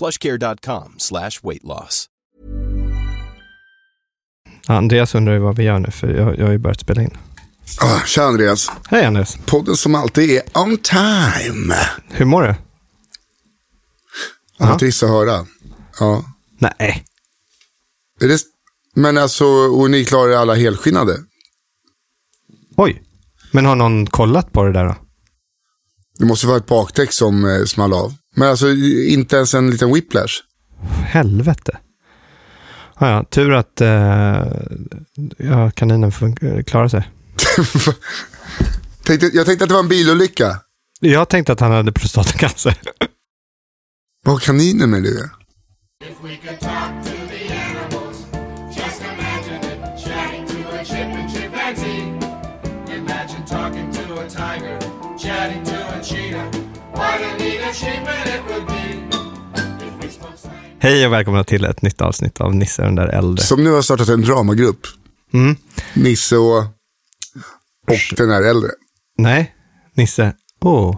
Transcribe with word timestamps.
plushcare.com 0.00 0.94
slash 0.98 1.30
weight 1.42 1.64
loss. 1.64 2.06
Andreas 4.66 5.14
undrar 5.14 5.34
ju 5.34 5.38
vad 5.40 5.56
vi 5.56 5.62
gör 5.64 5.78
nu, 5.78 5.90
för 5.90 6.14
jag, 6.14 6.38
jag 6.38 6.44
har 6.44 6.52
ju 6.52 6.58
börjat 6.58 6.80
spela 6.80 7.02
in. 7.02 7.16
Ah, 7.80 8.00
tja 8.06 8.22
Andreas. 8.22 8.70
Hej 8.88 9.04
Andreas, 9.04 9.38
Podden 9.46 9.76
som 9.76 9.94
alltid 9.94 10.30
är 10.30 10.42
on 10.58 10.78
time. 10.78 11.74
hur 12.08 12.24
mår 12.24 12.42
du? 12.42 12.54
Ja. 14.58 14.78
Trist 14.78 15.02
att 15.02 15.08
höra. 15.08 15.46
Ja. 16.00 16.24
Nej, 16.58 17.04
Är 18.20 18.28
det, 18.28 18.38
men 18.94 19.18
alltså, 19.18 19.44
och 19.46 19.90
ni 19.90 20.04
klarar 20.04 20.32
alla 20.32 20.54
helskinnade? 20.54 21.16
oj. 22.76 23.02
Men 23.52 23.66
har 23.66 23.76
någon 23.76 24.06
kollat 24.06 24.52
på 24.52 24.64
det 24.64 24.72
där 24.72 24.84
då? 24.84 24.96
Det 26.18 26.24
måste 26.24 26.46
vara 26.46 26.56
ett 26.56 26.66
bakdäck 26.66 27.12
som 27.12 27.44
eh, 27.44 27.64
small 27.64 27.92
av. 27.92 28.14
Men 28.36 28.48
alltså 28.48 28.70
inte 29.08 29.36
ens 29.36 29.54
en 29.54 29.70
liten 29.70 29.92
whiplash. 29.92 30.34
Helvete. 31.04 31.78
Ja, 32.98 33.10
ja, 33.10 33.24
tur 33.24 33.52
att 33.52 33.80
eh, 33.80 34.44
ja, 35.38 35.70
kaninen 35.70 36.12
klarar 36.66 36.88
sig. 36.88 37.10
tänkte, 39.04 39.26
jag 39.26 39.46
tänkte 39.46 39.64
att 39.64 39.68
det 39.68 39.74
var 39.74 39.82
en 39.82 39.88
bilolycka. 39.88 40.60
Jag 41.00 41.28
tänkte 41.28 41.52
att 41.52 41.60
han 41.60 41.72
hade 41.72 41.92
prostatacancer. 41.92 42.80
Vad 44.24 44.34
har 44.34 44.40
kaninen 44.40 44.90
med 44.90 45.02
det? 45.02 45.30
Hej 60.82 61.06
och 61.06 61.12
välkomna 61.12 61.44
till 61.44 61.64
ett 61.64 61.82
nytt 61.82 62.00
avsnitt 62.00 62.40
av 62.40 62.54
Nisse 62.54 62.82
den 62.82 62.94
där 62.94 63.06
äldre. 63.06 63.44
Som 63.44 63.64
nu 63.64 63.70
har 63.70 63.82
startat 63.82 64.08
en 64.08 64.22
dramagrupp. 64.22 64.80
Mm. 65.34 65.56
Nisse 65.94 66.36
och, 66.36 66.58
och 67.88 68.16
den 68.16 68.30
här 68.30 68.42
äldre. 68.42 68.70
Nej, 69.18 69.54
Nisse. 69.94 70.32
Åh, 70.62 70.96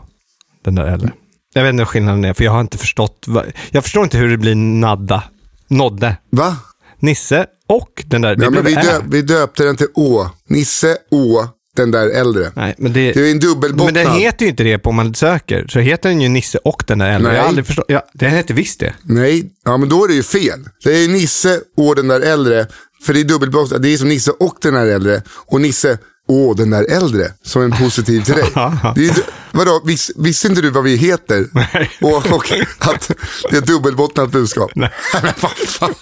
den 0.64 0.74
där 0.74 0.84
äldre. 0.86 1.12
Jag 1.54 1.62
vet 1.62 1.70
inte 1.70 1.80
vad 1.80 1.88
skillnaden 1.88 2.24
är, 2.24 2.32
för 2.34 2.44
jag 2.44 2.52
har 2.52 2.60
inte 2.60 2.78
förstått. 2.78 3.24
vad- 3.26 3.52
Jag 3.70 3.82
förstår 3.84 4.04
inte 4.04 4.18
hur 4.18 4.28
det 4.28 4.36
blir 4.38 4.54
nadda. 4.54 5.24
Nodde. 5.68 6.16
Va? 6.30 6.56
Nisse 6.98 7.46
och 7.68 8.02
den 8.06 8.22
där. 8.22 8.36
Det 8.36 8.44
Ja, 8.44 8.50
men 8.50 8.64
vi, 8.64 8.74
Ä. 8.74 8.82
döp, 8.82 9.02
vi 9.08 9.22
döpte 9.22 9.64
den 9.64 9.76
till 9.76 9.86
Å. 9.94 10.26
Nisse 10.48 10.96
Å, 11.10 11.44
den 11.76 11.90
där 11.90 12.08
äldre. 12.08 12.52
Nej, 12.56 12.74
men 12.78 12.92
det, 12.92 13.12
Det 13.12 13.26
är 13.26 13.30
en 13.30 13.38
dubbelbottnad. 13.38 13.94
men 13.94 14.04
den 14.04 14.14
heter 14.14 14.44
ju 14.44 14.50
inte 14.50 14.62
det 14.64 14.78
på 14.78 14.90
om 14.90 14.96
man 14.96 15.14
söker. 15.14 15.66
Så 15.68 15.78
heter 15.78 16.08
den 16.08 16.20
ju 16.20 16.28
Nisse 16.28 16.58
och 16.58 16.84
den 16.86 16.98
där 16.98 17.10
äldre. 17.10 17.28
Nej. 17.28 17.36
Jag 17.36 17.42
har 17.42 17.48
aldrig 17.48 17.66
förstått. 17.66 17.84
Ja, 17.88 18.02
den 18.14 18.30
heter 18.30 18.54
visst 18.54 18.80
det. 18.80 18.94
Nej, 19.02 19.52
ja 19.64 19.76
men 19.76 19.88
då 19.88 20.04
är 20.04 20.08
det 20.08 20.14
ju 20.14 20.22
fel. 20.22 20.60
Det 20.84 21.04
är 21.04 21.08
Nisse 21.08 21.60
och 21.76 21.96
den 21.96 22.08
där 22.08 22.20
äldre. 22.20 22.66
För 23.06 23.14
det 23.14 23.20
är 23.20 23.24
dubbelbottnad. 23.24 23.82
Det 23.82 23.88
är 23.88 23.98
som 23.98 24.08
Nisse 24.08 24.30
och 24.30 24.56
den 24.62 24.74
där 24.74 24.86
äldre. 24.86 25.22
Och 25.28 25.60
Nisse 25.60 25.98
och 26.28 26.56
den 26.56 26.70
där 26.70 26.86
äldre. 26.90 27.32
Som 27.42 27.62
en 27.62 27.70
positiv 27.72 28.20
till 28.24 28.34
dig. 28.34 28.44
det 28.94 29.06
är, 29.06 29.16
vadå, 29.52 29.82
vis, 29.84 30.10
visste 30.16 30.48
inte 30.48 30.60
du 30.60 30.70
vad 30.70 30.84
vi 30.84 30.96
heter? 30.96 31.46
Nej. 31.52 31.90
Och, 32.00 32.32
och 32.32 32.52
att 32.78 33.10
det 33.50 33.56
är 33.56 33.60
dubbelbottnat 33.60 34.30
budskap. 34.30 34.70
Nej. 34.74 34.90
men 35.22 35.32
vad 35.40 35.50
fan. 35.52 35.94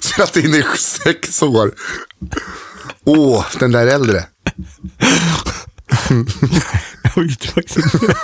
Satt 0.00 0.36
in 0.36 0.54
i 0.54 0.64
sex 0.78 1.42
år. 1.42 1.70
Åh, 3.04 3.46
den 3.58 3.72
där 3.72 3.86
äldre. 3.86 4.24
Jag 7.14 7.22
vet 7.22 7.44
faktiskt 7.44 7.76
inte. 7.94 8.14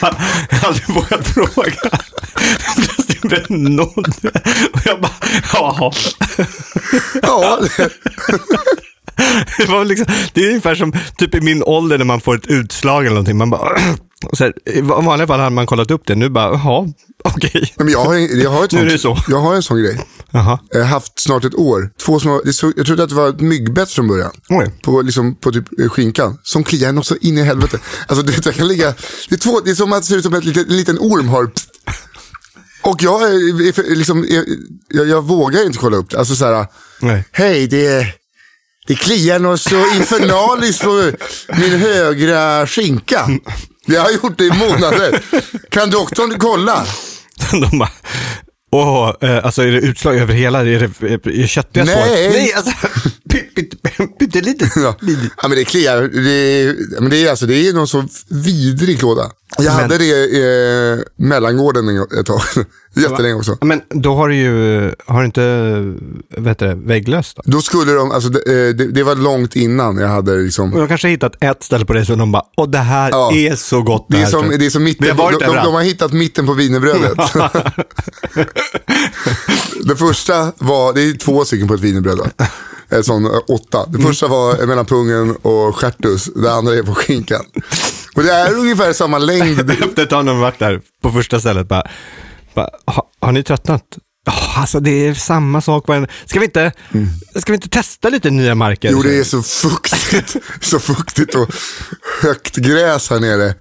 Jag 0.00 0.14
aldrig 0.64 0.88
vågat 0.88 1.26
fråga. 1.28 1.90
Blev 3.22 3.46
det 3.48 3.48
Nodde. 3.54 4.30
Och 4.72 4.80
jag 4.84 5.00
bara, 5.00 5.12
jaha. 5.52 5.92
Ja, 7.22 7.58
det, 9.58 9.66
var 9.68 9.84
liksom, 9.84 10.06
det 10.32 10.40
är 10.44 10.48
ungefär 10.48 10.74
som 10.74 10.92
typ 11.18 11.34
i 11.34 11.40
min 11.40 11.62
ålder 11.62 11.98
när 11.98 12.04
man 12.04 12.20
får 12.20 12.34
ett 12.34 12.46
utslag 12.46 13.00
eller 13.00 13.14
någonting. 13.14 13.36
Man 13.36 13.50
bara, 13.50 13.78
så 14.32 14.44
här, 14.44 14.52
I 14.64 14.80
vanliga 14.80 15.26
fall 15.26 15.40
hade 15.40 15.50
man 15.54 15.66
kollat 15.66 15.90
upp 15.90 16.02
det. 16.06 16.14
Nu 16.14 16.28
bara, 16.28 16.52
jaha, 16.52 16.88
okej. 17.24 17.72
men 17.76 17.88
jag, 17.88 18.04
har, 18.04 18.14
jag, 18.14 18.50
har 18.50 18.64
ett 18.64 18.70
sånt- 18.70 19.00
så. 19.00 19.18
jag 19.28 19.38
har 19.40 19.54
en 19.54 19.62
sån 19.62 19.82
grej. 19.82 20.00
Jag 20.70 20.80
har 20.80 20.84
haft 20.84 21.20
snart 21.20 21.44
ett 21.44 21.54
år. 21.54 21.90
Två 22.00 22.20
små, 22.20 22.42
jag 22.76 22.86
trodde 22.86 23.02
att 23.02 23.08
det 23.08 23.14
var 23.14 23.28
ett 23.28 23.40
myggbett 23.40 23.90
från 23.90 24.08
början. 24.08 24.30
Oj. 24.48 24.70
På, 24.82 25.02
liksom, 25.02 25.34
på 25.34 25.52
typ 25.52 25.80
eh, 25.80 25.88
skinkan. 25.88 26.38
Som 26.42 26.64
kliar 26.64 26.92
något 26.92 27.06
så 27.06 27.16
in 27.16 27.38
i 27.38 27.42
helvete. 27.42 27.78
Alltså 28.06 28.22
det, 28.26 28.44
det 28.44 28.52
kan 28.52 28.68
ligga, 28.68 28.94
det 29.28 29.34
är, 29.34 29.38
två, 29.38 29.60
det 29.60 29.70
är 29.70 29.74
som 29.74 29.92
att 29.92 30.02
det 30.02 30.06
ser 30.06 30.16
ut 30.16 30.24
som 30.24 30.34
en 30.34 30.40
liten, 30.40 30.64
en 30.68 30.76
liten 30.76 30.98
orm 30.98 31.28
har... 31.28 31.50
Och 32.82 33.02
jag, 33.02 33.22
är, 33.22 33.94
liksom, 33.94 34.26
jag, 34.88 35.08
jag 35.08 35.22
vågar 35.22 35.66
inte 35.66 35.78
kolla 35.78 35.96
upp 35.96 36.10
det. 36.10 36.18
Alltså 36.18 36.36
så 36.36 36.44
här, 36.44 36.66
Nej. 37.00 37.24
hej 37.32 37.66
det, 37.66 38.06
det 38.86 38.94
kliar 38.94 39.38
något 39.38 39.60
så 39.60 39.94
infernaliskt 39.94 40.82
på 40.82 41.12
min 41.56 41.80
högra 41.80 42.66
skinka. 42.66 43.28
Jag 43.86 44.00
har 44.00 44.10
gjort 44.10 44.38
det 44.38 44.44
i 44.44 44.50
månader. 44.50 45.22
Kan 45.70 45.90
doktorn 45.90 46.38
kolla? 46.38 46.86
De 47.70 47.78
bara, 47.78 47.90
åh, 48.72 49.14
eh, 49.20 49.44
alltså 49.44 49.62
är 49.62 49.72
det 49.72 49.78
utslag 49.78 50.16
över 50.16 50.34
hela, 50.34 50.60
är 50.60 50.64
det, 50.64 51.12
är 51.12 51.40
det 51.42 51.48
köttiga 51.48 51.84
Nej. 51.84 51.94
sår? 51.94 52.32
Nej, 52.32 52.52
alltså, 52.52 52.72
pyttelitet. 54.18 54.72
Ja. 54.76 54.96
ja, 55.42 55.48
men 55.48 55.58
det 55.58 55.64
kliar. 55.64 56.02
Det, 56.02 56.74
men 57.00 57.10
det, 57.10 57.16
är, 57.26 57.30
alltså, 57.30 57.46
det 57.46 57.68
är 57.68 57.72
någon 57.72 57.88
så 57.88 58.08
vidrig 58.28 59.02
låda. 59.02 59.30
Jag 59.58 59.64
Men- 59.64 59.72
hade 59.74 59.98
det 59.98 60.04
i 60.04 60.92
eh, 60.92 60.98
mellangården 61.26 61.88
en- 61.88 62.18
ett 62.20 62.26
tag. 62.26 62.40
Jättelänge 63.02 63.34
också. 63.34 63.56
Men 63.60 63.80
då 63.88 64.14
har 64.14 64.28
du 64.28 64.34
ju, 64.36 64.92
har 65.06 65.20
du 65.20 65.26
inte, 65.26 65.40
heter 66.48 66.66
det, 66.68 66.74
vägglöst 66.74 67.36
då? 67.36 67.42
Då 67.46 67.60
skulle 67.60 67.92
de, 67.92 68.10
alltså 68.10 68.28
det, 68.28 68.38
eh, 68.68 68.74
det, 68.74 68.86
det 68.92 69.02
var 69.02 69.14
långt 69.14 69.56
innan 69.56 69.98
jag 69.98 70.08
hade 70.08 70.32
Och 70.32 70.38
liksom. 70.38 70.70
de 70.70 70.88
kanske 70.88 71.06
har 71.06 71.10
hittat 71.10 71.42
ett 71.42 71.62
ställe 71.62 71.84
på 71.84 71.92
det 71.92 72.06
så 72.06 72.14
de 72.14 72.32
bara, 72.32 72.42
åh 72.56 72.68
det 72.68 72.78
här 72.78 73.10
Ja. 73.10 73.32
är 73.32 73.56
så 73.56 73.82
gott. 73.82 74.06
Det 74.08 74.16
är 74.16 74.20
här, 74.20 74.26
som, 74.26 74.40
tror 74.40 74.52
jag." 74.52 74.60
det 74.60 74.66
är 74.66 74.70
som 74.70 74.84
mitten, 74.84 75.18
har 75.18 75.32
de, 75.32 75.38
de, 75.38 75.54
de, 75.56 75.74
har 75.74 75.82
hittat 75.82 76.12
mitten 76.12 76.46
på 76.46 76.52
wienerbrödet. 76.52 77.18
det 79.84 79.96
första 79.96 80.52
var, 80.58 80.92
det 80.92 81.02
är 81.02 81.12
två 81.12 81.44
stycken 81.44 81.68
på 81.68 81.74
ett 81.74 81.80
wienerbröd. 81.80 82.18
va? 82.18 82.26
Ett 82.88 83.06
sån 83.06 83.24
eh, 83.24 83.30
åtta. 83.48 83.86
Det 83.88 83.98
första 83.98 84.28
var 84.28 84.66
mellan 84.66 84.86
pungen 84.86 85.36
och 85.42 85.76
stjärtus. 85.76 86.24
Det 86.24 86.52
andra 86.52 86.74
är 86.74 86.82
på 86.82 86.94
skinkan. 86.94 87.44
Och 88.14 88.22
det 88.22 88.32
är 88.32 88.54
ungefär 88.54 88.92
samma 88.92 89.18
längd. 89.18 89.70
Efter 89.70 90.02
ett 90.02 90.10
tag 90.10 90.24
när 90.24 90.32
de 90.32 90.40
varit 90.40 90.58
där 90.58 90.80
på 91.02 91.10
första 91.10 91.40
stället 91.40 91.68
bara 91.68 91.82
ha, 92.86 93.10
har 93.20 93.32
ni 93.32 93.42
tröttnat? 93.42 93.82
Ja, 94.26 94.32
alltså 94.56 94.80
det 94.80 94.90
är 94.90 95.14
samma 95.14 95.60
sak. 95.60 95.88
varenda- 95.88 96.08
Ska 96.26 96.38
vi 96.40 96.44
inte, 96.46 96.72
ska 97.36 97.52
vi 97.52 97.54
inte 97.56 97.68
testa 97.68 98.08
lite 98.08 98.30
nya 98.30 98.54
marker? 98.54 98.90
Jo, 98.92 99.02
det 99.02 99.18
är 99.18 99.24
så 99.24 99.42
fuktigt. 99.42 100.36
så 100.60 100.78
fuktigt 100.78 101.34
och 101.34 101.48
högt 102.22 102.56
gräs 102.56 103.10
här 103.10 103.20
nere. 103.20 103.54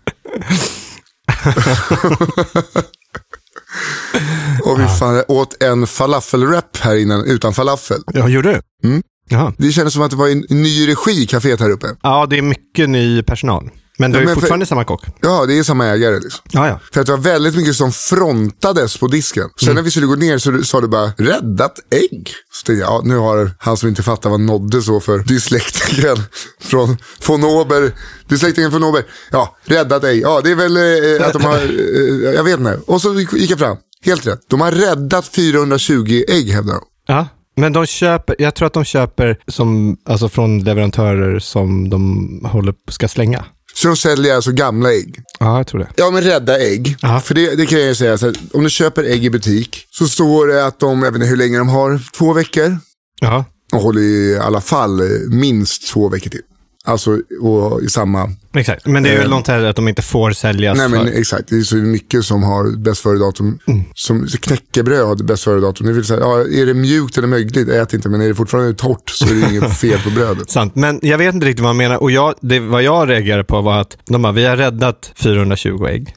och 4.64 4.80
vi 4.80 4.86
fan 5.00 5.24
åt 5.28 5.64
en 5.64 5.88
falafelwrap 5.88 6.78
här 6.78 6.96
innan 6.96 7.26
utan 7.26 7.54
falafel. 7.54 8.02
Ja, 8.14 8.28
gjorde 8.28 8.52
du? 8.82 8.88
Mm. 8.90 9.04
Jaha. 9.30 9.54
Det 9.58 9.72
kändes 9.72 9.94
som 9.94 10.04
att 10.04 10.12
det 10.12 10.18
var 10.18 10.28
en 10.28 10.46
ny 10.50 10.88
regi 10.88 11.12
i 11.24 11.26
kaféet 11.28 11.60
här 11.60 11.70
uppe. 11.70 11.88
Ja, 12.04 12.26
det 12.30 12.38
är 12.38 12.42
mycket 12.42 12.90
ny 12.90 13.24
personal. 13.24 13.70
Men 13.98 14.12
du 14.12 14.18
Ja, 14.18 14.24
är 14.24 14.28
för- 14.28 14.34
fortfarande 14.36 14.66
samma 14.66 14.84
kock? 14.84 15.06
Ja, 15.22 15.46
det 15.46 15.58
är 15.60 15.64
samma 15.64 15.86
ägare 15.86 16.20
liksom. 16.20 16.42
Ja, 16.52 16.68
ja. 16.68 16.80
För 16.94 17.02
att 17.02 17.08
det 17.08 17.12
var 17.14 17.20
väldigt 17.20 17.56
mycket 17.56 17.76
som 17.76 17.92
frontades 17.92 18.98
på 18.98 19.08
disken. 19.08 19.50
Sen 19.60 19.68
Mm. 19.68 19.76
när 19.76 19.82
vi 19.82 19.92
skulle 19.92 20.06
gå 20.06 20.16
ner 20.16 20.38
så 20.38 20.64
sa 20.64 20.82
du 20.82 20.88
bara 20.88 21.12
räddat 21.18 21.80
ägg. 21.92 22.30
Så 22.52 22.66
tänkte 22.66 22.82
jag, 22.82 22.90
ja, 22.92 23.02
nu 23.06 23.18
har 23.18 23.52
han 23.60 23.78
som 23.78 23.90
inte 23.90 24.04
fattar 24.04 24.30
vad 24.30 24.40
nådde 24.40 24.82
så 24.82 25.00
för 25.00 25.20
dyslektikern 25.20 26.18
från 26.62 26.98
von 27.28 27.44
Ober. 27.44 27.92
Dyslektikern 28.30 28.72
från 28.72 28.84
Ober. 28.84 29.04
Ja, 29.32 29.56
räddat 29.66 30.04
ägg. 30.04 30.22
Ja, 30.22 30.42
det 30.44 30.52
är 30.52 30.56
väl 30.56 30.78
eh, 31.22 31.28
att 31.28 31.34
de 31.34 31.44
har, 31.44 31.56
eh, 31.58 32.34
jag 32.36 32.44
vet 32.44 32.60
inte. 32.60 32.80
Och 32.88 33.02
så 33.02 33.20
gick 33.20 33.52
jag 33.52 33.60
fram. 33.60 33.78
Helt 34.06 34.28
rätt. 34.28 34.40
De 34.50 34.62
har 34.62 34.72
räddat 34.72 35.28
420 35.28 36.24
ägg 36.28 36.50
hävdar 36.52 36.74
de. 36.74 36.82
Ja, 37.08 37.28
men 37.58 37.74
de 37.74 37.86
köper, 37.86 38.36
jag 38.40 38.56
tror 38.56 38.66
att 38.68 38.74
de 38.74 38.84
köper 38.84 39.38
som, 39.48 39.98
alltså 40.10 40.30
från 40.30 40.60
leverantörer 40.64 41.40
som 41.40 41.90
de 41.90 42.40
håller, 42.52 42.74
ska 42.92 43.08
slänga. 43.08 43.46
Så 43.78 43.88
de 43.88 43.98
säljer 43.98 44.36
alltså 44.36 44.52
gamla 44.52 44.94
ägg. 44.94 45.20
Ja, 45.40 45.58
jag 45.58 45.68
tror 45.68 45.80
det. 45.80 45.88
Ja, 45.96 46.12
men 46.12 46.22
rädda 46.24 46.60
ägg. 46.60 46.98
Ja. 47.02 47.20
För 47.20 47.36
det, 47.36 47.56
det 47.56 47.66
kan 47.66 47.80
jag 47.80 47.88
ju 47.88 47.96
säga, 47.96 48.18
så 48.18 48.26
här, 48.26 48.36
om 48.54 48.64
du 48.64 48.70
köper 48.70 49.04
ägg 49.04 49.26
i 49.26 49.30
butik 49.30 49.88
så 49.92 50.08
står 50.08 50.48
det 50.48 50.66
att 50.66 50.80
de, 50.80 51.04
jag 51.04 51.12
vet 51.12 51.16
inte 51.16 51.28
hur 51.28 51.38
länge 51.38 51.58
de 51.58 51.70
har, 51.70 52.02
två 52.18 52.34
veckor. 52.34 52.78
Ja, 53.22 53.46
Och 53.74 53.80
håller 53.82 54.02
i 54.02 54.38
alla 54.40 54.62
fall 54.62 55.02
minst 55.30 55.88
två 55.88 56.10
veckor 56.10 56.30
till. 56.30 56.42
Alltså 56.86 57.20
och 57.42 57.82
i 57.82 57.90
samma... 57.90 58.30
exakt. 58.56 58.86
Men 58.86 59.04
det 59.04 59.10
är 59.10 59.18
väl 59.18 59.30
något 59.30 59.48
här 59.48 59.64
att 59.64 59.76
de 59.76 59.88
inte 59.88 60.02
får 60.02 60.32
säljas 60.32 60.78
Nej 60.78 60.90
men 60.90 61.08
för... 61.08 61.20
exakt, 61.20 61.50
det 61.50 61.56
är 61.56 61.62
så 61.62 61.76
mycket 61.76 62.26
som 62.26 62.44
har 62.44 62.78
bäst 62.78 63.02
före-datum. 63.02 63.60
Mm. 63.68 63.84
Som 63.94 64.28
knäckebröd 64.28 65.08
har 65.08 65.16
bäst 65.16 65.44
före-datum. 65.44 65.88
Det 65.88 65.94
vill 65.94 66.06
säga, 66.06 66.20
ja, 66.20 66.40
är 66.40 66.66
det 66.66 66.74
mjukt 66.74 67.18
eller 67.18 67.28
mögligt, 67.28 67.70
ät 67.70 67.94
inte. 67.94 68.10
Men 68.10 68.22
är 68.22 68.28
det 68.28 68.36
fortfarande 68.36 68.74
torrt 68.74 69.10
så 69.10 69.26
är 69.26 69.34
det 69.34 69.56
inget 69.56 69.78
fel 69.78 70.00
på 70.00 70.10
brödet. 70.10 70.50
Sant, 70.50 70.76
men 70.76 71.00
jag 71.02 71.18
vet 71.18 71.34
inte 71.34 71.48
riktigt 71.48 71.64
vad 71.64 71.70
de 71.70 71.78
menar. 71.78 71.98
Och 71.98 72.12
jag, 72.12 72.34
det, 72.42 72.60
vad 72.60 72.84
jag 72.84 73.10
reagerade 73.10 73.44
på 73.44 73.62
var 73.62 73.82
att 73.82 73.98
de 74.06 74.22
bara, 74.22 74.34
vi 74.34 74.46
har 74.46 74.58
räddat 74.58 75.12
420 75.16 75.86
ägg. 75.86 76.16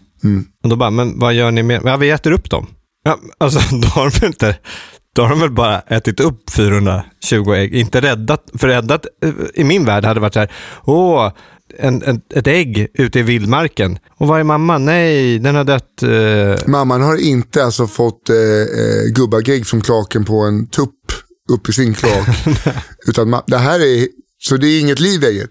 Och 0.62 0.69
då 0.69 0.76
bara, 0.76 0.91
men 0.91 1.19
vad 1.19 1.35
gör 1.35 1.50
ni 1.50 1.62
med, 1.62 1.82
ja 1.85 1.97
vi 1.97 2.11
äter 2.11 2.32
upp 2.32 2.50
dem. 2.50 2.67
Ja, 3.05 3.19
alltså 3.38 3.76
då 3.76 3.88
har 3.88 4.20
de 4.20 4.26
inte, 4.26 4.56
då 5.19 5.23
har 5.23 5.31
de 5.31 5.41
väl 5.41 5.50
bara 5.50 5.81
ätit 5.81 6.20
upp 6.20 6.50
420 6.50 7.53
ägg, 7.55 7.75
inte 7.75 8.00
räddat, 8.00 8.44
för 8.55 8.69
räddat 8.69 9.06
eh, 9.25 9.31
i 9.55 9.65
min 9.65 9.85
värld 9.85 10.05
hade 10.05 10.20
varit 10.20 10.35
så 10.35 10.41
här, 10.41 10.53
åh, 10.85 11.32
en, 11.79 12.03
en, 12.03 12.20
ett 12.35 12.47
ägg 12.47 12.88
ute 12.94 13.19
i 13.19 13.23
vildmarken. 13.23 13.99
Och 14.19 14.26
vad 14.29 14.41
är 14.41 14.44
mamma? 14.44 14.79
Nej, 14.79 15.38
den 15.38 15.55
har 15.55 15.65
dött. 15.65 16.03
Eh, 16.03 16.69
Mamman 16.70 17.03
har 17.03 17.17
inte 17.17 17.65
alltså 17.65 17.87
fått 17.87 18.31
eh, 18.31 18.37
eh, 18.37 19.12
gubbagägg 19.15 19.67
från 19.67 19.81
klaken 19.81 20.25
på 20.25 20.41
en 20.41 20.67
tupp 20.67 21.12
upp 21.53 21.69
i 21.69 21.73
sin 21.73 21.94
klak. 21.94 22.29
Utan 23.09 23.43
det 23.47 23.59
här 23.59 23.81
är, 23.81 24.06
så 24.40 24.56
det 24.56 24.67
är 24.67 24.81
inget 24.81 25.00
liv 25.00 25.25
i 25.25 25.26
ägget. 25.26 25.50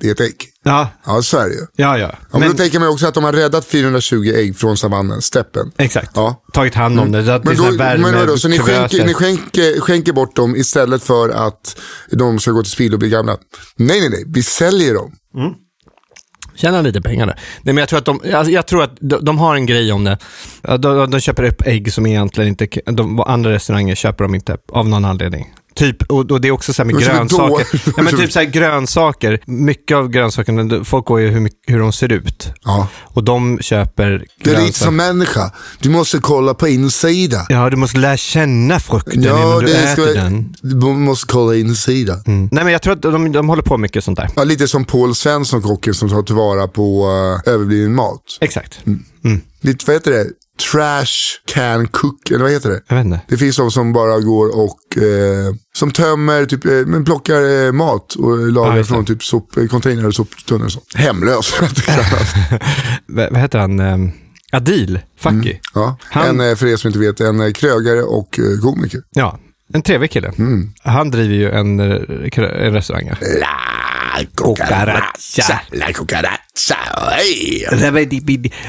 Det 0.00 0.08
är 0.08 0.12
ett 0.12 0.20
ägg. 0.20 0.36
ja, 0.64 0.90
Ja, 1.06 1.22
så 1.22 1.38
är 1.38 1.48
det 1.48 1.54
ju. 1.54 1.66
ja, 1.76 1.98
ja. 1.98 2.14
Ja, 2.32 2.38
men, 2.38 2.48
då 2.48 2.56
tänker 2.56 2.80
man 2.80 2.88
också 2.88 3.06
att 3.06 3.14
de 3.14 3.24
har 3.24 3.32
räddat 3.32 3.64
420 3.64 4.32
ägg 4.34 4.56
från 4.56 4.76
savannen, 4.76 5.22
steppen. 5.22 5.72
Exakt. 5.78 6.10
Ja. 6.14 6.42
Tagit 6.52 6.74
hand 6.74 7.00
om 7.00 7.12
det. 7.12 7.22
det 7.22 7.40
Men, 7.44 7.56
då, 7.56 7.70
värme, 7.70 8.02
men 8.02 8.14
vadå, 8.14 8.38
så 8.38 8.48
ni 8.48 8.58
skänker, 8.58 9.06
ni 9.06 9.14
skänker, 9.14 9.80
skänker 9.80 10.12
bort 10.12 10.36
dem 10.36 10.56
istället 10.56 11.02
för 11.02 11.28
att 11.28 11.80
de 12.10 12.38
ska 12.38 12.50
gå 12.50 12.62
till 12.62 12.72
spill 12.72 12.92
och 12.92 12.98
bli 12.98 13.08
gamla? 13.08 13.36
Nej, 13.76 14.00
nej, 14.00 14.10
nej. 14.10 14.24
Vi 14.26 14.42
säljer 14.42 14.94
dem. 14.94 15.12
Tjäna 16.54 16.80
lite 16.82 17.00
pengar 17.00 17.26
där. 17.26 17.34
Nej, 17.62 17.74
men 17.74 17.76
jag 17.76 17.88
tror 17.88 17.98
att 17.98 18.04
de, 18.04 18.20
jag, 18.24 18.50
jag 18.50 18.66
tror 18.66 18.82
att 18.82 18.96
de, 19.00 19.24
de 19.24 19.38
har 19.38 19.54
en 19.54 19.66
grej 19.66 19.92
om 19.92 20.04
det. 20.04 20.18
De, 20.78 21.10
de 21.10 21.20
köper 21.20 21.44
upp 21.44 21.62
ägg 21.66 21.92
som 21.92 22.06
egentligen 22.06 22.48
inte, 22.48 22.68
de, 22.84 23.20
andra 23.20 23.52
restauranger 23.52 23.94
köper 23.94 24.24
de 24.24 24.34
inte 24.34 24.56
av 24.72 24.88
någon 24.88 25.04
anledning. 25.04 25.54
Typ, 25.78 26.02
och, 26.02 26.30
och 26.30 26.40
det 26.40 26.48
är 26.48 26.52
också 26.52 26.72
så 26.72 26.82
här 26.82 26.92
med 26.92 27.02
grönsaker. 27.02 27.66
ja, 27.96 28.02
men 28.02 28.16
typ 28.18 28.32
så 28.32 28.38
här 28.38 28.46
grönsaker. 28.46 29.40
Mycket 29.46 29.96
av 29.96 30.08
grönsakerna, 30.08 30.84
folk 30.84 31.04
går 31.06 31.20
ju 31.20 31.28
hur, 31.28 31.40
mycket- 31.40 31.58
hur 31.66 31.78
de 31.78 31.92
ser 31.92 32.12
ut. 32.12 32.52
Ja. 32.64 32.88
Och 33.04 33.24
de 33.24 33.58
köper 33.60 34.04
Det 34.08 34.14
är 34.14 34.18
lite 34.18 34.50
grönsaker. 34.50 34.72
som 34.84 34.96
människa. 34.96 35.52
Du 35.80 35.90
måste 35.90 36.18
kolla 36.18 36.54
på 36.54 36.68
insida. 36.68 37.46
Ja, 37.48 37.70
du 37.70 37.76
måste 37.76 37.98
lära 37.98 38.16
känna 38.16 38.80
frukten 38.80 39.22
Ja, 39.22 39.38
innan 39.48 39.64
du 39.64 39.74
äter 39.74 39.92
ska, 39.92 40.12
den. 40.20 40.54
du 40.62 40.76
måste 40.86 41.26
kolla 41.32 41.54
insida. 41.56 42.20
Mm. 42.26 42.48
Nej, 42.52 42.64
men 42.64 42.72
jag 42.72 42.82
tror 42.82 42.92
att 42.92 43.02
de, 43.02 43.32
de 43.32 43.48
håller 43.48 43.62
på 43.62 43.76
mycket 43.78 44.04
sånt 44.04 44.18
där. 44.18 44.28
Ja, 44.36 44.44
lite 44.44 44.68
som 44.68 44.84
Paul 44.84 45.14
Svensson, 45.14 45.62
kocken 45.62 45.94
som 45.94 46.08
tar 46.08 46.22
tillvara 46.22 46.68
på 46.68 47.06
uh, 47.46 47.52
överbliven 47.54 47.94
mat. 47.94 48.22
Exakt. 48.40 48.80
Lite, 49.60 49.84
vad 49.86 49.96
heter 49.96 50.10
det? 50.10 50.26
Trash 50.72 51.06
can 51.54 51.88
cook, 51.88 52.30
eller 52.30 52.42
vad 52.42 52.50
heter 52.52 52.70
det? 52.70 52.80
Jag 52.88 52.96
vet 52.96 53.04
inte. 53.04 53.20
Det 53.28 53.36
finns 53.36 53.56
de 53.56 53.70
som 53.70 53.92
bara 53.92 54.20
går 54.20 54.56
och 54.60 55.02
eh, 55.02 55.54
som 55.74 55.90
tömmer, 55.90 56.46
typ, 56.46 56.64
eh, 56.64 56.72
men 56.72 57.04
plockar 57.04 57.66
eh, 57.66 57.72
mat 57.72 58.14
och 58.14 58.52
lagar 58.52 58.76
Ja, 58.76 58.84
från 58.84 59.04
typ 59.04 59.22
sop, 59.24 59.56
eh, 59.56 59.66
container 59.66 60.06
och 60.06 60.14
soptunnor 60.14 60.64
och 60.64 60.72
sånt. 60.72 60.94
Hemlös. 60.94 61.54
vad, 63.06 63.36
heter 63.36 63.58
han? 63.58 63.80
Um, 63.80 64.12
Adil 64.52 65.00
Fakki. 65.20 65.60
ja. 65.74 65.96
Han- 66.02 66.40
En, 66.40 66.50
eh, 66.50 66.56
för 66.56 66.66
er 66.66 66.76
som 66.76 66.88
inte 66.88 66.98
vet, 66.98 67.20
en 67.20 67.40
eh, 67.40 67.52
krögare 67.52 68.02
och 68.02 68.38
komiker. 68.62 69.00
Ja, 69.10 69.38
en 69.74 69.82
trevlig 69.82 70.10
kille. 70.10 70.32
Mm. 70.38 70.72
Han 70.82 71.10
driver 71.10 71.34
ju 71.34 71.50
en, 71.50 71.80
en 71.80 72.72
restaurang. 72.72 73.10
La 73.20 74.24
cucaracha. 74.36 75.60
La 75.72 75.86
cucaracha. 75.92 76.76
Hey. 77.10 77.64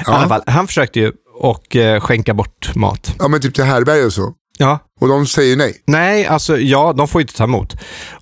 Fall, 0.06 0.44
han 0.48 0.68
försökte 0.68 1.00
ju 1.00 1.12
och 1.40 1.76
eh, 1.76 2.00
skänka 2.00 2.34
bort 2.34 2.76
mat. 2.76 3.16
Ja, 3.20 3.28
men 3.28 3.42
typ 3.42 3.56
till 3.56 3.64
härberge 3.64 4.06
och 4.06 4.14
så. 4.14 4.34
Ja. 4.58 4.80
Och 5.02 5.08
de 5.08 5.26
säger 5.28 5.58
nej. 5.58 5.76
Nej, 5.88 6.26
alltså 6.26 6.58
ja, 6.58 6.94
de 6.98 7.08
får 7.08 7.22
ju 7.22 7.24
inte 7.24 7.38
ta 7.38 7.44
emot. 7.44 7.76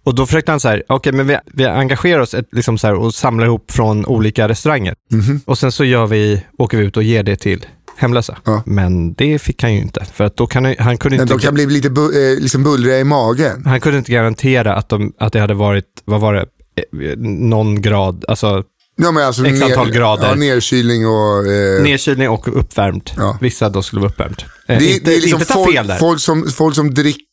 Och 0.04 0.16
då 0.16 0.26
försökte 0.26 0.52
han 0.52 0.60
så 0.60 0.68
här, 0.68 0.84
okej 0.90 1.14
men 1.14 1.28
vi, 1.28 1.38
vi 1.54 1.66
engagerar 1.66 2.20
oss 2.20 2.34
ett, 2.34 2.48
liksom 2.52 2.78
så 2.78 2.88
här, 2.88 2.94
och 2.94 3.14
samlar 3.14 3.46
ihop 3.46 3.72
från 3.72 4.06
olika 4.06 4.48
restauranger. 4.50 4.96
Mhm. 5.12 5.42
Och 5.46 5.58
sen 5.58 5.72
så 5.72 5.84
gör 5.84 6.08
vi, 6.08 6.44
åker 6.58 6.78
vi 6.78 6.84
ut 6.86 6.98
och 6.98 7.04
ger 7.04 7.24
det 7.24 7.36
till 7.36 7.66
hemlösa. 7.98 8.38
Ja. 8.46 8.64
Men 8.66 9.14
det 9.14 9.40
fick 9.40 9.62
han 9.64 9.74
ju 9.74 9.80
inte, 9.80 10.06
för 10.14 10.24
att 10.24 10.38
då 10.38 10.48
kan 10.48 10.66
han, 10.66 10.76
han 10.80 10.98
kunde 10.98 11.18
Men 11.18 11.24
inte... 11.24 11.34
de 11.34 11.40
kan 11.40 11.54
bli 11.54 11.66
lite 11.66 11.90
bu- 11.90 12.34
eh, 12.34 12.40
liksom 12.42 12.64
bullriga 12.64 13.00
i 13.00 13.04
magen. 13.04 13.66
Han 13.66 13.82
kunde 13.82 13.98
inte 13.98 14.12
garantera 14.12 14.76
att, 14.76 14.90
de, 14.90 15.14
att 15.20 15.34
det 15.34 15.40
hade 15.40 15.54
varit, 15.54 15.86
vad 16.06 16.22
var 16.22 16.34
det, 16.34 16.46
Eh, 16.78 17.18
någon 17.18 17.82
grad, 17.82 18.26
alltså 18.28 18.64
Ja, 18.98 19.12
men 19.12 19.24
alltså 19.26 19.46
X 19.46 19.62
antal 19.62 19.92
grader. 19.92 20.28
Ja, 20.28 20.36
nedkylning 20.36 21.08
och... 21.08 21.48
Eh, 21.48 21.84
nedkylning 21.84 22.30
och 22.30 22.60
uppvärmt. 22.60 23.14
Ja. 23.18 23.38
Vissa 23.42 23.70
då 23.70 23.82
skulle 23.82 24.00
vara 24.02 24.12
uppvärmt. 24.12 24.46
Eh, 24.68 24.80
det, 24.80 24.86
inte, 24.86 25.06
det 25.06 25.16
är 25.16 25.22
liksom 25.22 25.40
inte 25.40 25.54
ta 25.54 25.64
folk, 25.64 25.76
fel 25.76 25.88
där. 25.88 25.98
Folk, 25.98 26.20
som, 26.20 26.48
folk 26.52 26.76
som 26.76 26.94
dricker 26.94 27.24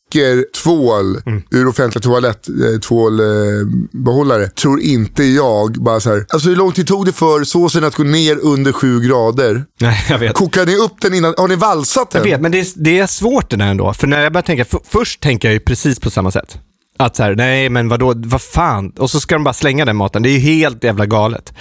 tvål 0.63 1.21
Mm. 1.25 1.43
ur 1.51 1.67
offentliga 1.67 2.01
toalett, 2.01 2.47
eh, 2.49 2.79
tvålbehållare, 2.79 4.47
tror 4.49 4.81
inte 4.81 5.23
jag 5.23 5.71
bara 5.71 5.99
så 5.99 6.09
här. 6.09 6.25
Alltså 6.29 6.49
hur 6.49 6.55
lång 6.55 6.71
tid 6.71 6.87
tog 6.87 7.05
det 7.05 7.11
för 7.13 7.43
såsen 7.43 7.83
att 7.83 7.95
gå 7.95 8.03
ner 8.03 8.37
under 8.41 8.71
sju 8.71 8.99
grader? 8.99 9.65
Nej, 9.79 10.05
jag 10.09 10.19
vet. 10.19 10.33
Kokade 10.33 10.71
ni 10.71 10.77
upp 10.77 11.01
den 11.01 11.13
innan? 11.13 11.33
Har 11.37 11.47
ni 11.47 11.55
valsat 11.55 12.11
den? 12.11 12.21
Jag 12.23 12.29
vet, 12.31 12.41
men 12.41 12.51
det 12.51 12.59
är, 12.59 12.67
det 12.75 12.99
är 12.99 13.07
svårt 13.07 13.49
det 13.49 13.55
där 13.57 13.65
ändå. 13.65 13.93
För 13.93 14.07
när 14.07 14.23
jag 14.23 14.33
börjar 14.33 14.43
tänka, 14.43 14.65
för, 14.65 14.79
först 14.89 15.21
tänker 15.21 15.47
jag 15.47 15.53
ju 15.53 15.59
precis 15.59 15.99
på 15.99 16.09
samma 16.09 16.31
sätt. 16.31 16.57
Att 16.97 17.15
så 17.15 17.23
här, 17.23 17.35
nej 17.35 17.69
men 17.69 17.89
vadå, 17.89 18.13
vad 18.15 18.41
fan? 18.41 18.89
Och 18.89 19.09
så 19.09 19.19
ska 19.19 19.35
de 19.35 19.43
bara 19.43 19.53
slänga 19.53 19.85
den 19.85 19.95
maten. 19.95 20.21
Det 20.23 20.29
är 20.29 20.33
ju 20.33 20.39
helt 20.39 20.83
jävla 20.83 21.05
galet. 21.05 21.53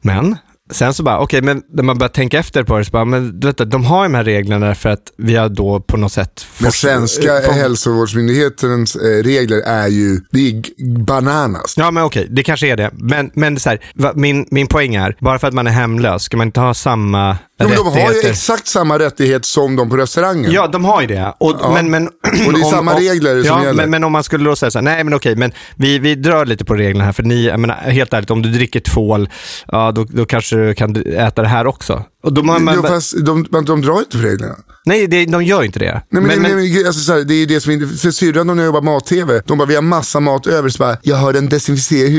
Men 0.00 0.36
sen 0.70 0.94
så 0.94 1.02
bara, 1.02 1.18
okej, 1.18 1.42
men 1.42 1.62
när 1.72 1.82
man 1.82 1.98
börjar 1.98 2.08
tänka 2.08 2.38
efter 2.38 2.62
på 2.62 2.78
det 2.78 2.84
så 2.84 2.90
bara, 2.90 3.04
men 3.04 3.40
du 3.40 3.46
vet, 3.46 3.70
de 3.70 3.84
har 3.84 4.02
ju 4.04 4.08
de 4.08 4.14
här 4.16 4.24
reglerna 4.24 4.74
för 4.74 4.88
att 4.88 5.12
vi 5.16 5.36
har 5.36 5.48
då 5.48 5.80
på 5.80 5.96
något 5.96 6.12
sätt... 6.12 6.46
Men 6.58 6.72
svenska 6.72 7.40
fått- 7.40 7.54
hälsovårdsmyndighetens 7.54 8.96
eh, 8.96 9.22
regler 9.22 9.58
är 9.60 9.88
ju, 9.88 10.20
det 10.30 10.38
är 10.48 10.62
bananas. 10.98 11.74
Ja, 11.76 11.90
men 11.90 12.02
okej, 12.04 12.26
det 12.30 12.42
kanske 12.42 12.66
är 12.68 12.76
det. 12.76 12.90
Men, 12.92 13.30
men 13.34 13.60
så 13.60 13.68
här, 13.68 13.80
min, 14.14 14.46
min 14.50 14.66
poäng 14.66 14.94
är, 14.94 15.16
bara 15.20 15.38
för 15.38 15.48
att 15.48 15.54
man 15.54 15.66
är 15.66 15.70
hemlös, 15.70 16.22
ska 16.22 16.36
man 16.36 16.48
inte 16.48 16.60
ha 16.60 16.74
samma 16.74 17.36
Jo, 17.60 17.68
men 17.68 17.76
de 17.76 17.86
har 18.02 18.12
ju 18.12 18.20
exakt 18.28 18.66
samma 18.66 18.98
rättighet 18.98 19.44
som 19.44 19.76
de 19.76 19.90
på 19.90 19.96
restaurangen. 19.96 20.52
Ja, 20.52 20.66
de 20.66 20.84
har 20.84 21.00
ju 21.00 21.06
det. 21.06 21.34
Och, 21.40 21.56
Ja. 21.60 21.72
men, 21.74 21.90
men, 21.90 22.06
Och 22.46 22.52
det 22.52 22.60
är 22.60 22.64
samma 22.70 22.94
regler 22.94 23.42
som 23.42 23.46
ja, 23.58 23.64
gäller. 23.64 23.74
Men, 23.82 23.90
men 23.90 24.04
om 24.04 24.12
man 24.12 24.24
skulle 24.24 24.44
då 24.44 24.56
säga 24.56 24.70
så 24.70 24.78
här, 24.78 24.84
nej 24.84 25.04
men 25.04 25.14
okej, 25.14 25.36
men 25.36 25.52
vi, 25.76 25.98
vi 25.98 26.14
drar 26.14 26.46
lite 26.46 26.64
på 26.64 26.74
reglerna 26.74 27.04
här, 27.04 27.12
för 27.12 27.22
ni, 27.22 27.46
jag 27.46 27.60
menar, 27.60 27.74
helt 27.74 28.12
ärligt, 28.12 28.30
om 28.30 28.42
du 28.42 28.48
dricker 28.50 28.80
tvål, 28.80 29.28
ja 29.66 29.92
då, 29.92 30.04
då 30.04 30.26
kanske 30.26 30.51
du 30.56 30.74
kan 30.74 30.96
äta 30.96 31.42
det 31.42 31.48
här 31.48 31.66
också. 31.66 32.04
Och 32.22 32.32
då 32.32 32.42
man, 32.42 32.64
man, 32.64 32.74
Jo, 32.76 32.82
fast 32.82 33.26
de, 33.26 33.46
men 33.50 33.64
de 33.64 33.82
drar 33.82 33.98
inte 33.98 34.18
på 34.18 34.24
reglerna. 34.24 34.54
nej, 34.84 35.06
det, 35.06 35.24
de 35.26 35.44
gör 35.44 35.62
inte 35.62 35.78
det. 35.78 35.92
Nej, 35.92 36.22
men, 36.22 36.24
men, 36.26 36.42
nej, 36.42 36.54
men, 36.54 36.86
alltså, 36.86 37.00
så 37.00 37.12
här, 37.12 37.20
det 37.24 37.34
är 37.34 37.46
det 37.46 37.60
som 37.60 37.72
är, 37.72 37.96
för 37.96 38.10
syrran 38.10 38.46
de 38.46 38.56
när 38.56 38.62
jag 38.62 38.68
jobbar 38.74 38.82
mat-tv, 38.82 39.42
de 39.46 39.58
bara 39.58 39.68
vi 39.68 39.74
har 39.74 39.82
massa 39.82 40.20
mat 40.20 40.46
över, 40.46 40.68
så 40.68 40.78
bara, 40.78 40.96
jag 41.02 41.16
har 41.16 41.34
en 41.34 41.48
desinficering, 41.48 42.14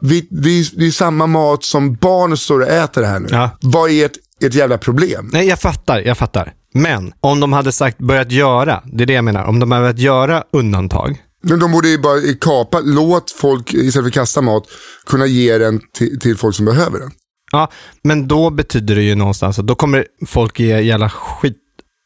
vi, 0.00 0.28
det, 0.30 0.50
är, 0.50 0.78
det 0.78 0.86
är 0.86 0.90
samma 0.90 1.26
mat 1.26 1.64
som 1.64 1.94
barn 1.94 2.36
står 2.36 2.60
och 2.60 2.68
äter 2.68 3.02
här 3.02 3.18
nu. 3.20 3.28
Ja. 3.30 3.50
Vad 3.60 3.90
är 3.90 4.04
ert, 4.06 4.12
ert 4.42 4.54
jävla 4.54 4.78
problem? 4.78 5.30
nej, 5.32 5.48
jag 5.48 5.58
fattar, 5.60 6.00
jag 6.00 6.18
fattar. 6.18 6.52
Men 6.74 7.12
om 7.20 7.40
de 7.40 7.52
hade 7.52 7.72
sagt, 7.72 7.98
börjat 7.98 8.32
göra, 8.32 8.82
det 8.92 9.04
är 9.04 9.06
det 9.06 9.12
jag 9.12 9.24
menar, 9.24 9.44
om 9.44 9.60
de 9.60 9.70
hade 9.72 9.82
börjat 9.82 9.98
göra 9.98 10.44
undantag, 10.52 11.22
Men 11.42 11.58
de 11.58 11.72
borde 11.72 11.88
ju 11.88 11.98
bara 11.98 12.20
kapa, 12.40 12.80
låt 12.84 13.30
folk 13.30 13.74
istället 13.74 13.94
för 13.94 14.06
att 14.06 14.12
kasta 14.12 14.40
mat 14.40 14.64
kunna 15.06 15.26
ge 15.26 15.58
den 15.58 15.80
till, 15.98 16.20
till 16.20 16.36
folk 16.36 16.54
som 16.56 16.64
behöver 16.66 16.98
den. 16.98 17.10
Ja, 17.56 17.70
men 18.02 18.28
då 18.28 18.50
betyder 18.50 18.94
det 18.94 19.02
ju 19.02 19.14
någonstans 19.14 19.58
att 19.58 19.66
då 19.66 19.74
kommer 19.74 20.06
folk 20.26 20.60
ge 20.60 20.80
jävla 20.80 21.10
skit 21.10 21.56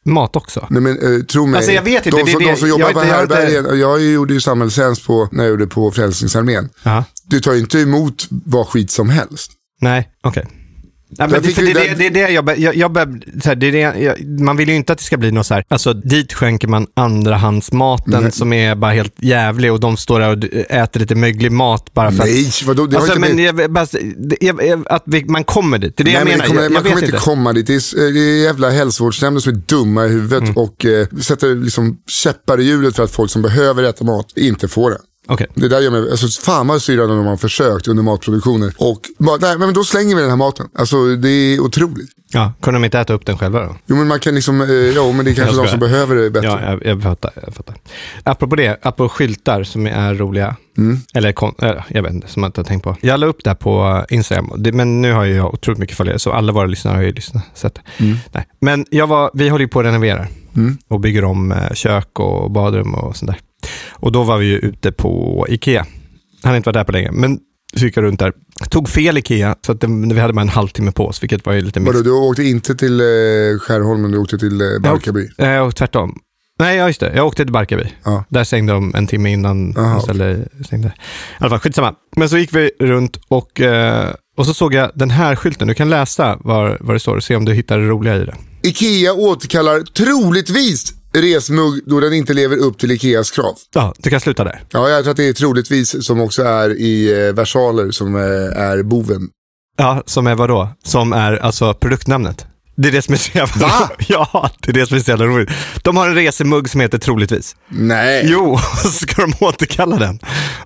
mat 0.06 0.36
också. 0.36 0.66
Nej 0.70 0.82
men 0.82 0.98
uh, 0.98 1.22
tro 1.24 1.46
mig, 1.46 1.56
Alltså, 1.56 1.72
jag 1.72 1.82
vet 1.82 2.06
inte, 2.06 2.18
de, 2.18 2.24
det 2.24 2.30
som, 2.32 2.42
det- 2.42 2.50
de 2.50 2.56
som 2.56 2.68
jag 2.68 2.78
jobbar 2.80 2.86
vet 2.86 2.94
på 2.94 3.00
inte, 3.02 3.08
jag 3.14 3.18
härbärgen, 3.18 3.80
jag 3.80 4.02
gjorde 4.02 4.34
ju 4.34 4.40
samhällstjänst 4.40 5.06
på, 5.06 5.28
när 5.32 5.44
jag 5.44 5.50
gjorde 5.50 5.66
på 5.66 5.90
Frälsningsarmén. 5.90 6.68
Du 7.24 7.40
tar 7.40 7.52
ju 7.52 7.58
inte 7.58 7.78
emot 7.78 8.26
vad 8.30 8.66
skit 8.68 8.90
som 8.90 9.10
helst. 9.10 9.52
Nej, 9.80 10.08
okej. 10.22 10.46
Ja, 10.50 10.59
Men 11.18 11.30
det, 11.30 12.06
är 12.06 12.10
det 12.10 12.20
jag, 12.30 12.44
bör- 12.44 12.54
jag, 12.58 12.76
jag, 12.76 12.92
bör- 12.92 13.40
så 13.42 13.48
här, 13.48 13.56
det 13.56 13.66
är 13.66 13.72
det, 13.72 13.78
jag, 14.00 14.40
Man 14.40 14.56
vill 14.56 14.68
ju 14.68 14.74
inte 14.74 14.92
att 14.92 14.98
det 14.98 15.04
ska 15.04 15.16
bli 15.16 15.30
något 15.32 15.46
så 15.46 15.54
här, 15.54 15.64
alltså 15.68 15.92
dit 15.92 16.32
skänker 16.32 16.68
man 16.68 16.86
andrahandsmaten 16.94 18.22
Nej. 18.22 18.32
som 18.32 18.52
är 18.52 18.74
bara 18.74 18.92
helt 18.92 19.14
jävlig 19.22 19.72
och 19.72 19.80
de 19.80 19.96
står 19.96 20.20
där 20.20 20.28
och 20.30 20.44
äter 20.74 21.00
lite 21.00 21.14
möglig 21.14 21.52
mat 21.52 21.94
bara 21.94 22.10
för 22.12 22.18
Nej, 22.24 22.46
att... 22.48 22.62
vadå? 22.66 22.86
Det 22.86 22.96
Alltså, 22.96 23.18
men 23.18 23.38
jag, 23.38 23.72
bara, 23.72 23.86
att 24.86 25.02
vi, 25.06 25.24
man 25.24 25.44
kommer 25.44 25.78
dit, 25.78 25.96
det 25.96 26.02
är 26.02 26.04
det 26.04 26.10
Nej, 26.10 26.18
jag 26.20 26.26
men 26.28 26.38
menar. 26.38 26.46
kommer, 26.46 26.68
man 26.70 26.82
kommer 26.82 27.04
inte. 27.04 27.16
komma 27.18 27.52
dit. 27.52 27.66
Det 27.66 27.74
är, 27.74 28.12
det 28.12 28.20
är 28.20 28.44
jävla 28.44 28.70
hälsovårdsnämnden 28.70 29.40
som 29.40 29.52
är 29.52 29.56
dumma 29.56 30.04
i 30.04 30.08
huvudet 30.08 30.42
Mm. 30.42 30.56
och 30.56 30.84
eh, 30.84 31.06
sätter 31.22 31.54
liksom 31.54 31.98
käppar 32.06 32.60
i 32.60 32.64
hjulet 32.64 32.96
för 32.96 33.02
att 33.04 33.10
folk 33.10 33.30
som 33.30 33.42
behöver 33.42 33.82
äta 33.82 34.04
mat 34.04 34.26
inte 34.36 34.68
får 34.68 34.90
det. 34.90 34.98
Okej. 35.30 35.46
Det 35.54 35.68
där 35.68 35.80
gör 35.80 35.90
mig, 35.90 36.10
alltså 36.10 36.42
fan 36.42 36.66
vad 36.66 36.82
syrran 36.82 37.08
de 37.08 37.26
har 37.26 37.36
försökt 37.36 37.88
under 37.88 38.02
matproduktionen. 38.02 38.72
Och 38.78 39.00
bara, 39.18 39.36
nej 39.36 39.58
men 39.58 39.74
då 39.74 39.84
slänger 39.84 40.14
vi 40.16 40.20
den 40.20 40.30
här 40.30 40.36
maten. 40.36 40.68
Alltså 40.74 41.16
det 41.16 41.28
är 41.28 41.60
otroligt. 41.60 42.10
Ja, 42.32 42.52
kunde 42.62 42.80
de 42.80 42.84
inte 42.84 42.98
äta 42.98 43.12
upp 43.12 43.26
den 43.26 43.38
själva 43.38 43.60
då? 43.60 43.76
Jo 43.86 43.96
men 43.96 44.08
man 44.08 44.20
kan 44.20 44.34
liksom, 44.34 44.60
eh, 44.60 44.68
ja 44.70 45.12
men 45.12 45.24
det 45.24 45.30
är 45.30 45.34
kanske 45.34 45.56
de 45.56 45.68
som 45.68 45.80
behöver 45.80 46.16
det 46.16 46.30
bättre. 46.30 46.48
Ja, 46.48 46.60
jag, 46.70 46.86
jag, 46.86 47.02
fattar, 47.02 47.30
jag 47.44 47.54
fattar. 47.54 47.76
Apropå 48.22 48.56
det, 48.56 48.78
apropå 48.82 49.08
skyltar 49.08 49.64
som 49.64 49.86
är 49.86 50.14
roliga. 50.14 50.56
Mm. 50.78 51.00
Eller 51.14 51.32
kon- 51.32 51.54
äh, 51.62 51.72
jag 51.88 52.02
vet 52.02 52.12
inte, 52.12 52.28
som 52.28 52.42
jag 52.42 52.48
inte 52.48 52.60
har 52.60 52.64
tänkt 52.66 52.84
på. 52.84 52.96
Jag 53.00 53.20
la 53.20 53.26
upp 53.26 53.44
det 53.44 53.50
här 53.50 53.54
på 53.54 54.04
Instagram, 54.10 54.52
det, 54.56 54.72
men 54.72 55.02
nu 55.02 55.12
har 55.12 55.24
jag 55.24 55.54
otroligt 55.54 55.78
mycket 55.78 55.96
följare, 55.96 56.18
så 56.18 56.32
alla 56.32 56.52
våra 56.52 56.66
lyssnare 56.66 56.94
har 56.96 57.02
ju 57.02 57.12
lyssnat. 57.12 57.42
Sett 57.54 57.74
det. 57.74 58.04
Mm. 58.04 58.16
Nej. 58.32 58.46
Men 58.60 58.86
jag 58.90 59.06
var, 59.06 59.30
vi 59.34 59.48
håller 59.48 59.64
ju 59.64 59.68
på 59.68 59.80
att 59.80 59.86
renovera 59.86 60.26
och 60.88 61.00
bygger 61.00 61.24
om 61.24 61.52
eh, 61.52 61.70
kök 61.74 62.18
och 62.20 62.50
badrum 62.50 62.94
och 62.94 63.16
sånt 63.16 63.30
där. 63.30 63.38
Och 63.90 64.12
då 64.12 64.22
var 64.22 64.38
vi 64.38 64.46
ju 64.46 64.58
ute 64.58 64.92
på 64.92 65.46
Ikea. 65.48 65.86
Han 66.42 66.50
har 66.50 66.56
inte 66.56 66.68
varit 66.68 66.74
där 66.74 66.84
på 66.84 66.92
länge, 66.92 67.10
men 67.12 67.38
så 67.76 67.84
gick 67.84 67.96
jag 67.96 68.04
runt 68.04 68.18
där. 68.20 68.32
Tog 68.70 68.88
fel 68.88 69.18
Ikea, 69.18 69.56
så 69.66 69.72
att 69.72 69.80
det, 69.80 69.86
vi 69.86 70.20
hade 70.20 70.32
bara 70.32 70.40
en 70.40 70.48
halvtimme 70.48 70.92
på 70.92 71.06
oss, 71.06 71.22
vilket 71.22 71.46
var 71.46 71.52
ju 71.52 71.60
lite 71.60 71.80
Vadå, 71.80 71.90
missat. 71.92 72.04
du 72.04 72.10
åkte 72.10 72.42
inte 72.42 72.74
till 72.74 73.00
eh, 73.00 73.06
Skärholmen, 73.60 74.10
du 74.10 74.18
åkte 74.18 74.38
till 74.38 74.60
eh, 74.60 74.66
Barkarby. 74.80 75.28
Jag 75.36 75.66
åkte 75.66 75.78
tvärtom. 75.78 76.18
Nej, 76.58 76.76
ja, 76.76 76.86
just 76.86 77.00
det. 77.00 77.12
Jag 77.14 77.26
åkte 77.26 77.44
till 77.44 77.52
Barkarby. 77.52 77.84
Ja. 78.04 78.24
Där 78.28 78.44
stängde 78.44 78.72
de 78.72 78.94
en 78.94 79.06
timme 79.06 79.32
innan 79.32 79.76
Aha, 79.76 79.94
de 79.94 80.02
ställde, 80.02 80.48
stängde. 80.64 80.88
I 80.88 80.92
alla 81.38 81.50
fall, 81.50 81.58
skitsamma. 81.58 81.94
Men 82.16 82.28
så 82.28 82.38
gick 82.38 82.54
vi 82.54 82.70
runt 82.80 83.18
och, 83.28 83.60
eh, 83.60 84.10
och 84.36 84.46
så 84.46 84.54
såg 84.54 84.74
jag 84.74 84.90
den 84.94 85.10
här 85.10 85.36
skylten. 85.36 85.68
Du 85.68 85.74
kan 85.74 85.90
läsa 85.90 86.38
vad, 86.40 86.76
vad 86.80 86.96
det 86.96 87.00
står 87.00 87.16
och 87.16 87.24
se 87.24 87.36
om 87.36 87.44
du 87.44 87.52
hittar 87.54 87.78
det 87.78 87.84
roliga 87.88 88.16
i 88.16 88.24
det. 88.24 88.34
Ikea 88.62 89.12
återkallar 89.12 89.80
troligtvis 89.80 90.94
resmugg 91.12 91.80
då 91.86 92.00
den 92.00 92.12
inte 92.12 92.32
lever 92.32 92.56
upp 92.56 92.78
till 92.78 92.90
Ikeas 92.90 93.30
krav. 93.30 93.54
Ja, 93.74 93.94
du 93.98 94.10
kan 94.10 94.20
sluta 94.20 94.44
där. 94.44 94.62
Ja, 94.70 94.88
jag 94.88 95.02
tror 95.02 95.10
att 95.10 95.16
det 95.16 95.28
är 95.28 95.32
troligtvis 95.32 96.06
som 96.06 96.20
också 96.20 96.42
är 96.42 96.70
i 96.80 97.26
eh, 97.26 97.32
versaler 97.34 97.90
som 97.90 98.16
eh, 98.16 98.62
är 98.62 98.82
boven. 98.82 99.28
Ja, 99.78 100.02
som 100.06 100.26
är 100.26 100.34
vad 100.34 100.48
då? 100.48 100.68
Som 100.84 101.12
är 101.12 101.36
alltså 101.36 101.74
produktnamnet. 101.74 102.46
Det 102.76 102.88
är 102.88 102.92
det 102.92 103.02
som 103.02 103.14
är 103.14 103.18
så 103.18 103.38
jävla 103.38 103.66
Va? 103.66 103.90
Ja, 104.08 104.50
det 104.62 104.70
är 104.70 104.72
det 104.72 104.86
som 104.86 104.96
är 104.96 105.00
så 105.00 105.10
jävla 105.10 105.26
roligt. 105.26 105.50
De 105.82 105.96
har 105.96 106.08
en 106.08 106.14
resemugg 106.14 106.70
som 106.70 106.80
heter 106.80 106.98
troligtvis. 106.98 107.56
Nej. 107.68 108.26
Jo, 108.28 108.58
så 108.82 108.88
ska 108.88 109.22
de 109.22 109.34
återkalla 109.40 109.96
den. 109.96 110.18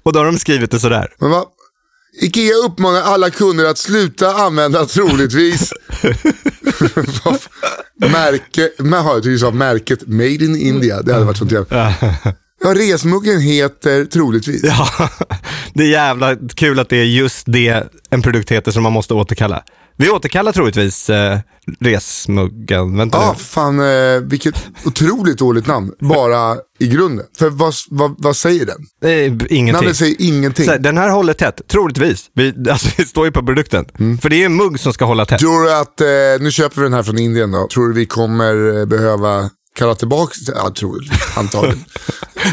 Och 0.03 0.13
då 0.13 0.21
har 0.21 0.27
de 0.27 0.39
skrivit 0.39 0.71
det 0.71 0.81
sådär. 0.81 1.09
Men 1.19 1.31
va? 1.31 1.45
Ikea 2.21 2.55
uppmanar 2.67 3.01
alla 3.01 3.31
kunder 3.31 3.65
att 3.65 3.79
sluta 3.79 4.35
använda 4.35 4.87
troligtvis. 4.87 5.73
Märke, 8.01 8.71
men 8.79 9.05
har 9.05 9.21
jag 9.25 9.41
sa 9.41 9.51
märket 9.51 10.07
Made 10.07 10.45
in 10.45 10.57
India. 10.57 11.03
Det 11.03 11.13
hade 11.13 11.25
varit 11.25 11.37
sånt 11.37 11.53
jävla. 11.53 11.97
Ja, 12.63 12.75
resmuggen 12.75 13.41
heter 13.41 14.05
troligtvis. 14.05 14.63
Ja, 14.65 14.89
det 15.75 15.83
är 15.83 15.89
jävla 15.89 16.37
kul 16.37 16.79
att 16.79 16.89
det 16.89 16.97
är 16.97 17.05
just 17.05 17.43
det 17.47 17.93
en 18.11 18.23
produkt 18.23 18.53
heter 18.53 18.73
som 18.73 18.83
man 18.83 18.93
måste 18.93 19.15
återkalla. 19.15 19.63
Vi 19.97 20.11
återkallar 20.11 20.53
troligtvis 20.53 21.11
eh, 21.11 21.39
resmuggen. 21.81 22.97
Vänta 22.97 23.19
Ja, 23.19 23.33
nu. 23.33 23.45
fan 23.45 23.81
eh, 23.81 24.21
vilket 24.23 24.55
otroligt 24.85 25.39
dåligt 25.39 25.67
namn. 25.67 25.93
Bara 26.01 26.57
i 26.79 26.87
grunden. 26.89 27.27
För 27.39 27.51
vad, 27.51 27.75
vad, 27.91 28.15
vad 28.19 28.37
säger 28.37 28.67
den? 28.67 28.87
Eh, 29.05 29.25
ingenting. 29.27 29.73
Namnet 29.73 29.97
säger 29.97 30.17
ingenting. 30.19 30.69
Här, 30.69 30.79
den 30.79 30.99
här 30.99 31.09
håller 31.09 31.33
tätt, 31.33 31.61
troligtvis. 31.69 32.25
Vi, 32.35 32.55
alltså, 32.71 32.89
det 32.97 33.05
står 33.05 33.27
ju 33.27 33.33
på 33.33 33.47
produkten. 33.47 33.85
Mm. 33.99 34.19
För 34.19 34.29
det 34.31 34.43
är 34.43 34.47
en 34.47 34.57
mugg 34.57 34.81
som 34.81 34.93
ska 34.93 35.05
hålla 35.05 35.27
tätt. 35.27 35.39
Tror 35.41 35.63
du 35.63 35.75
att, 35.75 36.01
eh, 36.01 36.07
nu 36.45 36.51
köper 36.51 36.77
vi 36.77 36.83
den 36.83 36.93
här 36.93 37.03
från 37.03 37.19
Indien 37.19 37.51
då. 37.53 37.69
Tror 37.69 37.89
du 37.89 37.95
vi 37.95 38.07
kommer 38.07 38.79
eh, 38.81 38.87
behöva 38.87 39.51
kalla 39.75 39.95
tillbaka? 39.95 40.33
Ja. 40.47 40.73
Antagligen. 41.37 41.85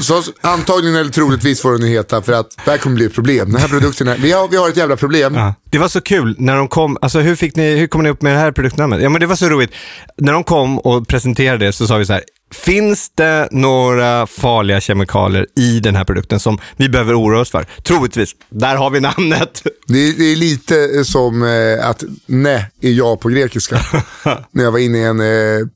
Så 0.01 0.23
antagligen 0.41 0.95
eller 0.95 1.11
troligtvis 1.11 1.61
får 1.61 1.71
den 1.71 1.83
heta 1.83 2.21
för 2.21 2.33
att 2.33 2.57
det 2.65 2.71
här 2.71 2.77
kommer 2.77 2.95
bli 2.95 3.05
ett 3.05 3.13
problem. 3.13 3.51
Den 3.51 3.61
här 3.61 3.67
produkten, 3.67 4.07
är, 4.07 4.17
vi, 4.17 4.31
har, 4.31 4.47
vi 4.47 4.57
har 4.57 4.69
ett 4.69 4.77
jävla 4.77 4.95
problem. 4.95 5.35
Ja. 5.35 5.53
Det 5.69 5.77
var 5.77 5.87
så 5.87 6.01
kul 6.01 6.35
när 6.37 6.55
de 6.55 6.67
kom, 6.67 6.97
alltså 7.01 7.19
hur, 7.19 7.35
fick 7.35 7.55
ni, 7.55 7.75
hur 7.75 7.87
kom 7.87 8.03
ni 8.03 8.09
upp 8.09 8.21
med 8.21 8.33
det 8.33 8.39
här 8.39 8.51
produktnamnet? 8.51 9.01
Ja 9.01 9.09
men 9.09 9.21
det 9.21 9.27
var 9.27 9.35
så 9.35 9.49
roligt. 9.49 9.71
När 10.17 10.33
de 10.33 10.43
kom 10.43 10.79
och 10.79 11.07
presenterade 11.07 11.65
det 11.65 11.73
så 11.73 11.87
sa 11.87 11.97
vi 11.97 12.05
så 12.05 12.13
här, 12.13 12.23
finns 12.51 13.11
det 13.15 13.47
några 13.51 14.27
farliga 14.27 14.81
kemikalier 14.81 15.47
i 15.55 15.79
den 15.79 15.95
här 15.95 16.03
produkten 16.03 16.39
som 16.39 16.59
vi 16.77 16.89
behöver 16.89 17.21
oroa 17.21 17.41
oss 17.41 17.51
för? 17.51 17.65
Troligtvis, 17.83 18.35
där 18.49 18.75
har 18.75 18.89
vi 18.89 18.99
namnet. 18.99 19.63
Det, 19.87 20.07
är, 20.07 20.13
det 20.17 20.23
är 20.23 20.35
lite 20.35 21.05
som 21.05 21.43
eh, 21.43 21.89
att 21.89 22.03
nej 22.25 22.65
är 22.81 22.91
ja 22.91 23.17
på 23.17 23.29
grekiska. 23.29 23.81
När 24.51 24.63
jag 24.63 24.71
var 24.71 24.79
inne 24.79 24.97
i 24.97 25.03
en 25.03 25.19
eh, 25.19 25.67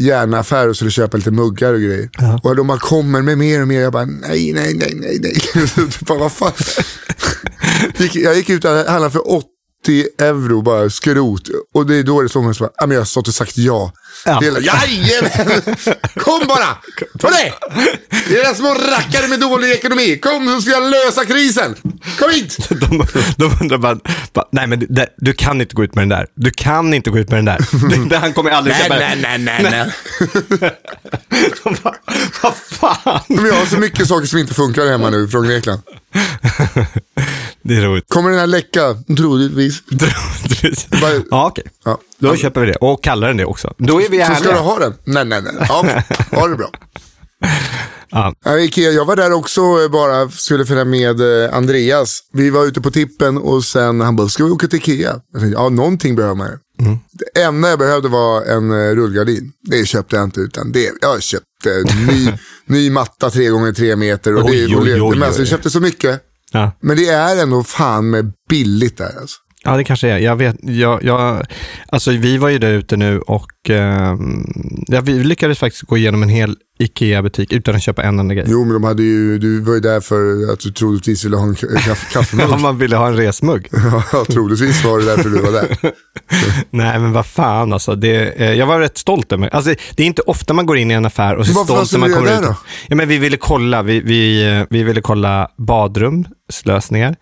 järnaffär 0.00 0.68
och 0.68 0.76
skulle 0.76 0.90
köpa 0.90 1.16
lite 1.16 1.30
muggar 1.30 1.74
och 1.74 1.80
grejer. 1.80 2.10
Och 2.42 2.56
de 2.56 2.66
bara 2.66 2.78
kommer 2.78 3.22
med 3.22 3.38
mer 3.38 3.62
och 3.62 3.68
mer. 3.68 3.80
Jag 3.80 3.92
bara 3.92 4.04
nej, 4.04 4.52
nej, 4.52 4.74
nej, 4.74 4.94
nej, 4.94 5.18
nej. 5.22 5.40
bara, 6.00 6.18
vad 6.18 6.32
fan? 6.32 6.52
Jag 8.14 8.36
gick 8.36 8.50
ut 8.50 8.64
och 8.64 8.70
handlade 8.70 9.10
för 9.10 9.30
80 9.30 9.46
euro 9.88 10.62
bara 10.62 10.90
skrot. 10.90 11.42
Och 11.74 11.86
det 11.86 11.96
är 11.96 12.02
då 12.02 12.22
det 12.22 12.28
står 12.28 12.42
mig 12.42 12.54
så 12.54 12.64
bara, 12.64 12.72
"Ja, 12.76 12.86
men 12.86 12.94
jag 12.94 13.00
har 13.00 13.06
stått 13.06 13.28
och 13.28 13.34
sagt 13.34 13.58
ja. 13.58 13.92
Ja. 14.24 14.38
Det 14.40 14.46
är, 14.46 14.60
Jajamän! 14.60 15.76
Kom 16.16 16.46
bara! 16.48 16.76
Ta 17.18 17.30
det! 17.30 17.52
Det 18.28 18.40
är 18.40 18.54
små 18.54 18.74
rackare 18.74 19.28
med 19.28 19.40
dålig 19.40 19.70
ekonomi. 19.70 20.18
Kom 20.22 20.46
så 20.48 20.60
ska 20.62 20.70
jag 20.70 20.90
lösa 20.90 21.24
krisen. 21.24 21.74
Kom 22.18 22.30
hit! 22.30 22.56
De, 22.68 23.06
de 23.36 23.56
undrar 23.60 23.78
bara, 23.78 23.98
bara 24.32 24.44
nej 24.52 24.66
men 24.66 24.86
det, 24.88 25.06
du 25.16 25.32
kan 25.32 25.60
inte 25.60 25.74
gå 25.74 25.84
ut 25.84 25.94
med 25.94 26.02
den 26.02 26.08
där. 26.08 26.26
Du 26.34 26.50
kan 26.50 26.94
inte 26.94 27.10
gå 27.10 27.18
ut 27.18 27.30
med 27.30 27.38
den 27.38 27.44
där. 27.44 27.58
Det, 27.90 28.08
det, 28.08 28.18
han 28.18 28.32
kommer 28.32 28.50
aldrig 28.50 28.76
köpa 28.76 28.98
den. 28.98 29.18
nej, 29.20 29.38
nej, 29.38 29.62
nej. 29.70 30.72
De 31.64 31.76
bara, 31.82 31.94
Vad 32.42 32.54
fan? 32.56 33.20
Men 33.28 33.46
jag 33.46 33.54
har 33.54 33.66
så 33.66 33.76
mycket 33.78 34.08
saker 34.08 34.26
som 34.26 34.38
inte 34.38 34.54
funkar 34.54 34.86
hemma 34.90 35.10
nu 35.10 35.28
från 35.28 35.48
Grekland. 35.48 35.80
Det 37.62 37.76
är 37.76 37.80
roligt. 37.80 38.04
Kommer 38.08 38.30
den 38.30 38.38
här 38.38 38.46
läcka? 38.46 38.94
Troligtvis. 39.16 39.82
Bara- 41.00 41.22
ja, 41.30 41.46
okej. 41.46 41.64
Ja. 41.84 41.98
Då 42.18 42.36
köper 42.36 42.60
vi 42.60 42.66
det 42.66 42.74
och 42.76 43.02
kallar 43.04 43.28
den 43.28 43.36
det 43.36 43.44
också. 43.44 43.74
Då 43.78 44.02
är 44.02 44.08
vi 44.08 44.18
Så 44.18 44.24
ska 44.24 44.34
ärliga. 44.34 44.52
du 44.52 44.58
ha 44.58 44.78
den? 44.78 44.94
Nej, 45.04 45.24
nej, 45.24 45.42
nej. 45.42 45.52
Ja, 45.68 45.86
ha 46.32 46.48
det 46.48 46.56
bra. 46.56 46.70
Ja. 48.12 48.34
Ikea, 48.58 48.90
jag 48.90 49.04
var 49.04 49.16
där 49.16 49.32
också 49.32 49.60
eh, 49.60 49.88
bara, 49.90 50.28
skulle 50.30 50.66
följa 50.66 50.84
med 50.84 51.44
eh, 51.44 51.54
Andreas. 51.56 52.20
Vi 52.32 52.50
var 52.50 52.64
ute 52.66 52.80
på 52.80 52.90
tippen 52.90 53.38
och 53.38 53.64
sen 53.64 54.00
han 54.00 54.16
bara, 54.16 54.28
ska 54.28 54.44
vi 54.44 54.50
åka 54.50 54.66
till 54.68 54.78
Ikea? 54.78 55.20
Jag 55.32 55.40
tänkte, 55.40 55.60
ja, 55.60 55.68
någonting 55.68 56.16
behöver 56.16 56.34
man 56.34 56.46
ju. 56.48 56.84
Mm. 56.86 56.98
Det 57.12 57.40
enda 57.42 57.68
jag 57.70 57.78
behövde 57.78 58.08
var 58.08 58.42
en 58.42 58.70
eh, 58.70 58.94
rullgardin. 58.94 59.52
Det 59.62 59.86
köpte 59.86 60.16
jag 60.16 60.24
inte 60.24 60.40
utan 60.40 60.72
det, 60.72 60.90
jag 61.00 61.22
köpte 61.22 61.70
en 61.74 62.06
ny, 62.06 62.32
ny 62.66 62.90
matta 62.90 63.30
3 63.30 63.48
gånger 63.48 63.72
3 63.72 63.96
meter. 63.96 64.34
Och 64.36 64.50
det, 64.50 64.66
Oj, 64.66 64.76
oj, 64.76 65.02
oj, 65.02 65.10
men 65.16 65.22
alltså, 65.22 65.40
jag 65.40 65.44
oj. 65.46 65.50
köpte 65.50 65.70
så 65.70 65.80
mycket. 65.80 66.20
Ja. 66.52 66.72
Men 66.80 66.96
det 66.96 67.08
är 67.08 67.42
ändå 67.42 67.64
fan 67.64 68.10
med 68.10 68.32
billigt 68.48 68.98
där 68.98 69.20
alltså 69.20 69.36
ja, 69.64 69.76
det 69.76 69.84
kanske 69.84 70.08
är. 70.08 70.18
Jag 70.18 70.36
vet, 70.36 70.56
jag, 70.62 71.04
jag, 71.04 71.46
alltså 71.88 72.10
vi 72.10 72.38
var 72.38 72.48
ju 72.48 72.58
där 72.58 72.70
ute 72.72 72.96
nu 72.96 73.20
och 73.20 73.50
ehm, 73.70 74.44
ja, 74.86 75.00
vi 75.00 75.24
lyckades 75.24 75.58
faktiskt 75.58 75.82
gå 75.82 75.96
igenom 75.96 76.22
en 76.22 76.28
hel 76.28 76.56
Ikea-butik 76.78 77.52
utan 77.52 77.74
att 77.74 77.82
köpa 77.82 78.02
en 78.02 78.18
enda 78.18 78.34
grej. 78.34 78.44
Jo, 78.48 78.64
men 78.64 78.72
de 78.72 78.84
hade 78.84 79.02
ju, 79.02 79.38
du 79.38 79.60
var 79.60 79.74
ju 79.74 79.80
där 79.80 80.00
för 80.00 80.52
att 80.52 80.60
du 80.60 80.70
troligtvis 80.72 81.24
ville 81.24 81.36
ha 81.36 81.44
en 81.44 81.54
ka- 81.54 81.76
kaffe, 81.76 82.06
kaffemugg. 82.12 82.50
Om 82.52 82.62
man 82.62 82.78
ville 82.78 82.96
ha 82.96 83.06
en 83.08 83.16
resmugg. 83.16 83.68
ja, 84.12 84.24
troligtvis 84.28 84.84
var 84.84 84.98
det 84.98 85.04
därför 85.04 85.30
du 85.30 85.38
var 85.38 85.52
där. 85.52 85.76
Nej, 86.70 86.98
men 86.98 87.12
vad 87.12 87.26
fan 87.26 87.72
alltså. 87.72 87.94
Det, 87.94 88.32
eh, 88.40 88.52
jag 88.52 88.66
var 88.66 88.80
rätt 88.80 88.98
stolt 88.98 89.32
över 89.32 89.40
mig. 89.40 89.50
Alltså, 89.52 89.74
det 89.96 90.02
är 90.02 90.06
inte 90.06 90.22
ofta 90.22 90.54
man 90.54 90.66
går 90.66 90.76
in 90.78 90.90
i 90.90 90.94
en 90.94 91.06
affär 91.06 91.34
och 91.36 91.46
så 91.46 91.64
stolt 91.64 91.92
när 91.92 91.98
man 91.98 92.12
kommer 92.12 92.28
göra 92.30 92.40
ut. 92.40 92.46
då? 92.46 92.56
Ja, 92.88 92.96
men 92.96 93.08
vi 93.08 93.18
ville 93.18 93.36
kolla, 93.36 93.82
vi, 93.82 94.00
vi, 94.00 94.48
eh, 94.58 94.66
vi 94.70 94.82
ville 94.82 95.00
kolla 95.00 95.48
badrumslösningar 95.58 97.16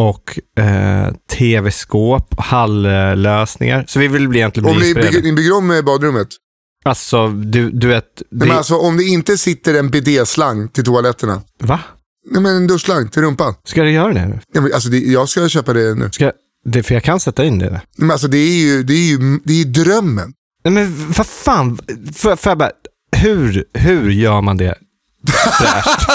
och 0.00 0.38
eh, 0.58 1.12
tv-skåp, 1.32 2.34
halllösningar. 2.40 3.84
Så 3.88 3.98
vi 3.98 4.08
ville 4.08 4.28
bli 4.28 4.38
egentligen 4.38 4.64
bli 4.64 4.72
Om 4.72 4.88
ni 4.88 4.94
bygger, 4.94 5.22
ni 5.22 5.32
bygger 5.32 5.56
om 5.56 5.70
eh, 5.70 5.82
badrummet. 5.82 6.28
Alltså, 6.84 7.28
du, 7.28 7.70
du 7.70 7.88
vet. 7.88 8.16
Det, 8.16 8.24
Nej, 8.30 8.48
men 8.48 8.56
alltså, 8.56 8.76
om 8.76 8.96
det 8.96 9.04
inte 9.04 9.38
sitter 9.38 9.74
en 9.74 9.90
bidé-slang 9.90 10.68
till 10.68 10.84
toaletterna. 10.84 11.42
Va? 11.58 11.80
Nej, 12.30 12.42
men 12.42 12.56
en 12.56 12.66
duschslang 12.66 13.08
till 13.08 13.22
rumpan. 13.22 13.54
Ska 13.64 13.82
du 13.82 13.90
göra 13.90 14.12
det 14.12 14.26
nu? 14.26 14.40
Nej, 14.54 14.62
men, 14.62 14.72
alltså, 14.72 14.88
det, 14.88 14.98
jag 14.98 15.28
ska 15.28 15.48
köpa 15.48 15.72
det 15.72 15.94
nu. 15.94 16.08
Ska, 16.12 16.32
det? 16.64 16.82
För 16.82 16.94
jag 16.94 17.02
kan 17.02 17.20
sätta 17.20 17.44
in 17.44 17.58
det. 17.58 17.70
Nej, 17.70 17.80
Men, 17.96 18.10
alltså, 18.10 18.28
det 18.28 18.38
är 18.38 18.58
ju, 18.60 18.82
det 18.82 18.94
är 18.94 19.10
ju 19.10 19.40
det 19.44 19.60
är 19.60 19.64
drömmen. 19.64 20.32
Nej, 20.64 20.74
men 20.74 21.12
vad 21.16 21.26
fan, 21.26 21.78
får, 22.16 22.38
jag 22.44 22.58
bara, 22.58 22.70
hur, 23.16 23.64
hur 23.74 24.10
gör 24.10 24.40
man 24.40 24.56
det 24.56 24.74
fräscht? 25.28 26.06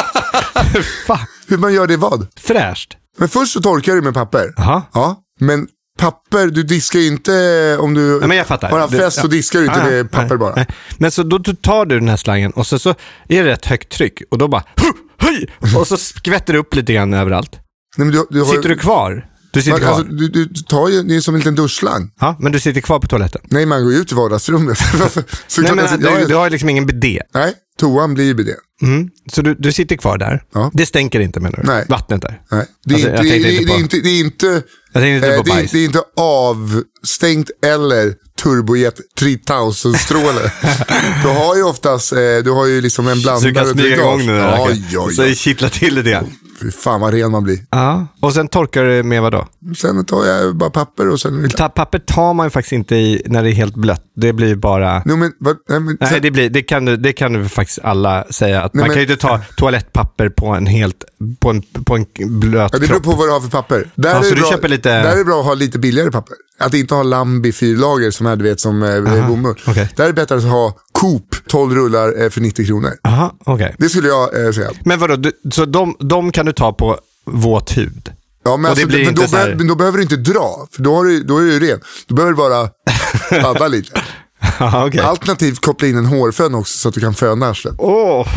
Hur 1.48 1.58
man 1.58 1.74
gör 1.74 1.88
det 1.88 1.98
vad? 1.98 2.27
fräscht? 2.36 2.98
Men 3.17 3.29
först 3.29 3.53
så 3.53 3.62
torkar 3.62 3.95
du 3.95 4.01
med 4.01 4.13
papper. 4.13 4.53
Jaha. 4.57 4.81
Ja, 4.93 5.19
men 5.39 5.67
papper, 6.00 6.48
du 6.48 6.63
diskar 6.63 7.00
ju 7.00 7.07
inte 7.07 7.77
om 7.79 7.93
du 7.93 8.17
Ja, 8.22 8.27
men 8.27 8.38
jag 8.38 8.48
fattar. 8.48 8.69
har 8.69 8.79
haft 8.79 8.95
fest 8.98 9.22
så 9.22 9.27
diskar 9.27 9.60
du 9.60 9.65
inte 9.65 9.79
Ja, 9.79 9.86
med 9.86 10.12
papper 10.12 10.29
nej, 10.29 10.38
bara. 10.38 10.55
nej. 10.55 10.67
Men 10.98 11.12
så 11.12 11.24
då 11.24 11.39
tar 11.39 11.86
du 11.86 12.00
den 12.00 12.10
här 12.10 12.17
slangen 12.17 12.51
och 12.51 12.67
så, 12.67 12.79
så 12.79 12.95
är 13.27 13.43
det 13.43 13.51
ett 13.53 13.65
högt 13.65 13.89
tryck 13.91 14.22
och 14.31 14.38
då 14.38 14.48
bara 14.48 14.63
"Hu! 14.81 14.88
höj! 15.27 15.48
Och 15.79 15.88
så 15.88 15.98
skvätter 15.98 16.53
det 16.53 16.60
upp 16.60 16.75
lite 16.75 16.93
grann 16.93 17.13
överallt. 17.13 17.60
Nej, 17.98 18.05
men 18.07 18.15
du, 18.15 18.27
du 18.29 18.39
har, 18.43 18.53
Sitter 18.53 18.69
du 18.69 18.77
kvar? 18.77 19.25
Du 19.56 19.62
sitter 19.62 19.72
man, 19.72 19.80
kvar? 19.80 19.90
alltså, 19.92 20.04
du, 20.14 20.28
du 20.28 20.46
tar 20.48 20.90
ju, 20.90 21.04
det 21.04 21.16
är 21.16 21.20
som 21.22 21.36
en 21.36 21.40
liten 21.40 21.56
duschslang. 21.56 22.12
Ja, 22.20 22.38
men 22.40 22.52
du 22.52 22.60
sitter 22.60 22.82
kvar 22.82 23.00
på 23.00 23.08
toaletten? 23.08 23.42
Nej, 23.46 23.66
man 23.66 23.84
går 23.84 23.94
ut 23.94 24.12
i 24.12 24.16
vardagsrummet. 24.16 24.78
så 25.48 25.62
Nej, 25.62 25.72
men 25.76 26.00
du, 26.00 26.08
har, 26.08 26.20
jag- 26.20 26.28
du 26.30 26.36
har 26.36 26.50
liksom 26.50 26.70
ingen 26.70 26.86
bidé. 26.86 27.22
Nej, 27.34 27.54
toan 27.80 28.14
blir 28.14 28.26
ju 28.26 28.34
det. 28.34 28.56
Mm. 28.82 29.10
Så 29.34 29.42
du, 29.42 29.56
du 29.60 29.72
sitter 29.72 29.96
kvar 29.96 30.18
där. 30.18 30.44
Ja. 30.54 30.72
Det 30.74 30.86
stänker 30.86 31.20
inte 31.20 31.40
menar 31.40 31.60
du? 31.62 31.68
Nej. 31.68 31.86
Vattnet 31.90 32.22
där? 32.22 32.42
Nej. 32.52 32.66
Det, 32.86 32.94
är 32.94 32.96
Alltså, 32.96 33.10
inte, 33.10 33.18
jag 33.18 33.26
det, 33.26 33.30
tänkte 33.30 33.50
det, 33.50 33.56
inte 33.56 33.66
det, 33.66 33.72
är 33.74 33.76
på- 33.76 33.82
inte, 33.82 33.98
det 33.98 34.10
är 34.10 34.20
inte, 34.20 34.46
Jag 34.94 35.04
tänkte 35.04 35.16
inte 35.16 35.28
eh, 35.28 35.44
det, 35.44 35.52
är- 35.62 35.70
det 35.72 35.80
är 35.80 35.86
inte 35.86 36.02
avstängt 36.18 37.50
eller 37.66 38.14
turbojet 38.44 39.00
3000-stråle. 39.20 40.52
du 41.24 41.28
har 41.30 41.56
ju 41.56 41.64
oftast, 41.64 42.12
eh, 42.14 42.18
du 42.44 42.52
har 42.52 42.66
ju 42.66 42.82
liksom 42.82 43.08
en 43.08 43.16
Så 43.16 43.22
blandare. 43.22 43.50
du 43.52 43.56
kan 43.56 43.68
smyga 43.68 43.96
igång 43.96 44.18
den 44.18 44.28
där? 44.36 44.58
Oj, 44.68 44.98
oj, 44.98 45.16
Så 45.16 45.34
kittlar 45.34 45.70
till 45.70 45.96
lite 45.96 46.10
grann? 46.10 46.32
Fy 46.62 46.72
fan 46.72 47.02
vad 47.02 47.14
ren 47.14 47.32
man 47.32 47.44
blir. 47.44 47.60
Ja. 47.70 48.08
Och 48.22 48.34
sen 48.34 48.48
torkar 48.48 48.84
du 48.84 49.04
med 49.04 49.22
vad 49.22 49.32
då? 49.32 49.48
Sen 49.78 50.06
tar 50.06 50.26
jag 50.26 50.56
bara 50.56 50.70
papper 50.70 51.10
och 51.10 51.20
sen... 51.20 51.50
Ta, 51.50 51.70
papper 51.70 52.00
tar 52.00 52.34
man 52.34 52.46
ju 52.46 52.50
faktiskt 52.50 52.72
inte 52.74 52.96
i 52.96 53.22
när 53.26 53.44
det 53.44 53.50
är 53.50 53.54
helt 53.54 53.76
blött. 53.76 54.02
Det 54.16 54.34
blir 54.34 54.56
bara... 54.56 55.02
Nej, 55.06 55.18
men, 55.18 55.32
vad, 55.40 55.58
nej, 55.70 55.80
men, 55.80 55.98
Nej, 56.00 56.10
sen, 56.10 56.22
det, 56.22 56.32
blir, 56.32 56.50
det, 56.50 56.62
kan 56.64 56.86
du, 56.86 56.98
det 56.98 57.14
kan 57.14 57.34
du 57.34 57.50
faktiskt 57.50 57.80
alla 57.84 58.26
säga. 58.30 58.62
Att 58.62 58.74
Nej, 58.74 58.80
man 58.82 58.88
men- 58.88 58.96
kan 58.96 59.04
ju 59.06 59.12
inte 59.14 59.28
ta 59.28 59.40
toalettpapper 59.58 60.30
på 60.30 60.48
en 60.48 60.66
helt, 60.66 61.04
på 61.40 61.50
en, 61.50 61.62
på 61.62 61.96
en 61.96 62.06
blöt 62.40 62.70
ja, 62.74 62.80
det 62.80 62.88
beror 62.88 63.00
kropp. 63.00 63.04
på 63.04 63.12
vad 63.20 63.28
du 63.28 63.32
har 63.32 63.40
för 63.42 63.50
papper. 63.50 63.90
Där, 63.96 64.10
Ja, 64.10 64.16
är 64.20 64.24
så 64.24 64.36
du 64.36 64.42
bra, 64.42 64.52
köper 64.52 64.68
lite- 64.70 64.90
där 64.90 65.14
är 65.14 65.18
det 65.18 65.26
bra 65.26 65.40
att 65.40 65.46
ha 65.46 65.54
lite 65.54 65.80
billigare 65.80 66.12
papper. 66.12 66.36
Att 66.60 66.74
inte 66.74 66.96
ha 66.96 67.04
Lambi 67.04 67.52
fyrlager 67.52 68.12
som 68.12 68.26
är 68.26 68.36
du 68.36 68.44
vet 68.44 68.60
som 68.60 68.84
eh, 68.84 69.28
bomull. 69.28 69.56
okej. 69.68 69.90
Där 69.96 70.04
är 70.04 70.08
det 70.08 70.14
bättre 70.14 70.36
att 70.36 70.44
ha 70.44 70.78
Coop 71.00 71.36
12 71.48 71.75
rullar 71.75 72.22
eh, 72.24 72.30
för 72.30 72.42
90 72.42 72.66
kronor. 72.66 72.92
Aha, 73.04 73.36
okej. 73.46 73.75
Det 73.80 73.90
skulle 73.90 74.08
jag 74.08 74.46
eh, 74.46 74.52
säga. 74.52 74.70
Men 74.86 75.00
vadå, 75.00 75.16
du, 75.16 75.32
så 75.52 75.66
de, 75.66 75.96
de 76.00 76.32
kan 76.32 76.46
du 76.46 76.54
ta 76.54 76.74
på 76.74 76.98
våt 77.25 77.78
hud? 77.78 78.12
Ja, 78.44 78.58
men, 78.58 78.72
alltså, 78.72 78.88
men, 78.88 79.16
då 79.16 79.22
här- 79.22 79.50
be- 79.50 79.56
men 79.56 79.68
då 79.68 79.75
behöver 79.75 79.98
du 79.98 80.04
inte 80.04 80.16
dra, 80.16 80.68
för 80.72 80.84
då, 80.84 80.96
har 80.96 81.06
du, 81.06 81.24
då 81.24 81.38
är 81.38 81.42
du 81.44 81.60
ren. 81.60 81.80
Då 82.08 82.16
behöver 82.16 82.32
du 82.32 82.38
bara 82.38 82.70
padda 83.42 83.68
lite. 83.68 84.02
Okej. 84.86 85.00
Alternativt 85.01 85.62
koppla 85.62 85.88
in 85.88 85.98
en 85.98 86.06
hårfön 86.06 86.56
också 86.56 86.77
så 86.77 86.88
att 86.89 86.94
du 86.96 87.01
kan 87.01 87.13
föna 87.13 87.48
arslet. 87.50 87.75
Åh! 87.77 88.27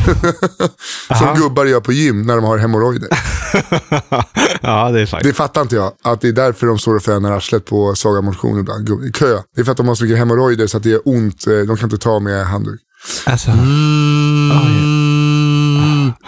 Som 1.19 1.35
gubbar 1.37 1.65
gör 1.65 1.81
på 1.81 1.93
gym 1.93 2.23
när 2.23 2.37
de 2.37 2.45
har 2.45 2.59
hemorrojder. 2.59 3.09
ja, 4.61 4.91
det 4.91 5.01
är 5.01 5.07
faktiskt. 5.07 5.29
Det 5.31 5.33
fattar 5.37 5.61
inte 5.63 5.77
jag, 5.77 5.93
att 6.05 6.21
det 6.21 6.29
är 6.29 6.33
därför 6.33 6.67
de 6.67 6.79
står 6.79 6.97
och 6.97 7.03
fönar 7.03 7.33
arslet 7.33 7.65
på 7.65 7.95
Saga 7.95 8.21
Motion 8.21 8.61
ibland. 8.61 9.05
I 9.05 9.13
kö. 9.13 9.39
Det 9.55 9.61
är 9.61 9.65
för 9.65 9.71
att 9.73 9.77
de 9.77 9.89
har 9.89 9.95
så 9.95 10.05
mycket 10.05 10.19
hemorrojder 10.19 10.67
så 10.67 10.77
att 10.77 10.83
det 10.83 10.89
gör 10.89 11.01
ont. 11.05 11.47
eh, 11.47 11.53
De 11.59 11.77
kan 11.77 11.85
inte 11.87 11.99
ta 11.99 12.21
med 12.21 12.47
handduk. 12.47 12.81
Alltså. 13.25 13.51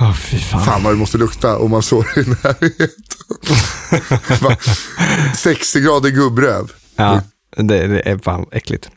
Åh, 0.00 0.12
fy 0.15 0.39
fan. 0.39 0.65
Fan 0.65 0.83
vad 0.83 0.93
det 0.93 0.97
måste 0.99 1.19
lukta 1.19 1.59
om 1.59 1.71
man 1.71 1.83
står 1.83 2.07
i 2.19 2.21
närheten. 2.21 2.89
Va? 4.41 4.57
60 5.37 5.81
grader 5.81 6.11
gubbröv. 6.11 6.73
Ja, 6.97 7.21
det, 7.57 7.87
det 7.87 8.00
är 8.11 8.19
fan 8.19 8.47
äckligt. 8.53 8.89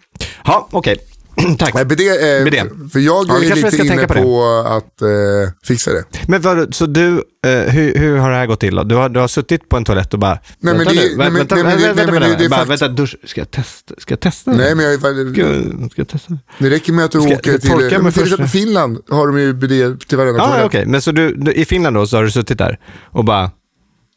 Ja, 0.46 0.68
okej. 0.72 0.98
Tack. 1.60 1.74
Nej, 1.74 1.86
det 1.86 2.08
är, 2.08 2.44
Bidé. 2.46 2.64
för- 2.94 3.00
jag 3.00 3.26
Ja, 3.28 3.36
är 3.38 3.40
lite 3.56 3.72
ska 3.72 3.84
inne 3.84 3.88
tänka 3.90 4.08
på, 4.08 4.14
på 4.14 4.44
att 4.68 5.02
eh, 5.02 5.08
fixa 5.64 5.92
det. 5.94 6.04
Men 6.28 6.42
vad, 6.42 6.76
så 6.76 6.86
du, 6.86 7.24
eh, 7.46 7.52
hur, 7.52 7.96
hur 7.96 8.18
har 8.18 8.32
det 8.32 8.36
här 8.38 8.46
gått 8.46 8.60
till 8.60 8.76
då? 8.76 8.84
Du 8.84 8.96
har, 8.96 9.10
du 9.10 9.20
har 9.20 9.28
suttit 9.28 9.70
på 9.70 9.78
en 9.78 9.86
toalett 9.86 10.14
och 10.14 10.20
bara... 10.20 10.32
Nej, 10.34 10.40
men 10.60 10.78
vänta 10.78 10.94
det- 10.94 11.00
nu, 11.00 11.08
nej, 11.08 11.18
men- 11.18 11.34
vänta, 11.34 11.56
nej, 11.56 11.64
men 11.64 11.78
det- 11.78 11.88
vänta, 11.88 11.96
nej, 12.04 12.06
men 12.12 12.22
vänta, 12.22 12.38
det- 12.38 12.44
det 12.44 12.50
bara, 12.50 12.60
fakt- 12.60 12.70
vänta, 12.70 12.88
dusch, 12.88 13.16
ska 13.26 13.42
jag 13.42 13.52
testa? 13.52 13.94
Ska 13.98 14.12
jag 14.12 14.20
testa? 14.20 14.52
Nej, 14.52 14.76
men 14.76 14.86
jag, 14.86 15.00
Ska, 15.00 15.10
jag- 15.12 15.92
ska 15.92 16.02
jag 16.02 16.08
testa? 16.08 16.38
det 16.60 16.70
räcker 16.70 16.94
med 16.94 17.06
att 17.06 17.12
du 17.12 17.22
Ska- 17.22 17.34
åker 17.34 17.58
till, 17.58 18.02
men 18.02 18.12
till 18.12 18.24
exempel 18.24 18.48
Finland 18.48 18.98
har 19.10 19.28
de 19.28 19.40
ju 19.40 19.54
bidé 19.54 19.96
till 20.08 20.18
varenda 20.18 20.40
Ja, 20.40 20.46
toalett. 20.48 20.66
okej. 20.66 20.86
Men 20.86 21.02
så 21.02 21.12
du, 21.12 21.36
du, 21.36 21.54
i 21.54 21.66
Finland 21.66 21.96
då 21.96 22.08
så 22.08 22.18
har 22.18 22.24
du 22.24 22.32
suttit 22.32 22.58
där 22.58 22.80
och 23.04 23.26
bara, 23.26 23.52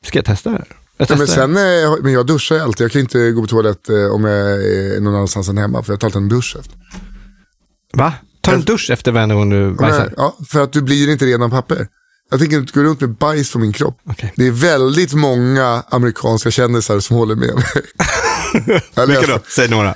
ska 0.07 0.19
jag 0.19 0.25
testa 0.25 0.51
det 0.51 0.57
här? 0.57 0.67
Jag 0.97 1.11
Ja, 1.11 1.17
men, 1.17 1.27
sen, 1.27 1.57
eh, 1.57 1.97
men 2.03 2.13
jag 2.13 2.27
duschar 2.27 2.59
alltid. 2.59 2.85
Jag 2.85 2.93
kan 2.93 3.01
inte 3.01 3.31
gå 3.31 3.41
på 3.41 3.47
toalett 3.47 3.89
eh, 3.89 4.07
om 4.07 4.25
jag 4.25 4.39
är 4.39 5.01
någon 5.01 5.15
annanstans 5.15 5.49
än 5.49 5.59
hemma. 5.59 5.83
För 5.83 5.93
jag 5.93 6.01
tar 6.01 6.09
alltid 6.09 6.23
en 6.23 6.29
dusch 6.29 6.57
efter. 6.59 6.75
Va? 7.93 8.13
Tar 8.41 8.53
du 8.53 8.59
en 8.59 8.65
dusch 8.65 8.91
efter 8.91 9.13
varje 9.13 9.35
gång 9.35 9.51
du 9.51 9.75
bajsar? 9.75 10.15
Ja, 10.17 10.37
för 10.49 10.63
att 10.63 10.73
du 10.73 10.83
blir 10.83 11.11
inte 11.11 11.27
ren 11.27 11.43
av 11.43 11.49
papper. 11.49 11.89
Jag 12.31 12.41
tänker 12.41 12.57
inte 12.57 12.73
gå 12.73 12.83
runt 12.83 13.01
med 13.01 13.11
bajs 13.11 13.53
på 13.53 13.59
min 13.59 13.73
kropp. 13.73 13.99
Okej. 14.11 14.33
Det 14.37 14.47
är 14.47 14.51
väldigt 14.51 15.13
många 15.13 15.83
amerikanska 15.89 16.51
kändisar 16.51 17.01
som 17.01 17.17
håller 17.17 17.35
med 17.35 17.55
mig. 17.55 17.65
Vilka 19.07 19.33
då? 19.33 19.39
Säg 19.49 19.69
några. 19.69 19.89
Eh, 19.89 19.95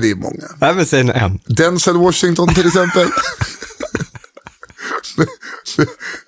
det 0.00 0.10
är 0.10 0.14
många. 0.14 0.46
Nej, 0.60 0.74
men 0.74 0.86
säg 0.86 1.00
en. 1.00 1.38
Denzel 1.46 1.96
Washington 1.96 2.54
till 2.54 2.66
exempel. 2.66 3.06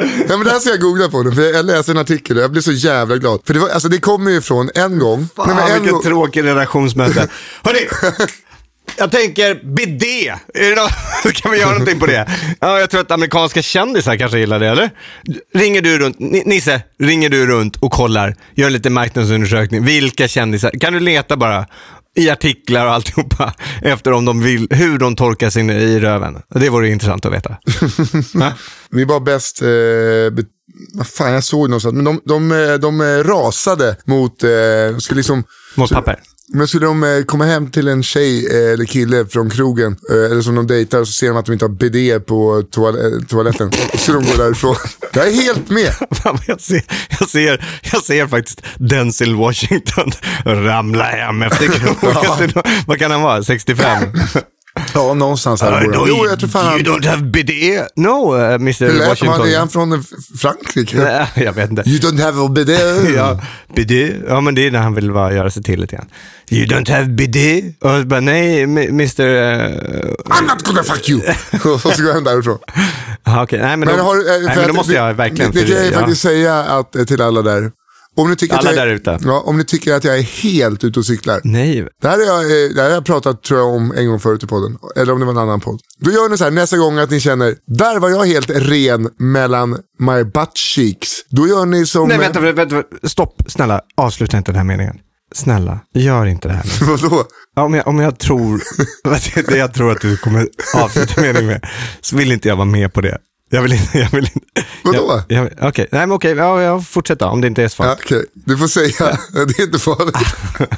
Nej, 0.00 0.24
men 0.28 0.44
det 0.44 0.50
här 0.50 0.58
ska 0.58 0.70
jag 0.70 0.80
googla 0.80 1.08
på 1.08 1.22
nu, 1.22 1.32
för 1.32 1.42
jag 1.42 1.66
läste 1.66 1.92
en 1.92 1.98
artikel 1.98 2.36
och 2.36 2.42
jag 2.42 2.50
blev 2.50 2.62
så 2.62 2.72
jävla 2.72 3.16
glad. 3.16 3.40
För 3.44 3.54
det, 3.54 3.60
var, 3.60 3.68
alltså, 3.68 3.88
det 3.88 3.98
kommer 3.98 4.30
ju 4.30 4.40
från 4.40 4.70
en 4.74 4.98
gång. 4.98 5.28
Fan, 5.36 5.46
Nej, 5.48 5.56
men 5.56 5.66
en 5.66 5.72
vilket 5.74 5.92
gång 5.92 6.02
tråkigt 6.02 6.44
redaktionsmöte. 6.44 7.28
Hörni, 7.62 7.78
jag 8.98 9.10
tänker 9.12 9.74
bidé. 9.74 10.34
Kan 11.34 11.52
vi 11.52 11.58
göra 11.58 11.70
någonting 11.70 12.00
på 12.00 12.06
det? 12.06 12.28
Ja, 12.60 12.80
jag 12.80 12.90
tror 12.90 13.00
att 13.00 13.10
amerikanska 13.10 13.62
kändisar 13.62 14.16
kanske 14.16 14.38
gillar 14.38 14.60
det, 14.60 14.68
eller? 14.68 14.90
Ringer 15.54 15.82
du 15.82 15.98
runt, 15.98 16.18
Ni- 16.18 16.42
Nisse, 16.46 16.82
ringer 17.00 17.28
du 17.30 17.46
runt 17.46 17.76
och 17.76 17.92
kollar, 17.92 18.36
gör 18.54 18.66
en 18.66 18.72
liten 18.72 18.92
marknadsundersökning. 18.92 19.84
Vilka 19.84 20.28
kändisar? 20.28 20.70
Kan 20.80 20.92
du 20.92 21.00
leta 21.00 21.36
bara 21.36 21.66
i 22.16 22.30
artiklar 22.30 22.86
och 22.86 22.92
alltihopa 22.92 23.54
efter 23.82 24.12
om 24.12 24.24
de 24.24 24.42
vill, 24.42 24.66
hur 24.70 24.98
de 24.98 25.16
torkar 25.16 25.50
sin 25.50 25.70
i 25.70 26.00
röven? 26.00 26.42
Det 26.54 26.68
vore 26.68 26.88
intressant 26.88 27.26
att 27.26 27.32
veta. 27.32 27.56
Vi 28.90 29.04
var 29.04 29.20
bäst, 29.20 29.62
eh, 29.62 30.44
vad 30.94 31.06
fan 31.06 31.32
jag 31.32 31.44
såg 31.44 31.68
någonstans, 31.70 31.94
men 31.94 32.04
de, 32.04 32.20
de, 32.24 32.52
eh, 32.52 32.74
de, 32.74 33.00
eh, 33.00 33.04
rasade 33.24 33.96
mot, 34.04 34.44
eh, 34.44 34.50
skulle 34.98 35.16
liksom, 35.18 35.44
Mot 35.74 35.90
papper. 35.90 36.20
men 36.52 36.68
skulle 36.68 36.86
de 36.86 37.02
eh, 37.04 37.22
komma 37.24 37.44
hem 37.44 37.70
till 37.70 37.88
en 37.88 38.02
tjej 38.02 38.46
eh, 38.46 38.72
eller 38.72 38.84
kille 38.84 39.26
från 39.26 39.50
krogen, 39.50 39.96
eller 40.10 40.42
som 40.42 40.54
de 40.54 40.66
dejtar, 40.66 41.00
och 41.00 41.08
så 41.08 41.12
ser 41.12 41.28
de 41.28 41.36
att 41.36 41.46
de 41.46 41.52
inte 41.52 41.64
har 41.64 41.70
BD 41.70 42.26
på 42.26 42.62
toal- 42.70 43.26
toaletten. 43.28 43.70
Så 43.98 44.12
de 44.12 44.24
går 44.24 44.38
därifrån. 44.38 44.76
Jag 45.14 45.28
är 45.28 45.32
helt 45.32 45.68
med. 45.68 45.92
Jag, 46.46 46.60
ser, 46.60 46.82
jag, 47.20 47.28
ser, 47.28 47.64
jag 47.92 48.02
ser 48.02 48.26
faktiskt 48.26 48.62
Denzel 48.76 49.34
Washington 49.34 50.12
ramla 50.44 51.04
hem 51.04 51.42
efter 51.42 51.66
krogen. 52.00 52.62
Vad 52.86 52.98
kan 52.98 53.10
han 53.10 53.22
vara? 53.22 53.42
65? 53.42 54.04
Ja, 54.94 55.14
någonstans 55.14 55.62
här 55.62 55.70
bor 55.70 55.94
han. 55.94 56.04
Jo, 56.08 56.26
jag 56.26 56.38
tror 56.38 56.48
fan 56.48 56.80
you 56.80 56.94
don't 56.94 57.06
have 57.08 57.22
bidet? 57.22 57.88
No, 57.96 58.36
uh, 58.36 58.54
Mr 58.54 58.86
Hur 58.86 58.98
lät 58.98 59.20
han? 59.20 59.48
Är 59.48 59.58
han 59.58 59.68
från 59.68 59.92
eh, 59.92 59.98
Frankrike? 60.38 60.96
Nej, 61.04 61.26
jag 61.34 61.52
vet 61.52 61.70
inte. 61.70 61.82
You 61.86 61.98
don't 61.98 62.22
have 62.22 62.44
a 62.44 62.48
bidet. 62.48 62.80
Ja, 63.16 63.40
bidet. 63.74 64.16
Ja, 64.28 64.40
men 64.40 64.54
det 64.54 64.66
är 64.66 64.70
när 64.70 64.78
han 64.78 64.94
vill 64.94 65.12
bara 65.12 65.34
göra 65.34 65.50
sig 65.50 65.62
till 65.62 65.80
lite 65.80 65.96
grann. 65.96 66.06
You 66.50 66.66
don't 66.66 66.90
have 66.92 67.06
bidet? 67.06 67.64
Och 67.80 67.90
jag 67.90 68.06
bara, 68.06 68.20
nej, 68.20 68.62
Mr... 68.62 69.20
Uh, 69.20 69.34
I'm 70.24 70.48
not 70.48 70.62
gonna 70.66 70.82
fuck 70.82 71.08
you. 71.08 71.20
och 71.74 71.80
så 71.80 72.02
går 72.02 72.12
han 72.12 72.24
därifrån. 72.24 72.58
aha, 73.26 73.42
okej. 73.42 73.58
Nej, 73.58 73.76
men, 73.76 73.88
Men, 73.88 73.98
då, 73.98 74.04
har, 74.04 74.16
eh, 74.16 74.22
nej, 74.24 74.40
för 74.40 74.46
men 74.46 74.64
då 74.64 74.70
att- 74.70 74.76
måste 74.76 74.92
jag 74.92 75.14
verkligen... 75.14 75.50
Det, 75.50 75.60
det 75.60 75.66
kan 75.66 75.76
jag 75.76 75.92
ja. 75.92 75.98
faktiskt 75.98 76.22
säga 76.22 76.54
att, 76.54 76.96
eh, 76.96 77.04
till 77.04 77.22
alla 77.22 77.42
där. 77.42 77.70
Om 78.16 78.30
ni 78.30 78.36
tycker 78.36 78.54
Alla 78.56 78.70
att 78.70 78.76
jag, 78.76 78.88
där 78.88 78.94
ute. 78.94 79.18
Ja, 79.24 79.42
om 79.46 79.58
ni 79.58 79.64
tycker 79.64 79.94
att 79.94 80.04
jag 80.04 80.18
är 80.18 80.22
helt 80.22 80.84
ute 80.84 80.98
och 80.98 81.06
cyklar. 81.06 81.40
Nej, 81.44 81.88
Det 82.02 82.08
här, 82.08 82.18
jag, 82.18 82.40
eh, 82.40 82.74
det 82.74 82.80
här 82.82 82.88
har 82.88 82.94
jag 82.94 83.04
pratat 83.04 83.42
tror 83.42 83.60
jag 83.60 83.68
om 83.68 83.92
en 83.96 84.06
gång 84.06 84.20
förut 84.20 84.42
i 84.42 84.46
podden. 84.46 84.78
Eller 84.96 85.12
om 85.12 85.20
det 85.20 85.26
var 85.26 85.32
en 85.32 85.38
annan 85.38 85.60
podd. 85.60 85.80
Då 85.98 86.10
gör 86.10 86.28
ni 86.28 86.38
så 86.38 86.44
här 86.44 86.50
nästa 86.50 86.76
gång 86.76 86.98
att 86.98 87.10
ni 87.10 87.20
känner, 87.20 87.54
där 87.66 87.98
var 87.98 88.10
jag 88.10 88.24
helt 88.24 88.50
ren 88.50 89.08
mellan 89.18 89.70
my 89.98 90.24
butt 90.24 90.58
cheeks. 90.74 91.08
Då 91.30 91.48
gör 91.48 91.66
ni 91.66 91.86
som... 91.86 92.08
nej 92.08 92.18
vänta, 92.18 92.40
vänta, 92.40 92.62
vänta, 92.62 93.08
stopp. 93.08 93.42
Snälla, 93.46 93.80
avsluta 93.96 94.36
inte 94.36 94.52
den 94.52 94.56
här 94.58 94.64
meningen. 94.64 94.96
Snälla, 95.34 95.80
gör 95.94 96.26
inte 96.26 96.48
det 96.48 96.54
här. 96.54 96.64
nu. 96.80 96.86
Vadå? 96.86 97.24
Om 97.56 97.74
jag, 97.74 97.88
om 97.88 98.00
jag 98.00 98.18
tror, 98.18 98.62
det 99.50 99.56
jag 99.56 99.74
tror 99.74 99.92
att 99.92 100.00
du 100.00 100.16
kommer 100.16 100.48
avsluta 100.74 101.20
meningen 101.20 101.46
med, 101.46 101.66
så 102.00 102.16
vill 102.16 102.32
inte 102.32 102.48
jag 102.48 102.56
vara 102.56 102.64
med 102.66 102.92
på 102.92 103.00
det. 103.00 103.18
Jag 103.50 103.62
vill 103.62 103.72
inte, 103.72 103.98
jag 103.98 104.10
vill 104.10 104.24
inte. 104.34 104.64
Vadå? 104.82 105.22
Jag, 105.28 105.44
jag, 105.44 105.68
okej, 105.68 105.88
nej 105.92 106.00
men 106.00 106.12
okej, 106.12 106.34
ja, 106.36 106.62
jag 106.62 106.86
fortsätter 106.86 107.26
om 107.26 107.40
det 107.40 107.46
inte 107.46 107.62
är 107.62 107.68
så 107.68 107.82
Ja, 107.82 107.86
farligt. 107.86 108.04
Okej, 108.04 108.24
du 108.34 108.58
får 108.58 108.68
säga. 108.68 109.18
det 109.46 109.58
är 109.58 109.62
inte 109.62 109.78
farligt. 109.78 110.16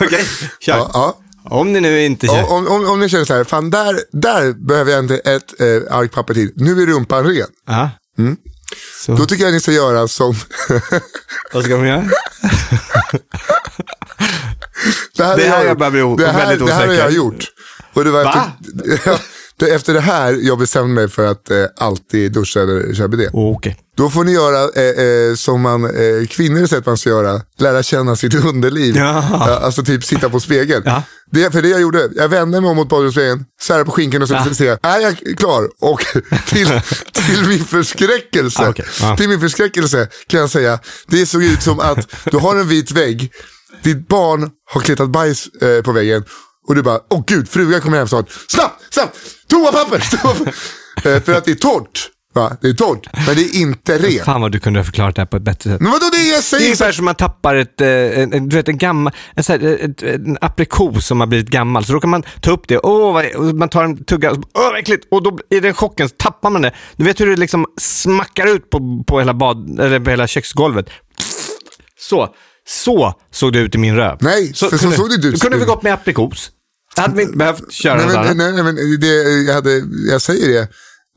Okej, 0.00 0.24
kör. 0.60 0.76
Ja, 0.76 0.90
ja. 0.94 1.18
Om 1.44 1.72
ni 1.72 1.80
nu 1.80 2.04
inte 2.04 2.26
Ja, 2.26 2.32
känner... 2.34 2.52
om, 2.52 2.68
om, 2.68 2.88
om 2.88 3.00
ni 3.00 3.08
känner 3.08 3.24
så 3.24 3.34
här, 3.34 3.44
fan 3.44 3.70
där, 3.70 4.00
där 4.12 4.52
behöver 4.52 4.92
jag 4.92 5.04
inte 5.04 5.16
ett 5.18 5.60
eh, 5.60 5.96
ark 5.96 6.12
papper 6.12 6.34
till. 6.34 6.52
Nu 6.56 6.82
är 6.82 6.86
rumpan 6.86 7.24
ren. 7.24 7.46
Ja. 7.66 7.90
Så, 9.04 9.12
Då 9.14 9.26
tycker 9.26 9.44
jag 9.44 9.52
ni 9.52 9.60
ska 9.60 9.72
göra 9.72 10.08
som... 10.08 10.34
vad 11.52 11.64
ska 11.64 11.76
man 11.76 11.86
göra? 11.88 12.04
det 15.16 15.24
här, 15.24 15.36
Det 15.36 15.42
har 15.48 15.56
här 15.56 15.58
jag 15.58 15.66
jag 15.66 15.78
börjar 15.78 16.14
bli 16.16 16.24
det 16.24 16.30
här, 16.32 16.46
väldigt 16.46 16.66
Det 16.66 16.72
här 16.72 16.80
har 16.80 16.88
osäker. 16.88 17.02
jag 17.04 17.12
gjort. 17.12 17.44
Och 17.94 18.04
det 18.04 18.10
var 18.10 18.24
Va? 18.24 18.52
ja, 19.04 19.18
det, 19.58 19.70
efter 19.74 19.94
det 19.94 20.00
här 20.00 20.32
jag 20.42 20.58
bestämde 20.58 20.94
mig 20.94 21.08
för 21.08 21.26
att 21.26 21.50
eh, 21.50 21.64
alltid 21.76 22.32
duscha 22.32 22.60
eller 22.60 22.94
köra 22.94 23.08
bidé. 23.08 23.28
Okej. 23.32 23.76
Då 23.96 24.10
får 24.10 24.24
ni 24.24 24.32
göra 24.32 24.62
eh, 24.82 25.04
eh, 25.04 25.34
som 25.34 25.60
man, 25.60 25.84
eh, 25.84 26.26
kvinnor 26.28 26.66
säger 26.66 26.80
att 26.80 26.86
man 26.86 26.96
ska 26.98 27.10
göra, 27.10 27.40
lära 27.58 27.82
känna 27.82 28.16
sitt 28.16 28.34
underliv. 28.44 28.96
Ja. 28.96 29.58
Alltså 29.62 29.84
typ 29.84 30.04
sitta 30.04 30.30
på 30.30 30.40
spegeln. 30.40 30.82
Ja. 30.86 31.02
Det, 31.30 31.50
för 31.50 31.62
det 31.62 31.68
jag 31.68 31.80
gjorde, 31.80 32.08
jag 32.16 32.28
vände 32.28 32.60
mig 32.60 32.70
om 32.70 32.76
mot 32.76 32.88
badrumsspegeln, 32.88 33.44
särade 33.62 33.84
på 33.84 33.90
skinkan 33.90 34.22
och 34.22 34.28
så 34.28 34.34
Ja. 34.34 34.44
jag, 34.58 34.78
är 34.82 35.00
jag 35.00 35.38
klar? 35.38 35.68
Och 35.80 36.00
till, 36.46 36.80
till 37.12 37.46
min 37.48 37.64
förskräckelse, 37.64 38.62
Ah, 38.62 38.68
okej. 38.70 38.86
Ja. 39.00 39.16
till 39.16 39.28
min 39.28 39.40
förskräckelse 39.40 40.08
kan 40.26 40.40
jag 40.40 40.50
säga, 40.50 40.78
det 41.06 41.26
såg 41.26 41.42
ut 41.44 41.62
som 41.62 41.80
att 41.80 42.08
du 42.30 42.36
har 42.36 42.56
en 42.56 42.68
vit 42.68 42.90
vägg, 42.90 43.32
ditt 43.82 44.08
barn 44.08 44.50
har 44.70 44.80
kletat 44.80 45.08
bajs 45.10 45.46
eh, 45.62 45.82
på 45.82 45.92
väggen 45.92 46.24
och 46.68 46.74
du 46.74 46.82
bara, 46.82 47.00
åh 47.10 47.24
gud, 47.26 47.48
frugan 47.48 47.80
kommer 47.80 47.98
hem 47.98 48.08
snart. 48.08 48.26
Snabbt, 48.48 48.94
snabbt, 48.94 49.16
toapapper! 49.48 49.98
toapapper. 50.22 50.54
eh, 51.16 51.22
för 51.22 51.34
att 51.34 51.44
det 51.44 51.50
är 51.50 51.54
torrt. 51.54 52.10
Va? 52.34 52.56
Det 52.60 52.68
är 52.68 52.72
torrt, 52.72 53.06
men 53.26 53.36
det 53.36 53.42
är 53.42 53.60
inte 53.60 53.98
rent. 53.98 54.24
Fan 54.24 54.40
vad 54.40 54.52
du 54.52 54.60
kunde 54.60 54.78
ha 54.80 54.84
förklarat 54.84 55.14
det 55.14 55.20
här 55.20 55.26
på 55.26 55.36
ett 55.36 55.42
bättre 55.42 55.70
sätt. 55.70 55.80
Men 55.80 55.92
vadå 55.92 56.06
det 56.12 56.16
är 56.16 56.24
jag 56.24 56.32
Det 56.34 56.38
är 56.38 56.40
säger? 56.42 56.64
ungefär 56.64 56.92
som 56.92 57.04
man 57.04 57.14
tappar 57.14 57.54
ett, 57.54 57.80
eh, 57.80 57.88
en, 57.88 58.32
en, 58.32 58.48
du 58.48 58.56
vet, 58.56 58.68
en 58.68 58.78
gammal, 58.78 59.12
en, 59.34 59.44
så 59.44 59.52
här, 59.52 59.78
ett, 59.84 60.02
en 60.02 60.38
aprikos 60.40 61.06
som 61.06 61.20
har 61.20 61.26
blivit 61.26 61.48
gammal. 61.48 61.84
Så 61.84 61.92
då 61.92 62.00
kan 62.00 62.10
man 62.10 62.22
ta 62.40 62.50
upp 62.50 62.68
det, 62.68 62.78
åh, 62.78 63.12
vad, 63.14 63.26
och 63.34 63.44
man 63.44 63.68
tar 63.68 63.84
en 63.84 64.04
tugga, 64.04 64.34
så, 64.34 64.36
åh 64.54 64.64
vad 64.70 64.78
äckligt, 64.78 65.06
och 65.10 65.22
då 65.22 65.38
i 65.50 65.60
den 65.60 65.74
chocken 65.74 66.08
så 66.08 66.14
tappar 66.18 66.50
man 66.50 66.62
det. 66.62 66.72
Du 66.96 67.04
vet 67.04 67.20
hur 67.20 67.26
det 67.26 67.36
liksom 67.36 67.66
smackar 67.80 68.46
ut 68.46 68.70
på, 68.70 69.04
på, 69.06 69.18
hela, 69.18 69.34
bad, 69.34 69.80
eller 69.80 70.00
på 70.00 70.10
hela 70.10 70.26
köksgolvet. 70.26 70.86
Så, 72.00 72.34
så 72.68 73.14
såg 73.32 73.52
det 73.52 73.58
ut 73.58 73.74
i 73.74 73.78
min 73.78 73.96
röv. 73.96 74.16
Nej, 74.20 74.46
för 74.46 74.54
så 74.54 74.78
kunde, 74.78 74.96
såg 74.96 75.08
det 75.10 75.14
ut. 75.28 75.34
Du 75.34 75.40
kunde 75.40 75.58
vi 75.58 75.64
gått 75.64 75.82
med 75.82 75.92
aprikos. 75.94 76.50
Hade 77.00 77.16
vi 77.16 77.22
inte 77.22 77.36
behövt 77.36 77.72
köra 77.72 77.94
Nej, 77.94 78.04
något 78.04 78.14
men, 78.14 78.40
annat. 78.40 78.54
nej, 78.54 78.62
men 78.64 79.00
det, 79.00 79.06
jag, 79.46 79.54
hade, 79.54 79.82
jag 80.10 80.22
säger 80.22 80.48
det, 80.48 80.68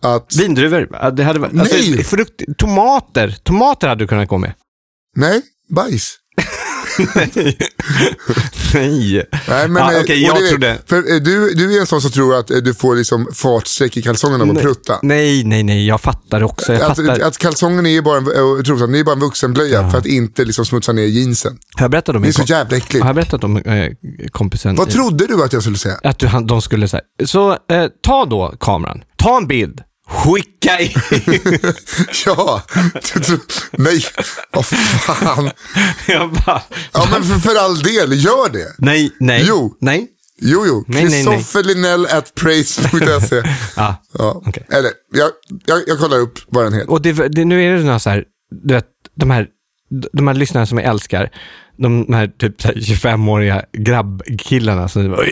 att 0.04 0.36
Vindruvor, 0.36 1.12
det 1.12 1.24
hade 1.24 1.40
varit, 1.40 1.60
alltså, 1.60 1.76
Nej. 1.76 2.04
frukt, 2.04 2.42
tomater, 2.58 3.38
tomater 3.44 3.88
hade 3.88 4.04
du 4.04 4.08
kunnat 4.08 4.28
gå 4.30 4.38
med. 4.38 4.54
nej, 5.16 5.42
bajs. 5.70 6.18
Nej. 8.74 9.26
Nej, 9.48 9.68
men, 9.68 9.84
ja, 9.84 9.94
eh, 9.94 10.00
och 10.00 10.10
jag 10.10 10.50
trodde... 10.50 10.78
För 10.86 10.98
eh, 10.98 11.20
du, 11.22 11.54
du 11.54 11.76
är 11.76 11.80
en 11.80 11.86
sån 11.86 12.02
som 12.02 12.12
tror 12.12 12.36
att 12.36 12.52
eh, 12.52 12.58
du 12.58 12.74
får 12.74 12.96
liksom 12.96 13.28
fartstreck 13.34 13.98
i 13.98 14.02
kalsongerna 14.02 14.44
av 14.44 14.50
att 14.50 14.62
prutta. 14.62 15.00
Nej, 15.02 15.44
nej, 15.44 15.64
nej, 15.64 15.88
jag 15.88 16.02
fattar 16.02 16.44
också. 16.44 16.74
Jag 16.74 16.82
Att, 16.82 16.98
fattar. 16.98 17.20
att 17.20 17.38
kalsongen 17.38 17.86
är 17.86 17.90
ju 17.90 18.02
bara 18.02 18.18
en, 18.18 18.28
och 18.28 18.66
trosan, 18.66 18.92
det 18.92 19.00
är 19.00 19.04
bara 19.04 19.16
en 19.16 19.20
vuxenblöja 19.20 19.90
för 19.90 19.98
att 19.98 20.06
inte 20.06 20.46
liksom 20.46 20.66
smutsa 20.66 20.94
ner 20.94 21.06
jeansen. 21.06 21.58
Har 21.76 21.84
jag 21.84 21.92
berättat 21.92 22.16
om 22.16 22.22
Det 22.22 22.28
är 22.28 22.32
så 22.32 22.44
jävla 22.44 22.78
äckligt. 22.78 23.04
Har 23.04 23.10
jag 23.10 23.16
berättat 23.16 23.44
om 23.44 23.58
eh, 23.58 23.92
kompisen? 24.32 24.76
Vad 24.76 24.90
trodde 24.90 25.28
du 25.28 25.44
att 25.44 25.54
jag 25.54 25.62
skulle 25.62 25.78
säga? 25.78 25.96
Att 26.04 26.20
du, 26.20 26.28
han, 26.28 26.48
de 26.48 26.62
skulle 26.62 26.88
säga. 26.88 27.04
Så 27.26 27.52
eh, 27.52 27.58
ta 28.04 28.26
då 28.26 28.56
kameran, 28.60 29.04
ta 29.16 29.38
en 29.38 29.48
bild, 29.48 29.82
skicka 30.08 30.80
in. 30.80 30.92
ja, 32.26 32.62
nej, 33.72 34.06
vad 34.52 34.66
fan. 34.66 35.52
jag 36.08 36.32
bara, 36.32 36.62
Ja 36.94 37.08
men 37.12 37.24
för, 37.24 37.40
för 37.50 37.56
all 37.56 37.80
del, 37.80 38.24
gör 38.26 38.50
det. 38.50 38.76
nej, 38.78 39.12
nej, 39.20 39.46
Jo. 39.48 39.78
nej. 39.82 40.08
Jo, 40.44 40.66
jo. 40.68 40.84
Kristoffer 40.94 41.64
Linell 41.64 42.06
at 42.06 42.36
praise.se. 42.36 43.44
Ja, 43.76 44.04
Ja. 44.18 44.42
okej. 44.46 44.66
Eller, 44.70 44.92
jag, 45.14 45.30
jag, 45.66 45.82
jag 45.88 46.00
kollar 46.00 46.18
upp 46.20 46.40
vad 46.48 46.66
den 46.66 46.74
heter. 46.74 46.90
Och 46.92 47.02
det, 47.02 47.14
det, 47.14 47.46
nu 47.46 47.64
är 47.64 47.78
det 47.78 47.84
några 47.84 48.00
så 48.00 48.10
här, 48.10 48.24
du 48.66 48.74
vet, 48.74 48.86
de 49.16 49.32
här, 49.32 49.48
de 50.14 50.28
här 50.28 50.34
lyssnarna 50.36 50.66
som 50.66 50.78
jag 50.78 50.88
älskar, 50.88 51.30
de 51.78 52.14
här 52.14 52.28
typ 52.28 52.62
så 52.62 52.68
här 52.68 52.76
25-åriga 52.76 53.64
grabbkillarna 53.78 54.88
som 54.90 55.12
bara, 55.12 55.26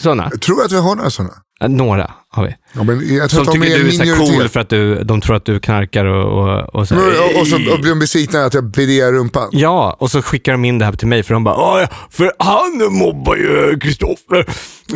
sådana. 0.00 0.28
Jag 0.32 0.40
tror 0.40 0.64
att 0.64 0.72
vi 0.72 0.76
har 0.76 0.96
några 0.96 1.10
sådana. 1.10 1.34
Några 1.66 2.10
har 2.30 2.44
vi. 2.44 2.54
Ja, 2.72 2.82
men 2.82 3.14
jag 3.16 3.30
tror 3.30 3.44
Som 3.44 3.52
tycker 3.54 3.74
är 3.74 3.78
du 3.78 3.88
är 3.88 4.16
så 4.16 4.26
cool 4.26 4.48
för 4.48 4.60
att 4.60 4.68
du, 4.68 5.02
de 5.04 5.20
tror 5.20 5.36
att 5.36 5.44
du 5.44 5.60
knarkar 5.60 6.04
och, 6.04 6.44
och, 6.48 6.74
och 6.74 6.88
så 6.88 6.94
här, 6.94 7.02
Och, 7.34 7.40
och, 7.40 7.46
så 7.46 7.56
och 7.56 7.80
blir 7.80 7.88
de 7.90 7.98
besvikna 7.98 8.44
att 8.44 8.54
jag 8.54 8.64
bidéar 8.64 9.12
rumpan. 9.12 9.48
Ja, 9.52 9.96
och 10.00 10.10
så 10.10 10.22
skickar 10.22 10.52
de 10.52 10.64
in 10.64 10.78
det 10.78 10.84
här 10.84 10.92
till 10.92 11.08
mig 11.08 11.22
för 11.22 11.34
de 11.34 11.44
bara 11.44 11.54
"Ja, 11.54 11.80
ja, 11.80 11.88
för 12.10 12.32
han 12.38 12.94
mobbar 12.98 13.36
ju 13.36 13.78
Kristoffer. 13.80 14.44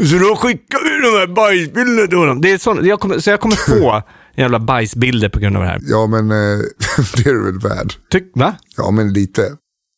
Så 0.09 0.19
då 0.29 0.37
skickar 0.37 0.79
vi 0.85 1.11
de 1.11 1.19
här 1.19 1.27
bajsbilderna 1.35 2.07
till 2.07 2.19
honom. 2.19 2.41
Det 2.41 2.53
är 2.53 2.59
sån, 2.59 2.87
jag 2.87 3.01
kommer, 3.01 3.19
så 3.19 3.31
jag 3.31 3.41
kommer 3.41 3.57
få 3.57 4.03
jävla 4.37 4.59
bajsbilder 4.59 5.29
på 5.29 5.39
grund 5.39 5.57
av 5.57 5.63
det 5.63 5.69
här. 5.69 5.79
Ja, 5.83 6.07
men 6.07 6.31
eh, 6.31 6.37
det 7.17 7.27
är 7.31 7.35
du 7.35 7.45
väl 7.45 7.59
värd. 7.61 7.93
Tyck, 8.13 8.33
va? 8.35 8.55
Ja, 8.77 8.91
men 8.91 9.13
lite. 9.13 9.43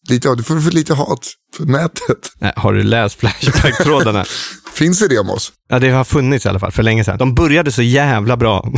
Lite 0.08 0.28
ja, 0.28 0.34
du 0.34 0.42
får 0.42 0.60
för 0.60 0.70
lite 0.70 0.94
hat 0.94 1.26
för 1.56 1.64
nätet. 1.64 2.32
Nej, 2.38 2.52
har 2.56 2.72
du 2.72 2.82
läst 2.82 3.20
Flashback-trådarna? 3.20 4.24
Finns 4.74 4.98
det 4.98 5.08
det 5.08 5.18
om 5.18 5.30
oss? 5.30 5.52
ja, 5.68 5.78
det 5.78 5.90
har 5.90 6.04
funnits 6.04 6.46
i 6.46 6.48
alla 6.48 6.58
fall 6.58 6.72
för 6.72 6.82
länge 6.82 7.04
sedan. 7.04 7.18
De 7.18 7.34
började 7.34 7.72
så 7.72 7.82
jävla 7.82 8.36
bra. 8.36 8.58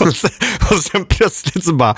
och, 0.00 0.16
sen, 0.16 0.30
och 0.70 0.76
sen 0.76 1.04
plötsligt 1.04 1.64
så 1.64 1.72
bara 1.72 1.96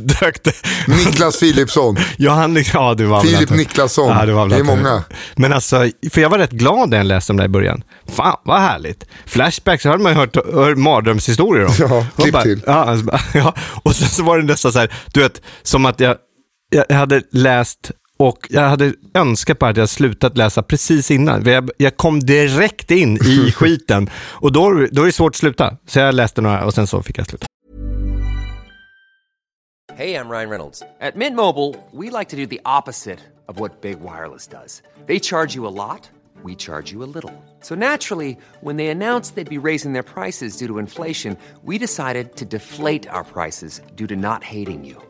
dök 0.00 0.44
det. 0.44 0.54
Niklas 0.86 1.40
Philipsson. 1.40 1.96
Ja, 2.16 2.32
han 2.32 2.54
liksom, 2.54 2.80
ja, 2.82 2.94
du 2.94 3.04
var 3.04 3.22
Filip 3.22 3.50
Niklasson. 3.50 4.08
Ja, 4.08 4.26
det, 4.26 4.32
var 4.32 4.48
Det 4.48 4.56
är 4.56 4.62
många. 4.62 5.04
Men 5.36 5.52
alltså, 5.52 5.90
för 6.10 6.20
jag 6.20 6.30
var 6.30 6.38
rätt 6.38 6.50
glad 6.50 6.88
när 6.88 6.96
jag 6.96 7.06
läste 7.06 7.32
om 7.32 7.36
det 7.36 7.44
i 7.44 7.48
början. 7.48 7.82
Fan, 8.08 8.36
vad 8.44 8.60
härligt. 8.60 9.04
Flashbacks 9.26 9.84
hade 9.84 10.02
man 10.02 10.12
ju 10.12 10.18
hört, 10.18 10.36
hört 10.54 10.78
mardrömshistorier 10.78 11.66
om. 11.66 11.74
Ja, 11.78 12.06
klipp 12.16 12.32
bara, 12.32 12.42
till. 12.42 12.62
Ja, 12.66 12.72
alltså, 12.72 13.18
ja, 13.38 13.54
och 13.82 13.96
sen 13.96 14.08
så 14.08 14.22
var 14.22 14.38
det 14.38 14.44
nästan 14.44 14.72
så 14.72 14.78
här, 14.78 14.92
du 15.12 15.20
vet, 15.20 15.42
som 15.62 15.86
att 15.86 16.00
jag, 16.00 16.16
jag 16.88 16.96
hade 16.96 17.22
läst 17.32 17.90
och 18.20 18.46
jag 18.50 18.68
hade 18.68 18.94
önskat 19.14 19.58
på 19.58 19.66
att 19.66 19.76
jag 19.76 19.88
slutat 19.88 20.36
läsa 20.36 20.62
precis 20.62 21.10
innan. 21.10 21.44
Jag, 21.44 21.70
jag 21.76 21.96
kom 21.96 22.20
direkt 22.20 22.90
in 22.90 23.16
i 23.16 23.52
skiten 23.56 24.10
och 24.14 24.52
då, 24.52 24.86
då 24.92 25.02
är 25.02 25.06
det 25.06 25.12
svårt 25.12 25.32
att 25.32 25.36
sluta. 25.36 25.76
Så 25.86 25.98
jag 25.98 26.14
läste 26.14 26.40
några 26.40 26.64
och 26.64 26.74
sen 26.74 26.86
så 26.86 27.02
fick 27.02 27.18
jag 27.18 27.26
sluta. 27.26 27.46
Hey, 29.96 30.14
I'm 30.14 30.30
Ryan 30.30 30.50
Reynolds. 30.50 30.82
At 31.00 31.16
Mint 31.16 31.36
Mobile, 31.36 31.74
we 31.92 32.18
like 32.18 32.30
to 32.30 32.36
do 32.36 32.46
the 32.46 32.60
opposite 32.64 33.18
of 33.48 33.60
what 33.60 33.82
Big 33.82 33.96
Wireless 34.00 34.46
does. 34.46 34.82
They 35.06 35.20
charge 35.20 35.56
you 35.56 35.66
a 35.68 35.74
lot, 35.88 36.10
we 36.44 36.54
charge 36.54 36.92
you 36.92 37.04
a 37.04 37.10
little. 37.14 37.32
So 37.60 37.74
naturally, 37.74 38.36
when 38.60 38.76
they 38.76 38.88
announced 38.88 39.34
they'd 39.34 39.60
be 39.60 39.68
raising 39.68 39.92
their 39.92 40.02
prices 40.14 40.56
due 40.56 40.68
to 40.68 40.78
inflation, 40.78 41.36
we 41.64 41.78
decided 41.78 42.36
to 42.36 42.44
deflate 42.44 43.08
our 43.10 43.24
prices 43.24 43.80
due 43.96 44.06
to 44.06 44.16
not 44.16 44.44
hating 44.44 44.84
you. 44.84 45.09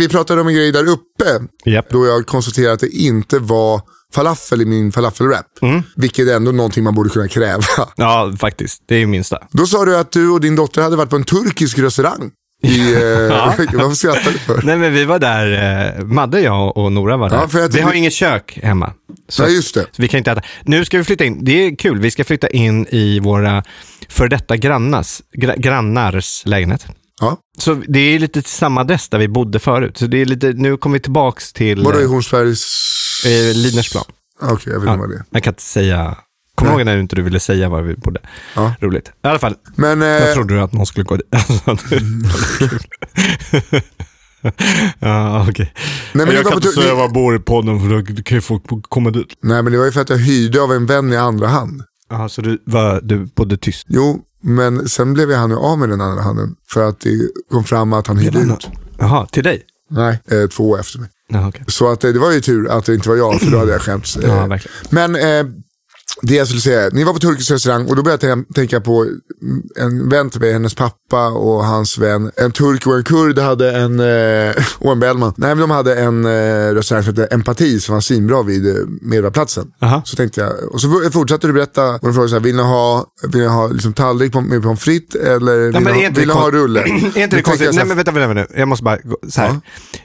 Vi 0.00 0.08
pratade 0.08 0.40
om 0.40 0.48
en 0.48 0.54
grej 0.54 0.72
där 0.72 0.88
uppe. 0.88 1.46
Japp. 1.64 1.90
Då 1.90 2.06
jag 2.06 2.26
konstaterade 2.26 2.72
att 2.72 2.80
det 2.80 2.88
inte 2.88 3.38
var 3.38 3.80
falafel 4.14 4.62
i 4.62 4.64
min 4.64 4.92
falafelwrap. 4.92 5.46
Mm. 5.62 5.82
Vilket 5.96 6.28
är 6.28 6.36
ändå 6.36 6.52
någonting 6.52 6.84
man 6.84 6.94
borde 6.94 7.10
kunna 7.10 7.28
kräva. 7.28 7.62
Ja, 7.96 8.32
faktiskt. 8.40 8.82
Det 8.88 8.94
är 8.94 8.98
ju 8.98 9.06
minsta. 9.06 9.38
Då 9.50 9.66
sa 9.66 9.84
du 9.84 9.96
att 9.96 10.12
du 10.12 10.30
och 10.30 10.40
din 10.40 10.56
dotter 10.56 10.82
hade 10.82 10.96
varit 10.96 11.10
på 11.10 11.16
en 11.16 11.24
turkisk 11.24 11.78
restaurang. 11.78 12.30
I, 12.62 12.92
eh, 12.94 13.00
Varför 13.28 13.94
skrattar 13.94 14.32
du 14.32 14.38
för? 14.38 14.60
Nej 14.62 14.76
men 14.76 14.92
vi 14.92 15.04
var 15.04 15.18
där, 15.18 15.96
eh, 15.98 16.04
Madde, 16.04 16.40
jag 16.40 16.76
och 16.76 16.92
Nora 16.92 17.16
var 17.16 17.30
där. 17.30 17.36
Ja, 17.36 17.46
vi 17.52 17.68
tycker- 17.68 17.84
har 17.84 17.92
inget 17.92 18.12
kök 18.12 18.58
hemma. 18.62 18.92
Så, 19.28 19.42
Nej, 19.42 19.54
just 19.54 19.74
det. 19.74 19.80
så 19.92 20.02
vi 20.02 20.08
kan 20.08 20.18
inte 20.18 20.30
äta. 20.30 20.42
Nu 20.62 20.84
ska 20.84 20.98
vi 20.98 21.04
flytta 21.04 21.24
in, 21.24 21.44
det 21.44 21.52
är 21.66 21.76
kul, 21.76 21.98
vi 22.00 22.10
ska 22.10 22.24
flytta 22.24 22.48
in 22.48 22.86
i 22.90 23.20
våra 23.20 23.64
för 24.08 24.28
detta 24.28 24.56
grannars, 24.56 25.20
gra, 25.32 25.56
grannars 25.56 26.42
lägenhet. 26.46 26.86
Ja. 27.20 27.36
Så 27.58 27.74
det 27.88 28.00
är 28.00 28.18
lite 28.18 28.42
samma 28.42 28.80
adress 28.80 29.08
där 29.08 29.18
vi 29.18 29.28
bodde 29.28 29.58
förut. 29.58 29.98
Så 29.98 30.06
det 30.06 30.16
är 30.20 30.24
lite, 30.26 30.52
nu 30.52 30.76
kommer 30.76 30.94
vi 30.96 31.00
tillbaks 31.00 31.52
till 31.52 31.82
Vadå 31.84 32.00
i 32.00 32.02
eh, 32.02 32.08
Hornsbergs... 32.10 32.64
eh, 33.26 33.56
Lidnersplan. 33.56 34.04
Okej, 34.42 34.72
jag 34.72 34.80
vet 34.80 34.86
Ja, 34.86 34.92
inte 34.94 35.00
vad 35.00 35.10
det 35.10 35.16
är. 35.16 35.24
jag 35.30 35.42
kan 35.42 35.50
inte 35.52 35.62
säga, 35.62 36.16
kommer 36.54 36.70
du 36.72 36.76
ihåg 36.78 36.84
när 36.86 36.94
du 36.94 37.00
inte 37.00 37.16
du 37.16 37.22
ville 37.22 37.40
säga 37.40 37.68
var 37.68 37.82
vi 37.82 37.94
bodde? 37.96 38.20
Ja. 38.56 38.74
Roligt. 38.80 39.08
I 39.08 39.28
alla 39.28 39.38
fall, 39.38 39.54
Men, 39.76 40.02
eh, 40.02 40.08
jag 40.08 40.34
trodde 40.34 40.62
att 40.62 40.72
någon 40.72 40.86
skulle 40.86 41.04
gå 41.04 41.16
dit. 41.16 41.26
Det 44.42 44.52
ja, 44.98 45.46
okej. 45.50 45.72
Nej, 46.12 46.26
men 46.26 46.34
jag 46.34 46.44
det 46.44 46.48
kan 46.48 46.58
inte 46.58 46.68
säga 46.68 46.86
ni- 46.86 46.94
var 46.94 47.02
jag 47.02 47.12
bor 47.12 47.36
i 47.36 47.38
podden 47.38 47.80
för 47.80 47.88
då 48.16 48.22
kan 48.22 48.36
ju 48.36 48.40
folk 48.40 48.62
komma 48.88 49.10
dit. 49.10 49.26
nej, 49.42 49.62
men 49.62 49.72
det 49.72 49.78
var 49.78 49.84
ju 49.84 49.92
för 49.92 50.00
att 50.00 50.10
jag 50.10 50.18
hyrde 50.18 50.62
av 50.62 50.72
en 50.72 50.86
vän 50.86 51.12
i 51.12 51.16
andra 51.16 51.46
hand. 51.48 51.82
Jaha, 52.10 52.28
så 52.28 52.40
du, 52.42 52.62
var, 52.66 53.00
du 53.02 53.24
bodde 53.36 53.56
tyst? 53.56 53.86
Jo, 53.88 54.20
men 54.40 54.88
sen 54.88 55.12
blev 55.12 55.32
han 55.32 55.52
av 55.52 55.78
med 55.78 55.88
den 55.88 56.00
andra 56.00 56.22
handen. 56.22 56.54
För 56.70 56.88
att 56.88 57.00
det 57.00 57.28
kom 57.50 57.64
fram 57.64 57.92
att 57.92 58.06
han 58.06 58.16
hyrde 58.18 58.38
ut. 58.40 58.68
Jaha, 58.98 59.26
till 59.26 59.44
dig? 59.44 59.62
Nej, 59.90 60.18
eh, 60.30 60.46
två 60.48 60.70
år 60.70 60.80
efter 60.80 60.98
mig. 60.98 61.08
Jaha, 61.28 61.48
okej. 61.48 61.64
Så 61.68 61.92
att, 61.92 62.04
eh, 62.04 62.10
det 62.12 62.18
var 62.18 62.32
ju 62.32 62.40
tur 62.40 62.68
att 62.70 62.84
det 62.84 62.94
inte 62.94 63.08
var 63.08 63.16
jag, 63.16 63.40
för 63.40 63.50
då 63.50 63.58
hade 63.58 63.72
jag 63.72 63.82
skämts. 63.82 64.16
Eh, 64.16 64.28
Ja, 64.28 64.46
verkligen. 64.46 64.76
men 64.90 65.16
eh, 65.16 65.52
det 66.22 66.34
jag 66.34 66.46
skulle 66.46 66.60
säga, 66.60 66.90
ni 66.92 67.04
var 67.04 67.12
på 67.12 67.18
turkisk 67.18 67.50
restaurang 67.50 67.86
och 67.88 67.96
då 67.96 68.02
började 68.02 68.26
jag 68.26 68.38
tän- 68.38 68.54
tänka 68.54 68.80
på 68.80 69.06
en 69.76 70.08
vän 70.08 70.30
till 70.30 70.40
mig, 70.40 70.52
hennes 70.52 70.74
pappa 70.74 71.28
och 71.28 71.64
hans 71.64 71.98
vän. 71.98 72.30
En 72.36 72.52
turk 72.52 72.86
och 72.86 72.96
en 72.96 73.04
kurd 73.04 73.38
hade 73.38 73.72
en, 73.76 74.00
eh, 74.00 74.54
och 74.78 74.92
en 74.92 75.00
Bellman. 75.00 75.34
Nej 75.36 75.48
men 75.48 75.58
de 75.58 75.70
hade 75.70 75.94
en 76.00 76.24
eh, 76.24 76.74
restaurang 76.74 77.04
som 77.04 77.16
hette 77.16 77.34
Empati 77.34 77.80
som 77.80 77.92
var 77.94 78.00
svinbra 78.00 78.42
vid 78.42 78.68
eh, 78.68 78.74
Medborgarplatsen. 79.02 79.66
Så 80.04 80.16
tänkte 80.16 80.40
jag, 80.40 80.72
och 80.72 80.80
så 80.80 81.10
fortsatte 81.12 81.46
du 81.46 81.52
berätta 81.52 81.84
och 81.94 81.98
de 82.02 82.12
frågade 82.14 82.28
så 82.28 82.34
här, 82.34 82.42
vill 82.42 82.56
ni 82.56 82.62
ha, 82.62 83.06
vill 83.32 83.40
ni 83.40 83.46
ha 83.46 83.66
liksom 83.68 83.92
tallrik 83.92 84.32
på- 84.32 84.40
med 84.40 84.62
pommes 84.62 84.80
frites 84.80 85.20
eller 85.22 85.56
vill, 85.58 85.74
Ja, 85.74 85.80
ni 85.80 86.04
ha, 86.04 86.10
vill 86.14 86.30
ha 86.30 86.50
rulle? 86.50 86.80
är 87.14 87.22
inte 87.22 87.36
det 87.36 87.42
konstigt? 87.42 87.74
Nej 87.74 87.84
men 87.86 87.96
vänta, 87.96 88.12
vänta, 88.12 88.34
vänta. 88.34 88.52
Jag 88.58 88.68
måste 88.68 88.84
bara, 88.84 88.96
gå, 88.96 89.16
så 89.28 89.40
här. 89.40 89.48
Ja. 89.48 89.60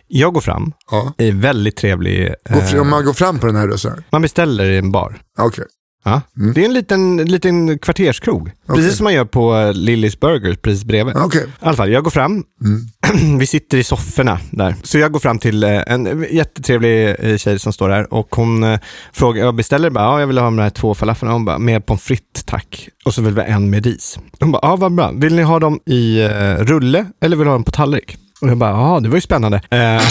Jag 0.08 0.34
går 0.34 0.42
fram, 0.42 0.72
Ja. 0.92 1.14
är 1.18 1.32
väldigt 1.32 1.78
trevlig. 1.78 2.34
Eh, 2.50 2.82
Om 2.82 2.90
man 2.90 3.06
går 3.06 3.14
fram 3.14 3.40
på 3.40 3.46
den 3.48 3.56
här 3.56 3.68
restaurangen? 3.68 4.04
man 4.12 4.22
beställer 4.22 4.66
i 4.72 4.78
en 4.78 4.92
bar. 4.92 5.18
Okej. 5.40 5.66
Ja. 6.06 6.22
Det 6.56 6.62
är 6.62 6.66
en 6.66 6.74
liten, 6.74 7.18
liten 7.18 7.80
kvarterskrog. 7.80 8.52
Precis 8.68 8.98
som 8.98 9.04
man 9.04 9.14
gör 9.14 9.26
på 9.26 9.56
eh, 9.56 9.74
Lillys 9.74 10.20
Burgers 10.20 10.58
precis 10.58 10.84
bredvid. 10.84 11.16
Okej. 11.18 11.44
I 11.44 11.50
alla 11.60 11.78
fall, 11.78 11.92
jag 11.92 12.04
går 12.04 12.12
fram. 12.12 12.44
Vi 13.40 13.48
sitter 13.48 13.78
i 13.78 13.84
sofforna 13.84 14.40
där. 14.52 14.76
Så 14.84 14.98
jag 14.98 15.12
går 15.12 15.20
fram 15.20 15.40
till 15.40 15.64
eh, 15.64 15.82
en 15.88 16.26
jättetrevlig 16.32 17.16
eh, 17.20 17.38
tjej 17.38 17.60
som 17.60 17.74
står 17.74 17.90
där 17.90 18.14
och 18.14 18.36
hon 18.36 18.78
frågar, 19.14 19.46
jag 19.46 19.56
beställer 19.56 19.90
bara, 19.90 20.04
ja 20.04 20.20
jag 20.20 20.28
vill 20.28 20.38
ha 20.38 20.46
de 20.46 20.60
här 20.60 20.70
två 20.70 20.94
falafeln. 20.94 21.32
Hon 21.32 21.46
bara, 21.46 21.58
med 21.58 21.86
pommes 21.86 22.04
frites 22.04 22.44
tack. 22.46 22.90
Och 23.06 23.14
så 23.14 23.22
vill 23.22 23.34
vi 23.34 23.42
ha 23.42 23.48
en 23.48 23.70
med 23.70 23.86
ris. 23.86 24.20
Hon 24.40 24.52
bara, 24.52 24.60
ja 24.62 24.76
vad 24.76 24.96
bra. 24.96 25.12
Vill 25.12 25.36
ni 25.36 25.42
ha 25.42 25.60
dem 25.60 25.80
i 25.86 26.28
rulle 26.60 27.06
eller 27.22 27.38
vill 27.38 27.46
ni 27.46 27.50
ha 27.50 27.56
dem 27.56 27.64
på 27.64 27.72
tallrik? 27.72 28.18
Och 28.42 28.50
jag 28.50 28.58
bara, 28.58 28.72
ja 28.72 29.00
det 29.00 29.10
var 29.10 29.16
ju 29.16 29.22
spännande. 29.22 29.62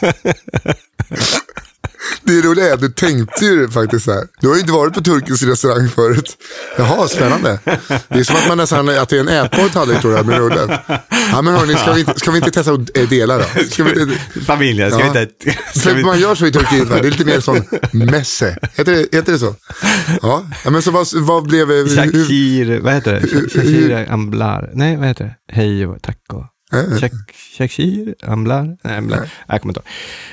Eh, 2.36 2.42
Det 2.42 2.48
roliga 2.48 2.68
är 2.70 2.74
att 2.74 2.80
du 2.80 2.88
tänkte 2.88 3.44
ju 3.44 3.68
faktiskt 3.68 4.04
så 4.04 4.12
här. 4.12 4.24
Du 4.40 4.48
har 4.48 4.54
ju 4.54 4.60
inte 4.60 4.72
varit 4.72 4.94
på 4.94 5.00
turkisk 5.00 5.42
restaurang 5.42 5.88
förut. 5.88 6.36
Jaha, 6.78 7.08
spännande. 7.08 7.58
Det 8.08 8.18
är 8.18 8.24
som 8.24 8.36
att 8.36 8.48
man 8.48 8.58
nästan, 8.58 8.88
att 8.88 9.08
det 9.08 9.16
är 9.16 9.20
en 9.20 9.28
ätbar 9.28 9.68
tallrik 9.68 10.00
tror 10.00 10.16
jag 10.16 10.26
med 10.26 10.38
rullen. 10.38 10.70
Ja 11.32 11.42
men 11.42 11.54
hörni, 11.54 11.74
ska 11.74 11.92
vi 11.92 12.00
inte, 12.00 12.14
ska 12.20 12.30
vi 12.30 12.38
inte 12.38 12.50
testa 12.50 12.72
att 12.72 12.96
eh, 12.98 13.08
dela 13.08 13.38
då? 13.38 13.44
Ska 13.70 13.84
vi 13.84 14.00
inte, 14.02 14.18
familjen, 14.46 14.90
ska 14.90 15.00
Ja. 15.00 15.12
vi 15.12 15.20
inte... 15.20 15.78
Ska 15.80 15.92
vi, 15.94 16.04
man 16.04 16.20
gör 16.20 16.34
så 16.34 16.46
i 16.46 16.52
Turkiet, 16.52 16.88
va? 16.88 16.98
det 17.02 17.08
är 17.08 17.10
lite 17.10 17.24
mer 17.24 17.40
sån 17.40 17.62
messe. 17.92 18.56
Heter 18.74 18.92
det, 18.92 19.16
heter 19.16 19.32
det 19.32 19.38
så? 19.38 19.54
Ja, 20.22 20.44
ja 20.64 20.70
men 20.70 20.82
så 20.82 20.90
vad, 20.90 21.06
vad 21.14 21.42
blev... 21.44 21.68
hur- 21.68 21.96
Shakir, 21.96 22.80
vad 22.80 22.92
heter 22.94 23.12
det? 23.12 23.28
Shakir 23.50 24.06
Amblar. 24.12 24.70
Nej, 24.74 24.96
vad 24.96 25.06
heter 25.06 25.24
det? 25.24 25.34
Hej 25.52 25.86
och 25.86 26.02
tack 26.02 26.18
och... 26.32 26.44
Shak- 26.70 27.32
Shakir 27.58 28.14
Amblar? 28.26 28.76
Nej, 28.84 28.96
Amblar. 28.98 29.30
Jag 29.48 29.60
kommer 29.60 29.70
inte 29.72 29.80
ihåg. 29.80 29.86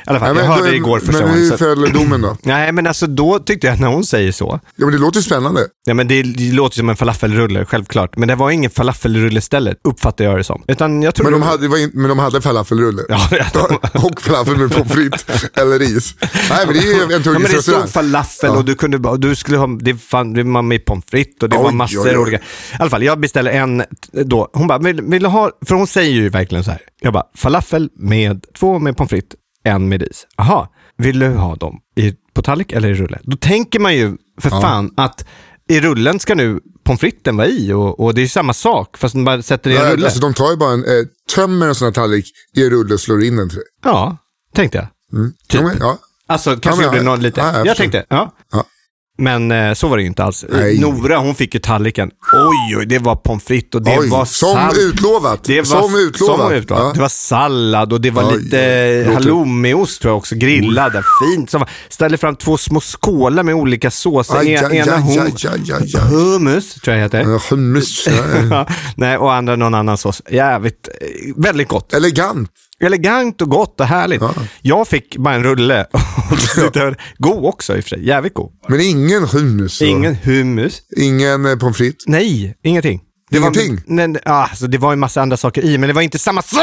I 0.05 0.09
alla 0.09 0.19
fall, 0.19 0.35
men 0.35 0.45
jag 0.45 0.51
hörde 0.51 0.69
det 0.69 0.75
igår 0.75 0.99
första 0.99 1.11
Men 1.11 1.21
gången. 1.21 1.39
hur 1.43 1.49
så- 1.49 1.57
föll 1.57 1.91
domen 1.93 2.21
då? 2.21 2.37
Nej, 2.43 2.71
men 2.71 2.87
alltså 2.87 3.07
då 3.07 3.39
tyckte 3.39 3.67
jag 3.67 3.79
när 3.79 3.87
hon 3.87 4.03
säger 4.05 4.31
så. 4.31 4.59
Ja 4.75 4.85
men 4.85 4.91
det 4.95 4.97
låter 5.01 5.17
ju 5.19 5.23
spännande. 5.23 5.61
Ja, 5.85 5.93
men 5.93 6.07
det, 6.07 6.23
det 6.23 6.51
låter 6.51 6.75
som 6.77 6.89
en 6.89 6.95
falafelrulle, 6.95 7.65
självklart. 7.65 8.17
Men 8.17 8.27
det 8.27 8.35
var 8.35 8.51
ingen 8.51 8.71
falafelrulle 8.71 9.37
istället, 9.39 9.77
uppfattar 9.83 10.25
jag 10.25 10.37
det 10.37 10.43
som. 10.43 10.63
Utan 10.67 11.03
jag 11.03 11.15
tror 11.15 11.23
Men 11.31 11.33
de 11.39 11.41
hade, 11.47 11.67
var 11.67 11.77
in, 11.77 11.91
men 11.93 12.09
de 12.09 12.19
hade 12.19 12.41
falafelrulle. 12.41 13.01
Ja, 13.09 13.27
ja. 13.31 13.79
Och 13.93 14.21
falafel 14.21 14.57
med 14.57 14.71
pommes 14.75 14.91
frites 14.91 15.25
eller 15.53 15.79
ris. 15.79 16.15
Nej 16.49 16.65
men 16.65 16.73
det 16.75 16.79
är 16.79 16.83
ju 16.83 16.93
en 16.93 16.99
Ja, 16.99 17.07
men 17.09 17.23
turkisk 17.23 17.55
det 17.55 17.61
stod 17.61 17.89
falafel 17.89 18.49
Ja. 18.49 18.57
och 18.57 18.65
du 18.65 18.75
kunde 18.75 18.97
bara, 18.99 19.13
och 19.13 19.19
du 19.19 19.35
skulle 19.35 19.57
ha, 19.57 19.67
det 19.81 19.95
fann, 19.95 20.33
det 20.33 20.43
var 20.43 20.61
med 20.61 20.85
pommes 20.85 21.05
frites 21.11 21.35
och 21.43 21.49
det 21.49 21.57
var 21.57 21.67
Oj, 21.69 21.73
massor 21.73 22.03
oj, 22.03 22.09
oj. 22.09 22.17
olika. 22.17 22.37
I 22.37 22.41
alla 22.79 22.89
fall, 22.89 23.03
jag 23.03 23.19
beställde 23.19 23.51
en 23.51 23.83
då. 24.11 24.49
Hon 24.53 24.67
bara, 24.67 24.77
vill, 24.79 25.01
vill 25.01 25.25
ha, 25.25 25.51
för 25.65 25.75
hon 25.75 25.87
säger 25.87 26.11
ju 26.11 26.26
verkligen 26.29 26.63
så 26.63 26.71
här. 26.71 26.81
Jag 27.01 27.13
bara, 27.13 27.25
falafel 27.35 27.89
med, 27.95 28.45
två 28.59 28.79
med 28.79 28.97
pommes 28.97 29.09
frites, 29.09 29.39
en 29.63 29.89
med 29.89 30.01
ris. 30.01 30.27
Jaha, 30.37 30.67
vill 30.97 31.19
du 31.19 31.27
ha 31.29 31.55
dem 31.55 31.79
i, 31.95 32.13
på 32.33 32.41
tallrik 32.41 32.71
eller 32.71 32.89
i 32.89 32.93
rulle? 32.93 33.19
Då 33.23 33.37
tänker 33.37 33.79
man 33.79 33.95
ju 33.95 34.17
för 34.41 34.49
fan 34.49 34.93
att 34.97 35.25
i 35.69 35.79
rullen 35.79 36.19
ska 36.19 36.35
nu 36.35 36.59
pommes 36.83 36.99
fritesen 36.99 37.37
vara 37.37 37.47
i 37.47 37.73
och, 37.73 37.99
och 37.99 38.13
det 38.13 38.19
är 38.21 38.23
ju 38.23 38.29
samma 38.29 38.53
sak 38.53 38.97
fast 38.97 39.15
man 39.15 39.25
bara 39.25 39.41
sätter 39.41 39.69
i 39.69 39.75
en 39.77 39.83
Ja, 39.83 39.93
rulle. 39.93 40.05
alltså, 40.05 40.19
de 40.19 40.33
tar 40.33 40.51
ju 40.51 40.57
bara 40.57 40.73
en, 40.73 40.83
eh, 40.85 41.05
tömmer 41.35 41.67
en 41.67 41.75
sån 41.75 41.85
här 41.85 41.93
tallrik 41.93 42.25
i 42.55 42.63
en 42.63 42.69
rulle 42.69 42.93
och 42.93 42.99
slår 42.99 43.23
in 43.23 43.35
den 43.35 43.49
till 43.49 43.57
dig. 43.57 43.67
Ja, 43.83 44.17
tänkte 44.55 44.77
jag. 44.77 44.87
Typ. 45.47 45.61
Ja, 45.61 45.67
men, 45.67 45.77
ja. 45.79 45.97
Alltså 46.27 46.55
kanske 46.55 46.81
men, 46.81 46.85
gjorde 46.85 46.97
ja, 46.97 47.03
någon 47.03 47.21
lite. 47.21 47.41
ja, 47.41 47.57
jag 47.57 47.67
jag 47.67 47.77
tänkte, 47.77 48.05
ja. 48.09 48.31
Men 49.17 49.51
eh, 49.51 49.73
så 49.73 49.87
var 49.87 49.97
det 49.97 50.01
ju 50.03 50.07
inte 50.07 50.23
alls. 50.23 50.45
Nej. 50.49 50.79
Nora 50.79 51.17
hon 51.17 51.35
fick 51.35 51.53
ju 51.53 51.59
tallriken. 51.59 52.11
Oj, 52.33 52.77
oj, 52.77 52.85
det 52.85 52.99
var 52.99 53.15
pommes 53.15 53.43
frites 53.43 53.75
och 53.75 53.81
det 53.83 53.97
Oj, 53.99 54.09
var 54.09 54.25
som 54.25 54.69
utlovat. 54.79 55.43
Det 55.43 55.57
var, 55.57 55.81
som 55.81 55.95
utlovat. 55.95 56.39
Som 56.39 56.51
utlovat. 56.53 56.83
Ja. 56.85 56.91
Det 56.93 56.99
var 56.99 57.09
sallad 57.09 57.93
och 57.93 58.01
det 58.01 58.11
var 58.11 58.23
Oj, 58.23 58.37
lite 58.43 58.57
oj, 58.57 59.07
oj. 59.07 59.13
halloumiost 59.13 60.01
tror 60.01 60.11
jag 60.11 60.17
också, 60.17 60.35
grillad. 60.35 60.93
där. 60.93 61.03
Fint. 61.35 61.49
Som 61.49 61.65
ställde 61.89 62.17
fram 62.17 62.35
två 62.35 62.57
små 62.57 62.79
skålar 62.79 63.43
med 63.43 63.55
olika 63.55 63.91
såser. 63.91 64.37
Aj, 64.37 64.53
En- 64.55 64.71
ena 64.73 64.97
hum- 64.97 66.09
hummus, 66.09 66.73
tror 66.75 66.95
jag 66.95 67.03
heter. 67.03 67.19
Ja, 67.19 67.39
Hummus. 67.49 68.07
Nej, 68.95 69.17
och 69.17 69.33
andra 69.33 69.55
någon 69.55 69.73
annan 69.73 69.97
sås. 69.97 70.21
Jävligt, 70.31 70.87
eh, 71.01 71.33
väldigt 71.43 71.67
gott. 71.67 71.93
Elegant. 71.93 72.49
Elegant 72.83 73.41
och 73.41 73.49
gott 73.49 73.79
och 73.79 73.85
härligt. 73.87 74.21
Ja. 74.21 74.33
Jag 74.61 74.87
fick 74.87 75.17
bara 75.17 75.35
en 75.35 75.43
rulle. 75.43 75.85
Och 76.31 76.39
så 76.39 76.69
jag- 76.73 76.95
god 77.17 77.45
också 77.45 77.77
i 77.77 77.79
och 77.79 77.83
för 77.83 77.89
sig. 77.89 78.07
Jävligt 78.07 78.33
god. 78.33 78.51
Men 78.67 78.81
ingen 78.81 79.23
hummus. 79.23 79.81
och 79.81 79.87
Ingen 79.87 80.15
hummus. 80.15 80.81
Ingen 80.97 81.45
eh, 81.45 81.55
pommes 81.55 81.77
frites. 81.77 82.03
Nej, 82.07 82.57
ingenting. 82.63 83.01
Det 83.31 83.37
Ingenting? 83.37 83.75
Var, 83.75 84.07
nej, 84.07 84.21
ah, 84.25 84.43
alltså, 84.47 84.67
det 84.67 84.77
var 84.77 84.93
en 84.93 84.99
massa 84.99 85.21
andra 85.21 85.37
saker 85.37 85.61
i, 85.65 85.77
men 85.77 85.87
det 85.87 85.93
var 85.93 86.01
inte 86.01 86.19
samma 86.19 86.41
sak! 86.41 86.59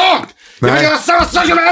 Jag 0.61 0.67
Nej. 0.67 0.73
vill 0.75 0.83
göra 0.85 0.97
samma 0.99 1.25
saker 1.25 1.55
med 1.55 1.65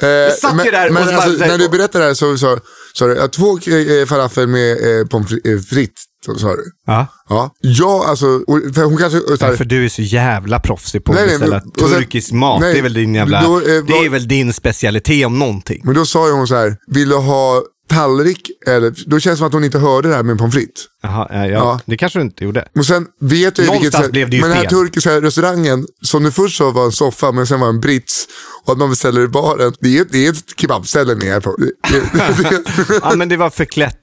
det! 0.00 0.26
Eh, 0.26 0.34
satt 0.34 0.52
ju 0.52 0.56
men 0.56 0.66
där 0.66 0.86
och 0.88 0.94
men 0.94 1.04
så 1.06 1.12
bara- 1.12 1.22
alltså, 1.22 1.46
när 1.46 1.58
du 1.58 1.68
berättade 1.68 2.04
det 2.04 2.08
här 2.08 2.14
så 2.14 2.38
sa 2.38 2.58
sa 2.98 3.06
du 3.06 3.20
att 3.20 3.32
två 3.32 3.58
eh, 3.58 4.06
falafel 4.06 4.46
med 4.46 5.00
eh, 5.00 5.06
pommes 5.06 5.32
eh, 5.32 5.58
frites. 5.70 6.04
Sa 6.38 6.56
du. 6.56 6.64
Ja, 6.86 7.06
Ja, 7.28 7.50
ja 7.60 8.04
alltså, 8.06 8.26
för 8.74 8.84
hon 8.84 8.96
kanske... 8.96 9.20
Så 9.38 9.46
här, 9.46 9.56
för 9.56 9.64
du 9.64 9.84
är 9.84 9.88
så 9.88 10.02
jävla 10.02 10.60
proffsig 10.60 11.04
på 11.04 11.12
att 11.12 11.18
Nej, 11.18 11.26
nej, 11.26 11.38
beställa 11.38 11.60
turkisk 11.60 12.32
mat. 12.32 12.60
nej, 12.60 12.72
det 12.72 12.78
är 12.78 12.82
väl 12.82 12.94
din 12.94 13.14
jävla, 13.14 13.42
då, 13.42 13.56
eh, 13.56 13.84
det 13.86 13.92
är 13.92 14.08
väl 14.08 14.28
din 14.28 14.52
specialitet 14.52 15.26
om 15.26 15.38
någonting. 15.38 15.80
men 15.84 15.94
då 15.94 16.06
sa 16.06 16.26
ju 16.26 16.32
hon 16.32 16.48
så 16.48 16.54
här, 16.54 16.76
vill 16.86 17.08
du 17.08 17.16
ha 17.16 17.62
tallrik 17.88 18.50
eller... 18.66 18.94
Då 19.06 19.20
känns 19.20 19.34
det 19.34 19.36
som 19.38 19.46
att 19.46 19.52
hon 19.52 19.64
inte 19.64 19.78
hörde 19.78 20.08
det 20.08 20.14
här 20.14 20.22
med 20.22 20.38
pommes 20.38 20.54
frites. 20.54 20.84
Jaha, 21.02 21.26
ja, 21.30 21.36
ja, 21.36 21.46
Ja. 21.46 21.80
det 21.86 21.96
kanske 21.96 22.18
du 22.18 22.22
inte 22.22 22.44
gjorde. 22.44 22.68
Och 22.76 22.86
sen 22.86 23.06
vet 23.20 23.58
jag 23.58 23.66
Någonstans 23.66 23.94
så 23.94 24.02
här- 24.02 24.08
blev 24.10 24.30
det 24.30 24.36
ju 24.36 24.42
Men 24.42 24.50
den 24.50 24.58
här 24.58 24.66
turkiska 24.66 25.20
restaurangen, 25.20 25.86
som 26.02 26.22
du 26.22 26.30
först 26.32 26.56
sa 26.58 26.70
var 26.70 26.84
en 26.84 26.92
soffa, 26.92 27.32
men 27.32 27.46
sen 27.46 27.60
var 27.60 27.68
en 27.68 27.80
brits. 27.80 28.26
Och 28.64 28.72
att 28.72 28.78
man 28.78 28.90
beställer 28.90 29.20
i 29.20 29.28
baren. 29.28 29.72
Det 29.80 29.98
är, 29.98 30.04
det 30.10 30.26
är 30.26 30.30
ett 30.30 30.44
kebabställe 30.60 31.14
ni 31.14 31.26
är 31.26 31.40
på. 31.40 31.56
Ja, 33.02 33.14
men 33.14 33.28
det 33.28 33.36
var 33.36 33.50
förklätt 33.50 33.96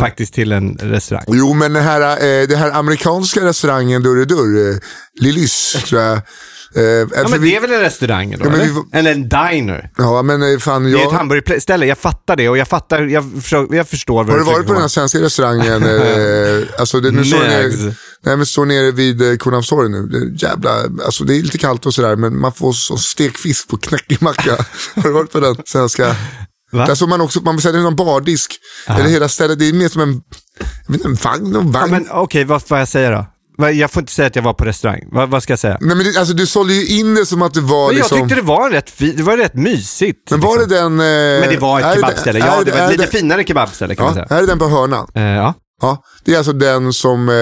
faktiskt 0.00 0.34
till 0.34 0.52
en 0.52 0.78
restaurang. 0.80 1.24
Jo, 1.28 1.52
men 1.54 1.72
den 1.72 1.84
här, 1.84 2.00
eh, 2.00 2.48
det 2.48 2.56
här 2.56 2.70
amerikanska 2.70 3.40
restaurangen 3.44 4.02
Dörr 4.02 4.22
i 4.22 4.24
Dörr, 4.24 4.70
eh, 4.70 4.76
Lillys 5.20 5.76
tror 5.86 6.00
jag. 6.02 6.20
Eh, 6.76 6.82
Ja, 6.82 7.06
men 7.28 7.40
vi- 7.42 7.50
det 7.50 7.56
är 7.56 7.60
väl 7.60 7.72
en 7.72 7.80
restaurang 7.80 8.30
då, 8.38 8.44
Ja, 8.46 8.52
eller? 8.52 8.64
vi 8.64 8.98
Eller 8.98 9.12
en 9.12 9.28
diner. 9.28 9.90
Ja, 9.98 10.22
men 10.22 10.52
eh, 10.52 10.58
fan 10.58 10.84
Det 10.84 10.90
är 10.90 10.94
ett 10.94 11.00
jag... 11.02 11.10
hamburgerställe, 11.10 11.86
jag 11.86 11.98
fattar 11.98 12.36
det 12.36 12.48
och 12.48 12.58
jag 12.58 12.68
fattar, 12.68 13.02
jag, 13.02 13.32
förstår, 13.42 13.74
jag 13.76 13.88
förstår 13.88 14.24
Har 14.24 14.38
du 14.38 14.44
varit 14.44 14.66
på 14.66 14.72
den 14.72 14.82
här 14.82 14.88
svenska 14.88 15.18
restaurangen? 15.20 15.82
Eh, 16.02 16.68
alltså 16.78 17.00
det, 17.00 17.10
nu 17.10 17.24
står 17.24 17.38
nere, 17.38 17.92
nej, 18.24 18.36
men 18.36 18.46
står 18.46 18.64
nere 18.66 18.90
vid 18.90 19.22
eh, 19.30 19.36
Kornhamnstorg 19.36 19.88
nu. 19.90 20.06
Det 20.06 20.46
jävla, 20.46 20.70
alltså 21.04 21.24
det 21.24 21.36
är 21.36 21.42
lite 21.42 21.58
kallt 21.58 21.86
och 21.86 21.94
sådär, 21.94 22.16
men 22.16 22.40
man 22.40 22.52
får 22.52 22.72
så 22.72 22.96
stekfisk 22.96 23.68
på 23.68 23.76
knäckemacka. 23.76 24.50
Har 24.94 25.02
du 25.02 25.10
varit 25.12 25.32
på 25.32 25.40
den 25.40 25.56
svenska? 25.66 26.16
Va? 26.72 26.86
Där 26.86 26.94
såg 26.94 27.08
man 27.08 27.20
också, 27.20 27.40
man 27.40 27.56
beställer 27.56 27.80
någon 27.80 27.96
bardisk. 27.96 28.58
Eller 28.86 29.08
hela 29.08 29.28
stället, 29.28 29.58
det 29.58 29.68
är 29.68 29.72
mer 29.72 29.88
som 29.88 30.00
en, 30.02 30.20
jag 30.88 31.04
en 31.06 31.14
vagn, 31.14 31.52
Ja, 31.54 31.60
vagn. 31.60 31.90
men 31.90 32.06
okej, 32.10 32.44
vad 32.44 32.62
får 32.62 32.78
jag 32.78 32.88
säga 32.88 33.10
då? 33.10 33.26
Jag 33.58 33.90
får 33.90 34.00
inte 34.00 34.12
säga 34.12 34.26
att 34.26 34.36
jag 34.36 34.42
var 34.42 34.52
på 34.54 34.64
restaurang. 34.64 35.00
Va, 35.12 35.26
vad 35.26 35.42
ska 35.42 35.52
jag 35.52 35.58
säga? 35.60 35.78
Nej, 35.80 35.96
men 35.96 36.06
det, 36.06 36.18
alltså, 36.18 36.34
du 36.34 36.46
sålde 36.46 36.74
ju 36.74 36.98
in 36.98 37.14
det 37.14 37.26
som 37.26 37.42
att 37.42 37.54
det 37.54 37.60
var 37.60 37.86
Men 37.88 37.96
jag 37.96 38.04
liksom... 38.04 38.18
tyckte 38.20 38.34
det 38.34 38.42
var 38.46 38.70
rätt, 38.70 38.92
det 38.98 39.22
var 39.22 39.36
rätt 39.36 39.54
mysigt. 39.54 40.30
Men 40.30 40.40
var 40.40 40.58
det 40.58 40.66
liksom. 40.66 40.98
den... 40.98 41.34
Eh, 41.34 41.40
Men 41.40 41.48
det 41.50 41.56
var 41.60 41.80
ett 41.80 41.94
kebabställe. 41.94 42.38
är 42.40 42.46
Ja, 42.46 42.62
det 42.64 42.70
var 42.70 42.78
är 42.78 42.84
ett 42.84 42.90
lite 42.92 43.02
det- 43.04 43.18
finare 43.18 43.44
kebabställe 43.44 43.94
kan 43.94 44.04
man 44.04 44.16
Ja, 44.16 44.26
säga. 44.28 44.36
här 44.36 44.42
är 44.42 44.46
den 44.46 44.58
på 44.58 44.68
hörnan. 44.68 45.06
Eh, 45.14 45.22
ja. 45.22 45.54
Ja, 45.84 46.02
det 46.24 46.32
är 46.34 46.38
alltså 46.38 46.52
den 46.52 46.92
som 46.92 47.28
eh, 47.28 47.34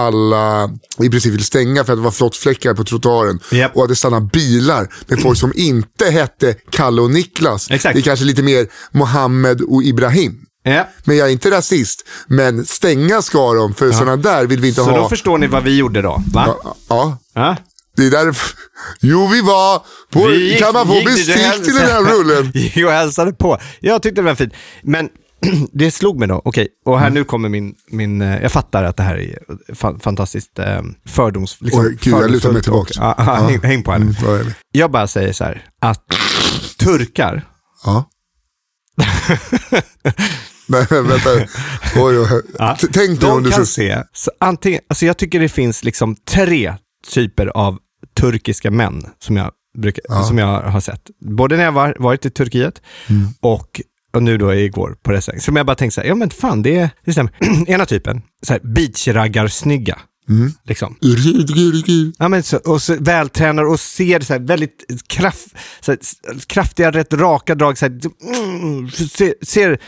alla 0.00 0.70
i 1.02 1.08
princip 1.10 1.32
vill 1.32 1.44
stänga 1.44 1.84
för 1.84 1.92
att 1.92 1.98
det 1.98 2.02
var 2.02 2.10
flottfläckar 2.10 2.74
på 2.74 2.84
trottoaren. 2.84 3.38
Japp. 3.52 3.76
Och 3.76 3.82
att 3.82 3.88
det 3.88 3.96
stannar 3.96 4.20
bilar 4.20 4.88
med 5.06 5.20
folk 5.22 5.38
som 5.38 5.52
inte 5.56 6.10
hette 6.10 6.54
Kalle 6.70 7.02
och 7.02 7.10
Niklas. 7.10 7.70
Exakt. 7.70 7.94
Det 7.94 8.00
är 8.00 8.02
kanske 8.02 8.24
lite 8.24 8.42
mer 8.42 8.66
Mohammed 8.92 9.60
och 9.60 9.82
Ibrahim. 9.82 10.32
Ja. 10.62 10.88
Men 11.04 11.16
jag 11.16 11.28
är 11.28 11.32
inte 11.32 11.50
rasist. 11.50 12.08
Men 12.26 12.66
stänga 12.66 13.22
ska 13.22 13.52
de, 13.54 13.74
för 13.74 13.92
sådana 13.92 14.16
där 14.16 14.46
vill 14.46 14.60
vi 14.60 14.68
inte 14.68 14.80
Så 14.84 14.90
ha. 14.90 14.98
då 14.98 15.08
förstår 15.08 15.38
ni 15.38 15.46
vad 15.46 15.62
vi 15.62 15.76
gjorde 15.76 16.02
då, 16.02 16.22
va? 16.32 16.44
ja, 16.64 16.76
ja, 16.88 17.18
Ja. 17.34 17.56
det 17.96 18.06
är 18.06 18.10
därför. 18.10 18.58
Jo, 19.00 19.26
vi 19.26 19.40
var 19.40 19.82
på... 20.12 20.26
Vi 20.26 20.58
kan 20.58 20.72
man 20.72 20.86
få 20.86 21.02
bestick 21.04 21.64
till 21.64 21.74
den 21.74 21.86
här 21.90 22.02
rullen? 22.02 22.52
gick 22.54 22.76
och 22.86 22.92
hälsade 22.92 23.32
på. 23.32 23.58
Jag 23.80 24.02
tyckte 24.02 24.20
det 24.20 24.24
var 24.24 24.34
fint. 24.34 24.52
Men 24.82 25.08
det 25.72 25.90
slog 25.90 26.18
mig 26.18 26.28
då, 26.28 26.42
okej, 26.44 26.68
och 26.86 26.92
Mm. 26.92 27.02
här 27.02 27.10
nu 27.10 27.24
kommer 27.24 27.48
min, 27.48 27.74
min, 27.90 28.22
eh, 28.22 28.42
jag 28.42 28.52
fattar 28.52 28.84
att 28.84 28.96
det 28.96 29.02
här 29.02 29.16
är 29.18 29.38
fa- 29.74 30.00
fantastiskt 30.02 30.58
eh, 30.58 30.82
fördoms... 31.08 31.56
Liksom, 31.60 31.80
Oj, 31.84 31.98
gud, 32.00 32.14
jag 32.14 32.30
lutar 32.30 32.52
mig 32.52 32.62
tillbaka. 32.62 32.90
Ja, 32.96 33.14
ja, 33.18 33.22
häng, 33.34 33.60
häng 33.62 33.82
på 33.82 33.98
nu. 33.98 34.14
Mm? 34.26 34.52
Jag 34.72 34.90
bara 34.90 35.06
säger 35.06 35.32
så 35.32 35.44
här, 35.44 35.64
att 35.80 36.04
turkar, 36.78 37.44
Ja. 37.84 38.04
Nej, 40.72 41.02
vänta. 41.02 41.30
Oj, 41.96 42.18
oj. 42.18 42.42
Ja. 42.58 42.76
Tänk 42.92 43.20
dig 43.20 43.30
om 43.30 43.42
du... 43.42 43.50
kan 43.50 43.66
se, 43.66 44.02
så 44.12 44.30
antingen, 44.40 44.80
alltså 44.88 45.06
jag 45.06 45.16
tycker 45.16 45.40
det 45.40 45.48
finns 45.48 45.84
liksom 45.84 46.16
tre 46.30 46.74
typer 47.14 47.46
av 47.46 47.78
turkiska 48.20 48.70
män 48.70 49.06
som 49.18 49.36
jag, 49.36 49.50
brukar, 49.78 50.22
som 50.22 50.38
jag 50.38 50.60
har 50.62 50.80
sett. 50.80 51.02
Både 51.20 51.56
när 51.56 51.64
jag 51.64 51.72
var, 51.72 51.96
varit 51.98 52.26
i 52.26 52.30
Turkiet 52.30 52.82
Mm. 53.08 53.28
och, 53.40 53.80
och 54.16 54.22
nu 54.22 54.38
då 54.38 54.54
igår 54.54 54.96
på 55.02 55.12
restaurang. 55.12 55.40
Som 55.40 55.56
jag 55.56 55.66
bara 55.66 55.76
tänkte 55.76 55.94
så 55.94 56.00
här, 56.00 56.08
ja 56.08 56.14
men 56.14 56.30
fan 56.30 56.62
det, 56.62 56.90
det 57.04 57.12
stämmer. 57.12 57.32
Ena 57.66 57.86
typen, 57.86 58.22
så 58.42 58.52
här 58.52 58.60
beachraggar-snygga. 58.60 59.98
Mm. 60.28 60.52
Liksom. 60.64 60.96
Ja, 62.18 62.28
men 62.28 62.42
så, 62.42 62.56
och 62.56 62.82
så 62.82 62.96
vältränade 63.00 63.68
och 63.68 63.80
ser 63.80 64.20
så 64.20 64.32
här 64.32 64.40
väldigt 64.40 64.84
kraft, 65.06 65.48
så 65.80 65.92
här, 65.92 65.98
kraftiga, 66.46 66.90
rätt 66.90 67.12
raka 67.12 67.54
drag. 67.54 67.78
Så 67.78 67.84
här, 67.84 68.00
mm, 68.22 68.90
ser 68.90 69.44
ser 69.44 69.78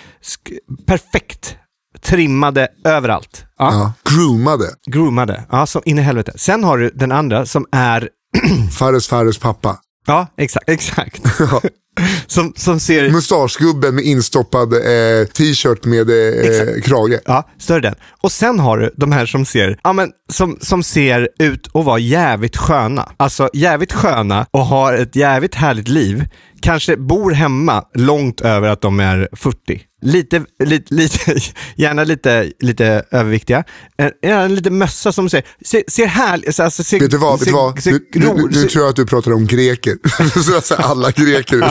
perfekt 0.87 1.57
trimmade 2.05 2.69
överallt. 2.85 3.45
Ja. 3.59 3.73
Ja. 3.73 3.93
Groomade. 4.15 4.65
Groomade, 4.87 5.45
ja, 5.51 5.67
som 5.67 5.83
in 5.85 5.99
i 5.99 6.03
helvete. 6.03 6.33
Sen 6.37 6.65
har 6.65 6.79
du 6.79 6.91
den 6.95 7.13
andra 7.13 7.47
som 7.47 7.67
är, 7.73 8.09
Fares 8.79 9.09
Fares 9.09 9.39
pappa. 9.39 9.79
Ja 10.07 10.27
exakt, 10.37 10.69
exakt. 10.69 11.23
som, 12.27 12.53
som 12.57 12.81
ser, 12.81 13.11
Mustaschgubben 13.11 13.95
med 13.95 14.05
instoppad 14.05 14.73
eh, 14.73 15.27
t-shirt 15.27 15.85
med 15.85 16.11
eh, 16.11 16.81
krage. 16.83 17.21
ja, 17.25 17.49
större 17.59 17.81
den. 17.81 17.95
Och 18.21 18.33
sen 18.33 18.61
har 18.61 18.79
du 18.79 18.95
de 18.97 19.13
här 19.13 19.27
som 19.27 19.45
ser, 19.45 19.79
ja 19.85 19.93
men 19.93 20.11
som, 20.33 20.59
som 20.61 20.83
ser 20.83 21.29
ut 21.39 21.69
att 21.75 21.85
vara 21.85 21.99
jävligt 21.99 22.57
sköna. 22.57 23.13
Alltså 23.17 23.51
jävligt 23.53 23.93
sköna 23.93 24.47
och 24.51 24.67
har 24.67 24.93
ett 24.93 25.17
jävligt 25.17 25.55
härligt 25.55 25.89
liv. 25.89 26.25
Kanske 26.61 26.97
bor 26.97 27.31
hemma 27.31 27.85
långt 27.95 28.41
över 28.41 28.69
att 28.69 28.81
de 28.81 29.01
är 29.01 29.29
40. 29.33 29.81
Lite, 30.05 30.45
lite, 30.65 30.95
lite 30.95 31.19
gärna 31.77 32.05
lite, 32.05 32.53
lite 32.61 33.05
överviktiga. 33.11 33.65
En, 33.97 34.11
en 34.23 34.55
liten 34.55 34.79
mössa 34.79 35.13
som 35.13 35.31
ser, 35.31 35.43
ser, 35.65 35.83
ser 35.89 36.07
härlig, 36.07 36.49
alltså 36.61 36.85
ser, 36.85 37.01
Vet 37.01 37.11
du 37.11 37.17
vad? 37.17 37.33
Vet 37.39 37.41
ser, 37.41 37.47
du 37.47 37.53
vad? 37.57 37.83
ser 37.83 37.91
Nu, 37.93 38.01
nu, 38.13 38.49
nu, 38.51 38.69
tror 38.69 38.85
jag 38.85 38.91
att 38.91 38.97
du 38.97 39.07
pratar 39.07 39.33
om 39.33 39.47
greker. 39.47 39.97
så 40.43 40.61
ser 40.61 40.77
alla 40.77 41.11
greker 41.11 41.57
ut. 41.57 41.63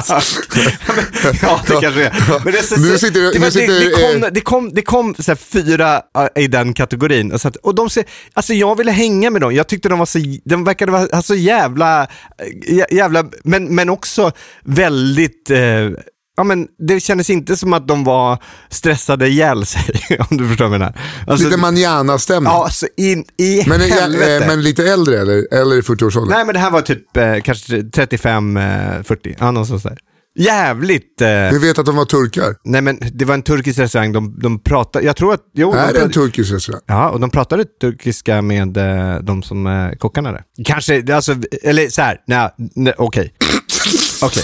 ja, 1.41 1.61
det 1.67 1.81
kanske 1.81 2.03
är. 2.05 2.43
Men 2.43 2.53
det, 2.53 2.63
så- 2.63 2.79
Nu 2.79 2.97
sitter- 2.97 3.33
det, 3.33 3.39
nu 3.39 3.51
sitter, 3.51 3.73
det, 3.73 3.79
det 3.85 3.91
kom, 3.91 4.23
eh, 4.23 4.29
det 4.31 4.41
kom, 4.41 4.73
det 4.73 4.81
kom 4.81 5.15
så 5.19 5.35
fyra 5.35 6.01
äh, 6.35 6.43
i 6.43 6.47
den 6.47 6.73
kategorin. 6.73 7.31
Och, 7.31 7.41
så 7.41 7.47
att, 7.47 7.55
och 7.55 7.75
de 7.75 7.89
ser, 7.89 8.03
alltså 8.33 8.53
jag 8.53 8.77
ville 8.77 8.91
hänga 8.91 9.29
med 9.29 9.41
dem. 9.41 9.55
Jag 9.55 9.67
tyckte 9.67 9.89
de 9.89 9.99
var 9.99 10.05
så, 10.05 10.19
de 10.45 10.63
verkade 10.63 10.91
vara 10.91 11.21
så 11.21 11.35
jävla, 11.35 12.07
jä- 12.67 12.93
jävla 12.93 13.25
men, 13.43 13.75
men 13.75 13.89
också 13.89 14.31
väldigt, 14.63 15.49
eh, 15.49 15.59
ja 16.37 16.43
men 16.43 16.67
det 16.87 16.99
kändes 16.99 17.29
inte 17.29 17.57
som 17.57 17.73
att 17.73 17.87
de 17.87 18.03
var 18.03 18.37
stressade 18.69 19.27
ihjäl 19.27 19.65
sig, 19.65 19.83
om 20.29 20.37
du 20.37 20.47
förstår 20.47 20.65
vad 20.65 20.73
jag 20.73 20.79
menar. 20.79 20.99
Alltså, 21.27 21.45
lite 21.45 21.59
manjana-stämning. 21.59 22.51
Ja, 22.53 22.63
alltså 22.63 22.87
in 22.97 23.25
i 23.37 23.63
men, 23.67 23.81
eh, 23.81 23.87
helvete. 23.87 24.35
eh, 24.35 24.47
men 24.47 24.61
lite 24.63 24.83
äldre 24.91 25.19
eller? 25.21 25.53
Eller 25.53 25.75
i 25.77 25.81
40-årsåldern? 25.81 26.29
Nej 26.35 26.45
men 26.45 26.53
det 26.53 26.59
här 26.59 26.71
var 26.71 26.81
typ 26.81 27.17
eh, 27.17 27.39
kanske 27.43 27.77
35-40, 27.77 29.35
ja 29.39 29.51
någonstans 29.51 29.83
där. 29.83 29.97
Jävligt... 30.39 31.21
Eh, 31.21 31.27
Du 31.51 31.59
vet 31.59 31.79
att 31.79 31.85
de 31.85 31.95
var 31.95 32.05
turkar? 32.05 32.55
Nej 32.63 32.81
men 32.81 32.99
det 33.13 33.25
var 33.25 33.33
en 33.33 33.41
turkisk 33.41 33.79
restaurang, 33.79 34.11
de, 34.11 34.39
de 34.39 34.59
pratade, 34.59 35.05
jag 35.05 35.15
tror 35.15 35.33
att, 35.33 35.41
jo, 35.53 35.73
Är 35.73 35.93
det 35.93 36.01
en 36.01 36.11
turkisk 36.11 36.51
restaurang? 36.53 36.81
ja, 36.85 37.09
och 37.09 37.19
de 37.19 37.29
pratade 37.29 37.65
turkiska 37.81 38.41
med 38.41 38.77
eh, 38.77 39.19
de 39.21 39.43
som 39.43 39.67
eh, 39.67 39.91
kockarna 39.97 40.31
där. 40.31 40.41
Kanske, 40.65 41.15
alltså, 41.15 41.35
eller 41.63 41.89
så 41.89 42.01
här, 42.01 42.17
nej, 42.27 42.49
nej 42.75 42.93
okej. 43.87 43.99
Okej. 44.21 44.43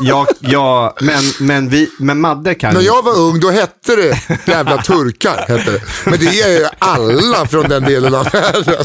Ja, 0.00 0.26
ja, 0.40 0.94
men, 1.00 1.22
men, 1.40 1.68
vi, 1.68 1.90
men 1.98 2.20
Madde 2.20 2.54
kan 2.54 2.74
När 2.74 2.80
jag 2.80 3.02
var 3.04 3.18
ung 3.18 3.40
då 3.40 3.50
hette 3.50 3.96
det 3.96 4.20
jävla 4.46 4.82
turkar. 4.82 5.44
Hette 5.48 5.70
det. 5.70 5.82
Men 6.04 6.18
det 6.18 6.40
är 6.40 6.58
ju 6.60 6.66
alla 6.78 7.46
från 7.46 7.68
den 7.68 7.82
delen 7.82 8.14
av 8.14 8.24
världen. 8.32 8.84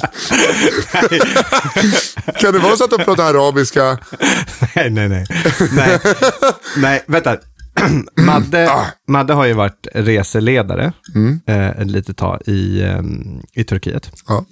kan 2.39 2.53
det 2.53 2.59
vara 2.59 2.75
så 2.77 2.83
att 2.83 2.89
de 2.89 3.03
pratar 3.03 3.23
arabiska? 3.33 3.97
Nej, 4.75 4.89
nej, 4.89 5.09
nej. 5.09 5.25
Nej, 5.71 5.99
nej 6.77 7.03
vänta. 7.07 7.37
Madde. 8.17 8.71
Madde 9.07 9.33
har 9.33 9.45
ju 9.45 9.53
varit 9.53 9.87
reseledare 9.93 10.93
Mm. 11.15 11.39
eh, 11.47 11.69
ett 11.69 11.91
litet 11.91 12.17
tag 12.17 12.41
i, 12.45 12.81
eh, 12.81 13.01
i 13.53 13.63
Turkiet. 13.63 14.11
Ja. 14.27 14.45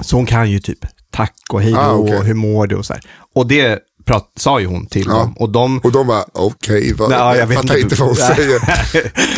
Så 0.00 0.16
hon 0.16 0.26
kan 0.26 0.50
ju 0.50 0.60
typ 0.60 0.78
tack 1.12 1.34
och 1.50 1.62
hej 1.62 1.72
då 1.72 1.78
Ah, 1.78 1.92
okej. 1.92 2.16
och 2.18 2.24
hur 2.24 2.34
mår 2.34 2.66
du 2.66 2.76
och 2.76 2.86
så 2.86 2.92
här. 2.92 3.02
Och 3.34 3.46
det 3.46 3.78
prat, 4.08 4.32
sa 4.36 4.60
ju 4.60 4.66
hon 4.66 4.86
till 4.86 5.04
Ja. 5.06 5.12
dem. 5.18 5.34
Och 5.36 5.50
de, 5.50 5.78
Och 5.78 5.92
de 5.92 6.06
bara, 6.06 6.24
okej, 6.32 6.92
vad- 6.92 7.12
Ja, 7.12 7.36
jag 7.36 7.42
jag, 7.42 7.48
fattar 7.48 7.62
inte. 7.76 7.80
inte 7.80 7.94
vad 7.94 8.08
hon 8.08 8.16
säger. 8.36 8.60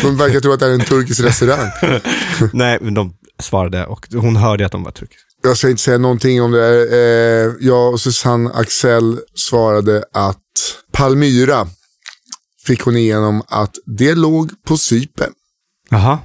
De 0.03 0.17
verkar 0.17 0.39
tro 0.39 0.51
att 0.53 0.59
det 0.59 0.65
är 0.65 0.69
en 0.73 0.85
turkisk 0.85 1.19
restaurang. 1.23 1.69
nej, 2.53 2.77
men 2.81 2.93
de 2.93 3.13
svarade 3.39 3.85
och 3.85 4.07
hon 4.13 4.35
hörde 4.35 4.65
att 4.65 4.71
de 4.71 4.83
var 4.83 4.91
turkiska. 4.91 5.23
Jag 5.43 5.57
ska 5.57 5.69
inte 5.69 5.81
säga 5.81 5.97
någonting 5.97 6.41
om 6.41 6.51
det. 6.51 6.61
här. 6.61 6.93
Eh, 6.93 7.53
jag 7.59 7.93
och 7.93 8.01
Susanne 8.01 8.51
Axel 8.53 9.19
svarade 9.35 10.03
att 10.13 10.37
Palmyra 10.93 11.67
fick 12.65 12.81
hon 12.81 12.97
igenom 12.97 13.43
att 13.47 13.75
det 13.85 14.15
låg 14.15 14.51
på 14.67 14.77
Cypern. 14.77 15.31
Jaha, 15.89 16.19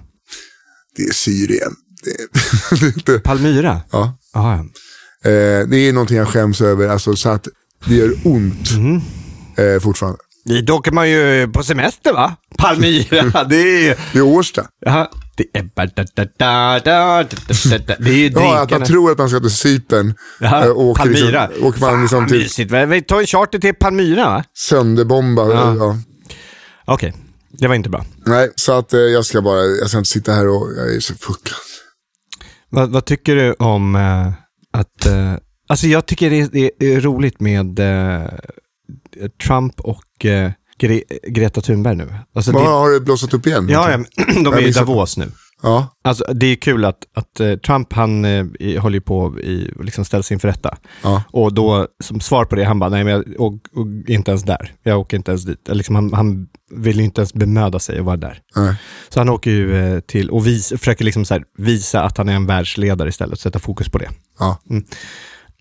Det 0.96 1.02
är 1.02 1.12
Syrien. 1.12 1.72
Det 2.04 3.12
är, 3.12 3.18
Palmyra? 3.24 3.80
ja. 3.92 4.18
Jaha, 4.34 4.64
ja. 5.22 5.30
eh, 5.30 5.66
det 5.68 5.76
är 5.76 5.92
någonting 5.92 6.16
jag 6.16 6.28
skäms 6.28 6.60
över. 6.60 6.88
Alltså, 6.88 7.16
så 7.16 7.28
att 7.28 7.48
det 7.84 7.94
gör 7.94 8.12
ont 8.24 8.70
Mhm. 8.76 9.00
eh, 9.58 9.80
fortfarande. 9.80 10.18
Dit 10.44 10.70
åker 10.70 10.92
man 10.92 11.10
ju 11.10 11.48
på 11.52 11.62
semester 11.62 12.12
va? 12.12 12.36
Palmyra, 12.58 13.44
det 13.48 13.56
är. 13.88 13.96
Det 14.12 14.18
är 14.18 14.22
Årsta. 14.22 14.66
Jaha. 14.80 15.08
Det 15.36 15.58
är... 15.58 15.62
Det 17.98 18.10
är 18.10 18.14
ju 18.14 18.30
Ja, 18.34 18.58
att 18.62 18.70
man 18.70 18.84
tror 18.84 19.10
att 19.12 19.18
man 19.18 19.28
ska 19.28 19.40
till 19.40 19.50
Cypern. 19.50 20.14
Eh, 20.40 20.62
och 20.68 20.82
åker 20.84 21.02
Palmyra. 21.02 21.46
Liksom, 21.46 21.66
åker 21.66 21.80
man 21.80 22.00
liksom 22.00 22.20
Fan, 22.20 22.28
till 22.28 22.38
mysigt. 22.38 22.72
Vi 22.72 23.02
tar 23.02 23.20
en 23.20 23.26
charter 23.26 23.58
till 23.58 23.74
Palmyra 23.74 24.24
va? 24.24 24.44
sönderbomba. 24.54 25.50
Ja. 25.52 25.74
Ja. 25.74 25.96
Okej, 26.84 27.14
det 27.58 27.68
var 27.68 27.74
inte 27.74 27.88
bra. 27.90 28.04
Nej, 28.26 28.50
så 28.56 28.72
att 28.72 28.92
eh, 28.92 29.00
jag 29.00 29.24
ska 29.24 29.42
bara, 29.42 29.60
jag 29.64 29.88
ska 29.88 29.98
inte 29.98 30.10
sitta 30.10 30.32
här 30.32 30.48
och, 30.48 30.68
jag 30.76 30.94
är 30.94 31.00
så 31.00 31.14
fuckad. 31.14 31.56
Vad, 32.70 32.90
vad 32.90 33.04
tycker 33.04 33.36
du 33.36 33.52
om 33.52 33.96
eh, 33.96 34.26
att... 34.80 35.06
Eh, 35.06 35.34
alltså 35.66 35.86
jag 35.86 36.06
tycker 36.06 36.30
det 36.30 36.38
är, 36.40 36.70
det 36.78 36.94
är 36.94 37.00
roligt 37.00 37.40
med 37.40 37.78
eh, 37.78 38.22
Trump 39.46 39.80
och 39.80 40.24
eh, 40.26 40.50
Gre 40.78 41.02
Greta 41.28 41.60
Thunberg 41.60 41.96
nu. 41.96 42.14
Alltså 42.34 42.52
det, 42.52 42.58
har 42.58 42.90
det 42.90 43.00
blossat 43.00 43.34
upp 43.34 43.46
igen? 43.46 43.68
ja, 43.70 43.98
de 44.44 44.54
är 44.54 44.60
i 44.60 44.70
Davos 44.70 45.16
nu. 45.16 45.30
Ja, 45.62 45.88
Alltså, 46.04 46.24
det 46.34 46.46
är 46.46 46.56
kul 46.56 46.84
att, 46.84 46.98
att 47.14 47.40
eh, 47.40 47.54
Trump, 47.56 47.92
han 47.92 48.24
eh, 48.24 48.44
i- 48.60 48.76
håller 48.76 48.94
ju 48.96 49.00
på 49.00 49.40
i, 49.40 49.70
liksom 49.80 50.04
ställs 50.04 50.32
inför 50.32 50.48
rätta. 50.48 50.76
Ja. 51.02 51.22
Och 51.30 51.54
då, 51.54 51.86
som 52.04 52.20
svar 52.20 52.44
på 52.44 52.56
det, 52.56 52.64
han 52.64 52.78
bara, 52.78 52.90
nej 52.90 53.04
men 53.04 53.12
jag 53.12 53.24
och, 53.40 53.52
och, 53.52 53.86
inte 54.06 54.30
ens 54.30 54.42
där. 54.42 54.72
Jag 54.82 55.00
åker 55.00 55.16
inte 55.16 55.30
ens 55.30 55.44
dit. 55.44 55.68
Liksom, 55.72 55.94
han, 55.94 56.12
han 56.12 56.46
vill 56.70 56.96
ju 56.98 57.04
inte 57.04 57.20
ens 57.20 57.34
bemöda 57.34 57.78
sig 57.78 57.98
att 57.98 58.04
vara 58.04 58.16
där. 58.16 58.38
nej. 58.56 58.74
Så 59.08 59.20
han 59.20 59.28
åker 59.28 59.50
ju 59.50 59.94
eh, 59.94 60.00
till 60.00 60.30
och 60.30 60.46
vis, 60.46 60.68
försöker 60.78 61.04
liksom 61.04 61.24
så 61.24 61.34
här, 61.34 61.44
visa 61.58 62.02
att 62.02 62.18
han 62.18 62.28
är 62.28 62.34
en 62.34 62.46
världsledare 62.46 63.08
istället, 63.08 63.40
sätta 63.40 63.58
fokus 63.58 63.88
på 63.88 63.98
det. 63.98 64.10
Ja. 64.38 64.58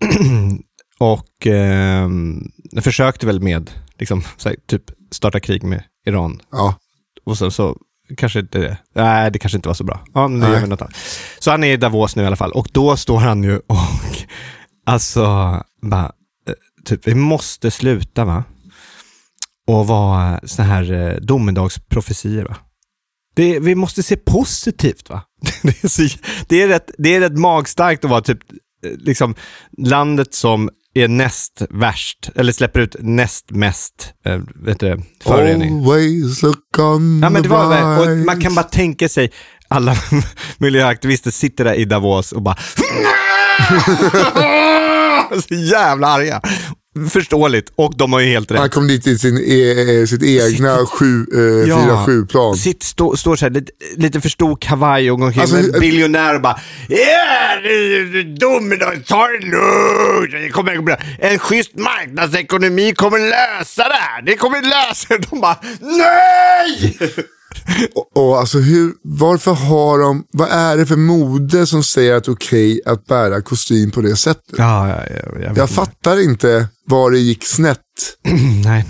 Och 0.99 1.47
eh, 1.47 2.09
försökte 2.81 3.25
väl 3.25 3.41
med, 3.41 3.71
liksom, 3.99 4.23
här, 4.45 4.55
typ 4.67 4.83
starta 5.11 5.39
krig 5.39 5.63
med 5.63 5.83
Iran. 6.05 6.41
Ja. 6.51 6.75
Och 7.25 7.37
sen 7.37 7.51
så 7.51 7.77
kanske 8.17 8.39
inte 8.39 8.59
det. 8.59 8.77
Nej, 8.95 9.31
det 9.31 9.39
kanske 9.39 9.57
inte 9.57 9.69
var 9.69 9.73
så 9.73 9.83
bra. 9.83 10.05
Ja, 10.13 10.27
Nej. 10.27 10.51
gör 10.51 10.61
vi 10.61 10.67
något 10.67 10.81
annat. 10.81 10.95
Så 11.39 11.51
han 11.51 11.63
är 11.63 11.73
i 11.73 11.77
Davos 11.77 12.15
nu 12.15 12.23
i 12.23 12.25
alla 12.25 12.35
fall. 12.35 12.51
Och 12.51 12.67
då 12.71 12.97
står 12.97 13.19
han 13.19 13.43
ju 13.43 13.57
och, 13.57 13.77
alltså, 14.85 15.25
bara, 15.81 16.05
eh, 16.47 16.53
typ, 16.85 17.07
vi 17.07 17.15
måste 17.15 17.71
sluta 17.71 18.25
va? 18.25 18.43
Och 19.67 19.87
vara 19.87 20.39
så 20.43 20.61
här 20.61 20.91
eh, 20.91 21.15
domedagsprofetier 21.15 22.45
va? 22.45 22.57
Det, 23.35 23.59
vi 23.59 23.75
måste 23.75 24.03
se 24.03 24.15
positivt 24.15 25.09
va? 25.09 25.21
Det 25.61 25.83
är, 25.83 25.87
så, 25.87 26.17
det, 26.47 26.61
är 26.61 26.67
rätt, 26.67 26.91
det 26.97 27.15
är 27.15 27.19
rätt 27.19 27.37
magstarkt 27.37 28.03
att 28.05 28.09
vara 28.09 28.21
typ, 28.21 28.39
liksom, 28.97 29.35
landet 29.77 30.33
som 30.33 30.69
är 30.93 31.07
näst 31.07 31.61
värst, 31.69 32.29
eller 32.35 32.53
släpper 32.53 32.79
ut 32.79 32.95
näst 32.99 33.51
mest, 33.51 34.13
eh, 34.25 34.39
vet 34.55 34.79
du, 34.79 35.01
förorening. 35.23 35.79
Always 35.79 36.43
look 36.43 36.79
on 36.79 37.19
Ja, 37.23 37.29
men 37.29 37.43
det 37.43 37.49
var, 37.49 37.99
och 37.99 38.17
man 38.17 38.41
kan 38.41 38.55
bara 38.55 38.65
tänka 38.65 39.09
sig 39.09 39.31
alla 39.67 39.95
miljöaktivister 40.57 41.31
sitter 41.31 41.63
där 41.63 41.73
i 41.73 41.85
Davos 41.85 42.31
och 42.31 42.41
bara 42.41 42.55
så 45.49 45.55
jävla 45.55 46.07
arga. 46.07 46.41
Förståeligt, 47.09 47.71
och 47.75 47.97
de 47.97 48.13
har 48.13 48.19
ju 48.19 48.27
helt 48.27 48.51
rätt. 48.51 48.59
Han 48.59 48.69
kom 48.69 48.87
dit 48.87 49.07
i 49.07 49.17
sin 49.17 49.37
e 49.37 50.07
sitt 50.07 50.23
egna 50.23 50.85
sju, 50.85 51.25
eh, 51.33 51.69
Ja. 51.69 52.05
4-7-plan. 52.07 52.57
Sitt, 52.57 52.83
stå, 52.83 53.15
står 53.17 53.35
så 53.35 53.45
här, 53.45 53.49
lite, 53.49 53.71
lite 53.97 54.21
för 54.21 54.29
stor 54.29 54.57
kavaj 54.61 55.11
och 55.11 55.19
går 55.19 55.25
omkring 55.25 55.41
Alltså, 55.41 55.55
med 55.55 55.65
en 55.65 55.75
eh, 55.75 55.79
biljonär 55.79 56.35
och 56.35 56.41
bara 56.41 56.59
dum 58.39 58.73
idag, 58.73 59.05
ta 59.07 59.27
det 59.27 59.45
lugnt. 59.45 60.53
Kommer. 60.53 60.97
En 61.19 61.39
schysst 61.39 61.75
marknadsekonomi 61.75 62.93
kommer 62.93 63.19
lösa 63.19 63.83
det 63.83 63.93
här. 63.99 64.21
Det 64.21 64.35
kommer 64.35 64.61
lösa 64.61 65.07
det. 65.17 65.27
De 65.29 65.41
bara 65.41 65.57
NEJ! 65.81 66.97
Och, 67.95 68.17
och 68.17 68.39
alltså 68.39 68.57
hur, 68.59 68.93
varför 69.03 69.53
har 69.53 69.99
de, 69.99 70.23
vad 70.31 70.49
är 70.49 70.77
det 70.77 70.85
för 70.85 70.95
mode 70.95 71.67
som 71.67 71.83
säger 71.83 72.15
att 72.15 72.27
okej 72.27 72.81
att 72.85 73.05
bära 73.05 73.41
kostym 73.41 73.91
på 73.91 74.01
det 74.01 74.15
sättet? 74.15 74.55
Ja, 74.57 74.89
ja, 74.89 75.03
ja, 75.09 75.41
jag 75.41 75.57
Jag 75.57 75.69
fattar 75.69 76.23
inte 76.23 76.67
var 76.87 77.11
det 77.11 77.19
gick 77.19 77.45
snett. 77.45 77.79
Nej. 78.63 78.85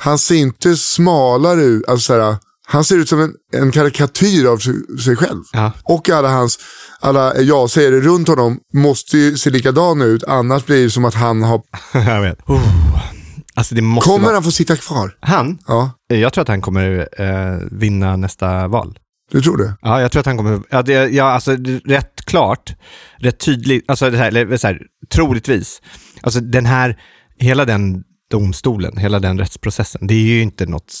Han 0.00 0.18
ser 0.18 0.34
inte 0.34 0.76
smalare 0.76 1.62
ut, 1.62 1.88
alltså 1.88 2.06
så 2.06 2.20
här, 2.20 2.36
han 2.66 2.84
ser 2.84 2.98
ut 2.98 3.08
som 3.08 3.20
en, 3.20 3.32
en 3.52 3.72
karikatyr 3.72 4.46
av 4.46 4.58
sig, 4.58 5.16
själv. 5.16 5.42
Ja. 5.52 5.72
Och 5.84 6.08
alla 6.10 6.28
hans, 6.28 6.58
alla 7.00 7.40
jag 7.40 7.70
säger 7.70 7.92
det 7.92 8.00
runt 8.00 8.28
honom 8.28 8.58
måste 8.72 9.18
ju 9.18 9.36
se 9.36 9.50
likadana 9.50 10.04
ut, 10.04 10.24
annars 10.24 10.66
blir 10.66 10.84
det 10.84 10.90
som 10.90 11.04
att 11.04 11.14
han 11.14 11.42
har, 11.42 11.62
jag 11.92 12.22
vet. 12.22 12.38
Oh. 12.46 13.21
Alltså 13.54 13.74
det 13.74 13.82
måste 13.82 14.08
kommer 14.10 14.24
vara... 14.24 14.34
han 14.34 14.42
få 14.42 14.50
sitta 14.50 14.76
kvar? 14.76 15.16
Han? 15.20 15.58
Ja, 15.66 15.90
Jag 16.08 16.32
tror 16.32 16.42
att 16.42 16.48
han 16.48 16.60
kommer 16.60 17.08
eh, 17.20 17.58
vinna 17.70 18.16
nästa 18.16 18.68
val. 18.68 18.98
du 19.30 19.42
tror 19.42 19.56
det? 19.56 19.74
Ja, 19.82 20.00
jag 20.00 20.12
tror 20.12 20.20
att 20.20 20.26
han 20.26 20.36
kommer, 20.36 20.60
ja, 20.70 20.82
det, 20.82 20.92
ja 20.92 21.24
alltså 21.24 21.56
rätt 21.84 22.24
klart, 22.24 22.74
rätt 23.18 23.38
tydligt, 23.38 23.84
alltså 23.90 24.10
det 24.10 24.18
här, 24.18 24.28
eller 24.28 24.56
så 24.56 24.66
här, 24.66 24.82
troligtvis. 25.14 25.82
Alltså 26.20 26.40
den 26.40 26.66
här, 26.66 26.98
hela 27.38 27.64
den 27.64 28.02
domstolen, 28.30 28.96
hela 28.96 29.18
den 29.18 29.38
rättsprocessen, 29.38 30.06
det 30.06 30.14
är 30.14 30.18
ju 30.18 30.42
inte 30.42 30.66
något, 30.66 30.92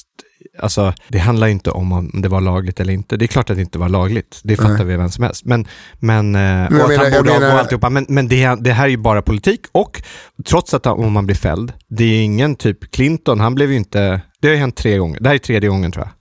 alltså 0.58 0.94
det 1.08 1.18
handlar 1.18 1.46
inte 1.46 1.70
om 1.70 1.92
om 1.92 2.10
det 2.22 2.28
var 2.28 2.40
lagligt 2.40 2.80
eller 2.80 2.92
inte. 2.92 3.16
Det 3.16 3.24
är 3.24 3.26
klart 3.26 3.50
att 3.50 3.56
det 3.56 3.62
inte 3.62 3.78
var 3.78 3.88
lagligt, 3.88 4.40
det 4.44 4.56
fattar 4.56 4.84
vi 4.84 4.96
vem 4.96 5.08
som 5.10 5.24
helst. 5.24 5.44
Men, 5.44 5.66
men, 5.98 6.34
eh, 6.34 6.40
och 6.40 6.64
att 6.64 6.70
menar- 6.88 6.96
han 7.04 7.12
borde 7.12 7.30
menar- 7.30 7.46
avgå 7.46 7.58
alltihopa, 7.58 7.90
men, 7.90 8.06
men 8.08 8.28
det, 8.28 8.54
det 8.60 8.72
här 8.72 8.84
är 8.84 8.88
ju 8.88 8.96
bara 8.96 9.22
politik 9.22 9.60
och 9.72 10.02
trots 10.44 10.74
att 10.74 10.86
om 10.86 11.12
man 11.12 11.26
blir 11.26 11.36
fälld, 11.36 11.72
det 11.88 12.04
är 12.04 12.22
ingen 12.22 12.56
typ 12.56 12.90
Clinton, 12.90 13.40
han 13.40 13.54
blev 13.54 13.70
ju 13.70 13.76
inte, 13.76 14.20
det 14.40 14.48
har 14.48 14.54
hänt 14.56 14.76
tre 14.76 14.98
gånger, 14.98 15.20
det 15.20 15.28
här 15.28 15.34
är 15.34 15.38
tredje 15.38 15.68
gången 15.68 15.92
tror 15.92 16.04
jag. 16.04 16.12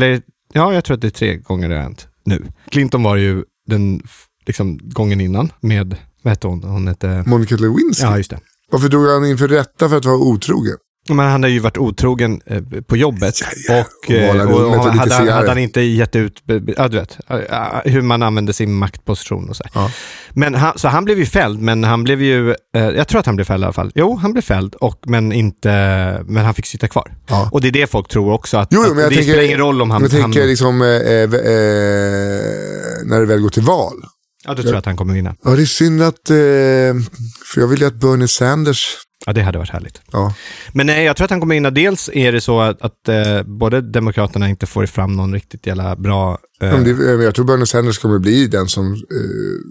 Eller 0.00 0.22
ja, 0.52 0.74
jag 0.74 0.84
tror 0.84 0.94
att 0.94 1.00
det 1.00 1.08
är 1.08 1.10
tre 1.10 1.36
gånger 1.36 1.68
det 1.68 1.74
har 1.74 1.82
hänt 1.82 2.08
nu. 2.24 2.46
Clinton 2.70 3.02
var 3.02 3.16
ju 3.16 3.44
den 3.66 4.02
liksom, 4.46 4.78
gången 4.82 5.20
innan 5.20 5.52
med, 5.60 5.96
vad 6.22 6.30
hette 6.30 6.46
hon? 6.46 6.62
Hon 6.64 6.88
hette... 6.88 7.24
Monica 7.26 7.56
Lewinsky? 7.56 8.02
Ja, 8.04 8.16
just 8.16 8.30
det. 8.30 8.38
Varför 8.72 8.88
drog 8.88 9.06
han 9.08 9.24
inför 9.26 9.48
rätta 9.48 9.88
för 9.88 9.96
att 9.96 10.04
vara 10.04 10.16
otrogen? 10.16 10.76
Men 11.16 11.26
han 11.26 11.42
hade 11.42 11.50
ju 11.52 11.58
varit 11.58 11.78
otrogen 11.78 12.40
eh, 12.46 12.62
på 12.86 12.96
jobbet 12.96 13.34
ja. 13.68 13.80
och, 13.80 14.10
eh, 14.10 14.46
och, 14.50 14.60
och 14.60 14.76
och 14.76 14.84
hade, 14.84 15.10
cigarrer. 15.10 15.32
hade 15.32 15.48
han 15.48 15.58
inte 15.58 15.80
gett 15.80 16.16
ut, 16.16 16.44
be- 16.46 16.74
ja 16.76 16.88
du 16.88 16.96
vet, 16.98 17.18
eh, 17.28 17.38
hur 17.84 18.02
man 18.02 18.22
använde 18.22 18.52
sin 18.52 18.72
maktposition 18.74 19.48
och 19.48 19.56
så. 19.56 19.64
Ja. 19.74 19.90
Men 20.32 20.54
han, 20.54 20.78
så 20.78 20.88
han 20.88 21.04
blev 21.04 21.18
ju 21.18 21.26
fälld, 21.26 21.60
men 21.60 21.84
han 21.84 22.04
blev 22.04 22.22
ju, 22.22 22.50
eh, 22.50 22.56
jag 22.74 23.08
tror 23.08 23.20
att 23.20 23.26
han 23.26 23.36
blev 23.36 23.44
fälld 23.44 23.62
i 23.62 23.64
alla 23.64 23.72
fall. 23.72 23.92
Jo, 23.94 24.16
han 24.16 24.32
blev 24.32 24.42
fälld, 24.42 24.74
och, 24.74 25.00
men, 25.06 25.32
inte, 25.32 25.70
men 26.26 26.44
han 26.44 26.54
fick 26.54 26.66
sitta 26.66 26.88
kvar. 26.88 27.12
Ja. 27.28 27.48
Och 27.52 27.60
det 27.60 27.68
är 27.68 27.72
det 27.72 27.90
folk 27.90 28.08
tror 28.08 28.32
också, 28.32 28.56
att, 28.58 28.68
Jo, 28.70 28.80
jo, 28.84 28.90
att 28.90 28.94
men 28.94 29.02
jag 29.02 29.10
det 29.12 29.16
tänker, 29.16 29.32
spelar 29.32 29.46
ingen 29.46 29.58
roll 29.58 29.82
om 29.82 29.90
han... 29.90 30.02
jag 30.02 30.10
tänker 30.10 30.40
han 30.40 30.48
liksom, 30.48 30.82
eh, 30.82 30.88
eh, 30.88 31.22
eh, 31.22 32.40
när 33.04 33.20
det 33.20 33.26
väl 33.26 33.40
går 33.40 33.48
till 33.50 33.62
val. 33.62 33.94
ja, 34.44 34.50
då 34.54 34.62
tror 34.62 34.72
jag 34.74 34.78
att 34.78 34.86
han 34.86 34.96
kommer 34.96 35.14
vinna. 35.14 35.34
Ja, 35.44 35.50
det 35.50 35.62
är 35.62 35.66
synd 35.66 36.02
att, 36.02 36.30
eh, 36.30 36.36
för 37.54 37.60
jag 37.60 37.66
vill 37.68 37.80
ju 37.80 37.86
att 37.86 37.94
Bernie 37.94 38.28
Sanders, 38.28 38.86
Ja, 39.26 39.32
det 39.32 39.42
hade 39.42 39.58
varit 39.58 39.70
härligt. 39.70 40.00
ja. 40.12 40.34
Men 40.72 40.86
nej, 40.86 41.04
jag 41.04 41.16
tror 41.16 41.24
att 41.24 41.30
han 41.30 41.40
kommer 41.40 41.54
vinna. 41.54 41.70
Dels 41.70 42.10
är 42.14 42.32
det 42.32 42.40
så 42.40 42.60
att, 42.60 42.82
att 42.82 43.08
eh, 43.08 43.42
både 43.42 43.80
Demokraterna 43.80 44.48
inte 44.48 44.66
får 44.66 44.86
fram 44.86 45.16
någon 45.16 45.32
riktigt 45.34 45.66
jävla 45.66 45.96
bra... 45.96 46.38
Eh, 46.62 46.72
Men 46.72 46.84
det, 46.84 46.90
eh, 46.90 47.24
jag 47.24 47.34
tror 47.34 47.44
Bernie 47.44 47.66
Sanders 47.66 47.98
kommer 47.98 48.18
bli 48.18 48.46
den 48.46 48.68
som... 48.68 48.92
Eh, 48.92 48.98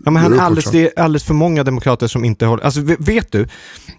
ja, 0.05 0.11
men 0.11 0.15
han 0.23 0.39
alldeles, 0.39 0.65
det 0.71 0.97
är 0.97 1.03
alldeles 1.03 1.23
för 1.23 1.33
många 1.33 1.63
demokrater 1.63 2.07
som 2.07 2.25
inte 2.25 2.45
håller... 2.45 2.63
Alltså 2.63 2.81
ve- 2.81 2.95
vet 2.99 3.31
du 3.31 3.47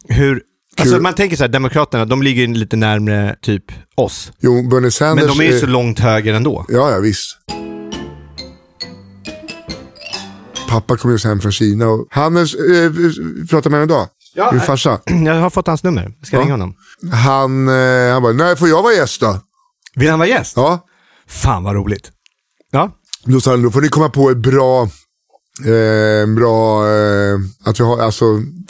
hur... 0.09 0.43
Alltså 0.81 1.01
man 1.01 1.15
tänker 1.15 1.37
så 1.37 1.43
här, 1.45 1.49
Demokraterna, 1.49 2.05
de 2.05 2.23
ligger 2.23 2.47
lite 2.47 2.77
närmare 2.77 3.37
typ 3.43 3.65
oss. 3.95 4.33
Jo, 4.41 4.69
Bernie 4.69 4.91
Sanders... 4.91 5.27
Men 5.27 5.37
de 5.39 5.45
är 5.45 5.49
ju 5.49 5.55
eh, 5.55 5.61
så 5.61 5.67
långt 5.67 5.99
höger 5.99 6.35
ändå. 6.35 6.65
Ja, 6.69 6.91
ja, 6.91 6.99
visst. 6.99 7.37
Pappa 10.69 10.97
kom 10.97 11.11
just 11.11 11.25
hem 11.25 11.41
från 11.41 11.53
Kina 11.53 11.87
och 11.89 12.07
han 12.11 12.37
eh, 12.37 12.43
pratade 13.51 13.71
med 13.71 13.81
honom 13.81 13.83
idag. 13.83 14.09
Ja, 14.35 14.53
Min 14.53 14.61
farsa. 14.61 15.01
Jag 15.27 15.35
har 15.41 15.51
fått 15.51 15.67
hans 15.67 15.83
nummer. 15.83 16.13
Jag 16.19 16.27
ska 16.27 16.37
Ja. 16.37 16.43
ringa 16.43 16.53
honom. 16.53 16.75
Han, 17.13 17.69
eh, 17.69 18.13
han 18.13 18.23
bara, 18.23 18.33
när 18.33 18.57
får 18.57 18.69
jag 18.69 18.83
vara 18.83 18.93
gäst 18.93 19.21
då? 19.21 19.39
Vill 19.95 20.11
han 20.11 20.19
vara 20.19 20.29
gäst? 20.29 20.53
Ja, 20.57 20.87
Fan 21.29 21.65
vad 21.65 21.75
roligt. 21.75 22.11
Ja, 22.71 22.91
då 23.25 23.41
sa 23.41 23.51
han, 23.51 23.63
då 23.63 23.71
får 23.71 23.81
ni 23.81 23.89
komma 23.89 24.09
på 24.09 24.31
ett 24.31 24.37
bra, 24.37 24.83
eh, 25.65 26.27
bra, 26.37 26.89
eh, 26.89 27.39
att 27.65 27.81
vi 27.81 27.85
har 27.85 27.99
alltså 28.03 28.25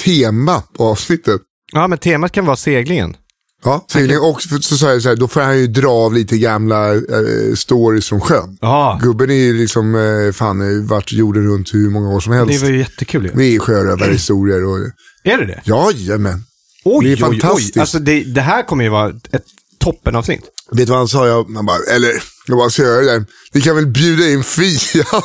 tema 0.05 0.63
på 0.77 0.85
avsnittet. 0.89 1.41
ja 1.73 1.87
men 1.89 1.99
temat 1.99 2.33
kan 2.33 2.47
vara 2.47 2.57
seglingen. 2.57 3.17
Ja, 3.65 3.87
segling. 3.93 4.19
och 4.21 4.43
så, 4.43 4.77
sa 4.79 4.91
jag 4.93 5.03
så 5.03 5.09
här, 5.09 5.17
då 5.17 5.29
får 5.29 5.41
han 5.41 5.59
ju 5.59 5.67
dra 5.67 5.91
av 5.91 6.15
lite 6.15 6.39
gamla 6.39 6.95
eh, 6.95 7.55
stories 7.57 8.09
från 8.09 8.21
sjön. 8.21 8.59
Ja, 8.61 9.01
Gubben 9.03 9.31
är 9.31 9.35
ju 9.35 9.59
liksom, 9.59 9.95
eh, 9.95 10.33
fan, 10.33 10.61
ju 10.61 10.83
varit 10.83 11.13
jorden 11.13 11.45
runt 11.47 11.75
hur 11.75 11.91
många 11.91 12.09
år 12.11 12.21
som 12.21 12.33
det 12.33 12.39
helst. 12.39 12.63
var 12.63 12.71
ju 12.71 12.79
jättekul 12.79 13.25
ju. 13.25 13.31
Det 13.35 13.45
är 13.57 13.59
sjörövarhistorier 13.59 14.65
och, 14.65 14.79
Är 15.25 15.39
det 15.39 15.47
det? 15.47 15.63
jajamän. 15.65 16.45
Oj, 16.85 17.05
Det 17.07 17.13
är 17.13 17.17
oj, 17.17 17.23
oj. 17.31 17.41
fantastiskt. 17.41 17.77
Alltså 17.77 17.99
det, 17.99 18.23
det 18.25 18.41
här 18.41 18.63
kommer 18.67 18.85
ju 18.85 18.91
vara 18.91 19.09
ett 19.09 19.45
toppenavsnitt. 19.79 20.43
Vet 20.73 20.87
du 20.87 20.91
vad 20.91 20.99
han 20.99 21.09
sa? 21.09 21.27
Jag, 21.27 21.51
man 21.51 21.67
bara, 21.67 21.79
eller, 21.95 22.11
jag 22.47 22.59
bara, 22.59 22.71
ska 22.71 22.83
jag 22.83 23.05
göra 23.05 23.19
det? 23.19 23.25
Ni 23.53 23.61
kan 23.61 23.77
väl 23.77 23.87
bjuda 23.87 24.29
in 24.31 24.45
Fia? 24.45 25.05
han. 25.13 25.23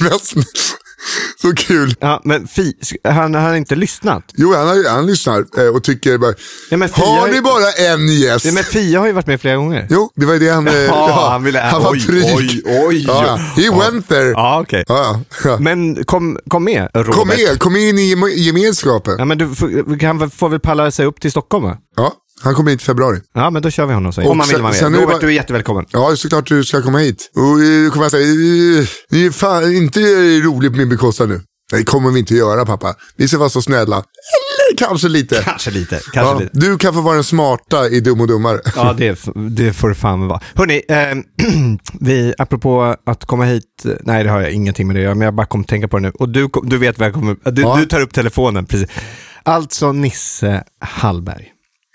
Mest- 0.00 0.34
Så 1.42 1.52
kul. 1.54 1.94
Ja, 2.00 2.20
men 2.24 2.48
Fi, 2.48 2.72
han 3.04 3.34
han 3.34 3.44
har 3.44 3.54
inte 3.54 3.74
lyssnat. 3.74 4.22
Jo, 4.34 4.54
han, 4.54 4.66
har- 4.68 4.90
han 4.90 5.06
lyssnar 5.06 5.44
eh, 5.58 5.66
och 5.74 5.82
tycker 5.84 6.18
bara, 6.18 6.34
Ja, 6.70 6.76
har 6.92 7.18
har 7.20 7.26
ju- 7.28 7.32
ni 7.34 7.40
bara 7.40 7.92
en 7.92 8.08
gäst? 8.08 8.44
Ja, 8.44 8.52
men 8.52 8.64
Fia 8.64 9.00
har 9.00 9.06
ju 9.06 9.12
varit 9.12 9.26
med 9.26 9.40
flera 9.40 9.56
gånger. 9.56 9.86
Jo, 9.90 10.10
det 10.16 10.26
var 10.26 10.32
ju 10.32 10.38
det 10.38 10.48
han... 10.48 10.68
eh, 10.68 10.74
Ja, 10.84 11.28
han 11.30 11.44
ville- 11.44 11.60
Han 11.60 11.82
var 11.82 11.92
oj, 11.92 11.98
dryg. 11.98 12.24
oj, 12.36 12.62
oj. 12.86 13.04
Ja, 13.08 13.36
he 13.36 13.62
Ja. 13.62 13.78
went 13.78 14.08
there. 14.08 14.30
Ja, 14.30 14.60
okej. 14.60 14.84
Ja, 14.88 15.20
ja. 15.44 15.58
Men 15.58 16.04
kom, 16.04 16.38
kom 16.48 16.64
med, 16.64 16.88
Robert. 16.94 17.14
Kom 17.14 17.28
med, 17.28 17.58
kom 17.58 17.76
in 17.76 17.98
i 17.98 18.14
gem- 18.14 18.34
gemenskapen. 18.36 19.14
Ja, 19.18 19.24
men 19.24 19.38
du 19.38 19.54
får- 19.54 20.18
väl- 20.18 20.30
får 20.30 20.48
väl 20.48 20.60
palla 20.60 20.90
sig 20.90 21.06
upp 21.06 21.20
till 21.20 21.30
Stockholm 21.30 21.64
va? 21.64 21.76
Ja, 21.96 22.12
han 22.42 22.54
kommer 22.54 22.70
hit 22.70 22.80
i 22.80 22.84
februari. 22.84 23.18
Ja, 23.34 23.50
men 23.50 23.62
då 23.62 23.70
kör 23.70 23.86
vi 23.86 23.94
honom 23.94 24.12
så. 24.12 24.22
Om 24.30 24.38
man 24.38 24.46
vill 24.48 24.62
vara 24.62 24.72
med. 24.72 24.82
Robert, 24.82 25.06
bara- 25.08 25.18
du 25.18 25.26
är 25.26 25.30
jättevälkommen. 25.30 25.84
Ja, 25.90 26.16
såklart 26.16 26.46
du 26.46 26.64
ska 26.64 26.82
komma 26.82 26.98
hit. 26.98 27.30
Och 27.36 27.42
eh, 27.42 27.90
kommer 27.90 28.04
jag 28.04 28.10
säga, 28.10 28.24
eh, 28.80 28.86
det 29.10 29.26
är 29.26 29.30
fan 29.30 29.74
inte 29.74 30.00
roligt 30.40 30.72
på 30.72 30.78
min 30.78 30.88
bekostnad 30.88 31.28
nu. 31.28 31.40
Det 31.72 31.84
kommer 31.84 32.10
vi 32.10 32.18
inte 32.18 32.34
göra 32.34 32.66
pappa. 32.66 32.94
Vi 33.16 33.28
ska 33.28 33.38
vara 33.38 33.48
så 33.48 33.62
snälla. 33.62 33.96
Eller 33.96 34.76
kanske 34.78 35.08
lite. 35.08 35.42
Kanske 35.44 35.70
lite, 35.70 36.00
kanske 36.12 36.20
Ja, 36.34 36.38
lite. 36.38 36.50
du 36.52 36.78
kan 36.78 36.94
få 36.94 37.00
vara 37.00 37.14
den 37.14 37.24
smarta 37.24 37.88
i 37.88 38.00
Dum 38.00 38.20
och 38.20 38.26
Dummare. 38.26 38.60
Ja, 38.76 38.92
det, 38.98 39.18
det 39.50 39.72
får 39.72 39.88
det 39.88 39.94
fan 39.94 40.28
vara. 40.28 40.40
Hörni, 40.54 40.82
eh, 40.88 40.96
vi, 42.00 42.34
apropå 42.38 42.96
att 43.06 43.24
komma 43.24 43.44
hit, 43.44 43.84
nej 44.00 44.24
det 44.24 44.30
har 44.30 44.40
jag 44.40 44.50
ingenting 44.52 44.86
med 44.86 44.96
det 44.96 45.00
att 45.00 45.04
göra, 45.04 45.14
men 45.14 45.24
jag 45.24 45.34
bara 45.34 45.46
kom 45.46 45.60
att 45.60 45.68
tänka 45.68 45.88
på 45.88 45.96
det 45.96 46.02
nu. 46.02 46.10
Och 46.18 46.28
du, 46.28 46.48
du 46.62 46.78
vet 46.78 46.98
vad 46.98 47.06
jag 47.06 47.14
kommer, 47.14 47.36
du, 47.50 47.62
Ja. 47.62 47.76
du 47.76 47.86
tar 47.86 48.00
upp 48.00 48.12
telefonen, 48.14 48.66
precis. 48.66 48.88
Alltså 49.42 49.92
Nisse 49.92 50.64
Hallberg. 50.80 51.50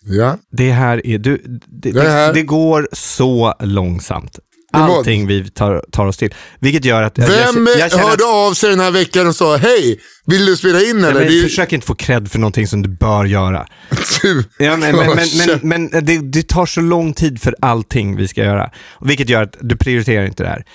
Ja. 0.05 0.37
Det 0.51 0.71
här 0.71 1.07
är, 1.07 1.17
du, 1.17 1.43
det, 1.81 1.89
är 1.89 2.09
här. 2.09 2.27
det, 2.27 2.33
det 2.33 2.43
går 2.43 2.87
så 2.91 3.53
långsamt. 3.59 4.39
allting 4.73 5.27
vi 5.27 5.49
tar, 5.49 5.85
tar 5.91 6.05
oss 6.05 6.17
till. 6.17 6.33
Vilket 6.59 6.85
gör 6.85 7.03
att... 7.03 7.19
Vem 7.19 7.67
jag, 7.67 7.79
jag 7.79 7.97
hörde 7.97 8.13
att, 8.13 8.33
av 8.49 8.53
sig 8.53 8.69
den 8.69 8.79
här 8.79 8.91
veckan 8.91 9.27
och 9.27 9.35
sa 9.35 9.57
hej, 9.57 9.99
vill 10.25 10.45
du 10.45 10.57
spela 10.57 10.81
in 10.81 10.97
eller? 10.97 11.13
men, 11.13 11.23
Det 11.23 11.29
är 11.29 11.31
ju- 11.31 11.43
Försök 11.43 11.73
inte 11.73 11.87
få 11.87 11.95
cred 11.95 12.31
för 12.31 12.39
någonting 12.39 12.67
som 12.67 12.81
du 12.81 12.89
bör 12.89 13.25
göra. 13.25 13.65
Ja, 14.59 14.77
men 14.77 14.95
men, 14.95 15.15
men, 15.15 15.59
men, 15.61 15.89
men 15.89 16.05
det, 16.05 16.17
det 16.31 16.47
tar 16.47 16.65
så 16.65 16.81
lång 16.81 17.13
tid 17.13 17.41
för 17.41 17.55
allting 17.61 18.15
vi 18.15 18.27
ska 18.27 18.43
göra. 18.43 18.71
Vilket 19.01 19.29
gör 19.29 19.43
att 19.43 19.55
du 19.61 19.77
prioriterar 19.77 20.25
inte 20.25 20.43
det 20.43 20.49
här. 20.49 20.65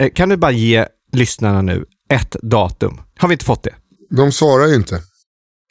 Eh, 0.00 0.08
Kan 0.14 0.28
du 0.28 0.36
bara 0.36 0.50
ge 0.52 0.86
lyssnarna 1.12 1.62
nu 1.62 1.84
ett 2.10 2.36
datum? 2.42 3.00
Har 3.18 3.28
vi 3.28 3.32
inte 3.32 3.44
fått 3.44 3.62
det? 3.62 3.74
De 4.16 4.32
svarar 4.32 4.66
ju 4.66 4.74
inte. 4.74 5.00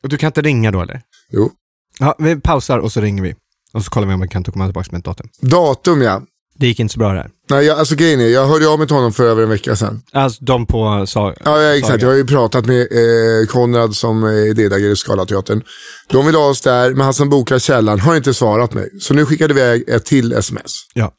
Och 0.03 0.09
du 0.09 0.17
kan 0.17 0.27
inte 0.27 0.41
ringa 0.41 0.71
då 0.71 0.81
eller? 0.81 1.01
Jo. 1.31 1.51
Ja, 1.99 2.15
vi 2.19 2.35
pausar 2.35 2.79
och 2.79 2.91
så 2.91 3.01
ringer 3.01 3.23
vi. 3.23 3.35
Och 3.73 3.83
så 3.83 3.89
kollar 3.89 4.07
vi 4.07 4.13
om 4.13 4.21
vi 4.21 4.27
kan 4.27 4.43
komma 4.43 4.65
tillbaka 4.65 4.87
med 4.91 4.99
ett 4.99 5.05
datum. 5.05 5.27
Datum 5.41 6.01
ja. 6.01 6.21
Det 6.57 6.67
gick 6.67 6.79
inte 6.79 6.93
så 6.93 6.99
bra 6.99 7.13
det 7.13 7.19
här. 7.19 7.29
Nej, 7.49 7.65
jag, 7.65 7.79
alltså 7.79 7.95
grejen 7.95 8.21
är, 8.21 8.27
jag 8.27 8.47
hörde 8.47 8.67
av 8.67 8.79
mig 8.79 8.87
till 8.87 8.95
honom 8.95 9.13
för 9.13 9.23
över 9.23 9.43
en 9.43 9.49
vecka 9.49 9.75
sedan. 9.75 10.01
Alltså 10.11 10.43
de 10.43 10.65
på 10.65 11.05
sa, 11.07 11.33
Ja, 11.45 11.61
ja 11.61 11.75
exakt. 11.75 11.91
Saga. 11.91 12.01
Jag 12.01 12.09
har 12.09 12.17
ju 12.17 12.25
pratat 12.25 12.65
med 12.65 12.81
eh, 12.81 13.47
Konrad 13.47 13.95
som 13.95 14.23
är 14.23 14.53
delägare 14.53 14.91
i 14.91 14.95
Scalateatern. 14.95 15.61
De 16.09 16.25
vill 16.25 16.35
ha 16.35 16.49
oss 16.49 16.61
där, 16.61 16.89
men 16.89 17.01
han 17.01 17.13
som 17.13 17.29
bokar 17.29 17.59
källan 17.59 17.99
har 17.99 18.15
inte 18.15 18.33
svarat 18.33 18.73
mig. 18.73 18.89
Så 18.99 19.13
nu 19.13 19.25
skickade 19.25 19.53
vi 19.53 19.61
iväg 19.61 19.89
ett 19.89 20.05
till 20.05 20.33
sms. 20.33 20.71
Ja. 20.93 21.11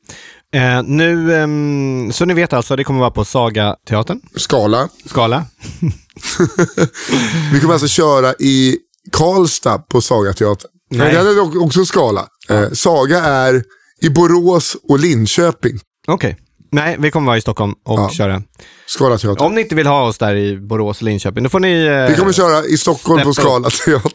Eh, 0.55 0.83
nu, 0.83 1.35
ehm, 1.35 2.12
så 2.12 2.25
ni 2.25 2.35
vet 2.35 2.53
alltså, 2.53 2.77
det 2.77 2.85
kommer 2.85 3.01
vara 3.01 3.11
på 3.11 3.25
Saga-teatern, 3.25 4.20
Skala. 4.37 4.89
Skala. 5.07 5.45
Vi 7.53 7.61
kommer 7.61 7.73
alltså 7.73 7.89
köra 7.89 8.35
i 8.39 8.77
Karlstad 9.12 9.78
på 9.78 10.00
Sagateatern. 10.00 10.70
Nej. 10.90 11.12
Det 11.12 11.18
är 11.18 11.62
också 11.62 11.84
Skala. 11.84 12.26
Eh, 12.48 12.70
Saga 12.70 13.18
är 13.24 13.64
i 14.03 14.09
Borås 14.11 14.76
och 14.88 14.98
Linköping. 14.98 15.78
Okej. 16.09 16.36
Nej, 16.72 16.96
vi 16.98 17.11
kommer 17.11 17.26
vara 17.26 17.36
i 17.36 17.40
Stockholm 17.40 17.72
och 17.84 17.98
Ja. 18.00 18.11
köra. 18.11 18.42
Skalateatern. 18.86 19.46
Om 19.46 19.55
ni 19.55 19.61
inte 19.61 19.74
vill 19.74 19.86
ha 19.86 20.03
oss 20.09 20.18
där 20.18 20.34
i 20.34 20.57
Borås 20.57 20.96
och 20.96 21.03
Linköping, 21.03 21.42
då 21.44 21.50
får 21.50 21.61
ni... 21.61 21.84
eh, 21.84 22.07
Vi 22.11 22.16
kommer 22.16 22.32
köra 22.32 22.64
i 22.64 22.78
Stockholm 22.78 23.22
på. 23.22 23.34
Skalateatern. 23.34 24.12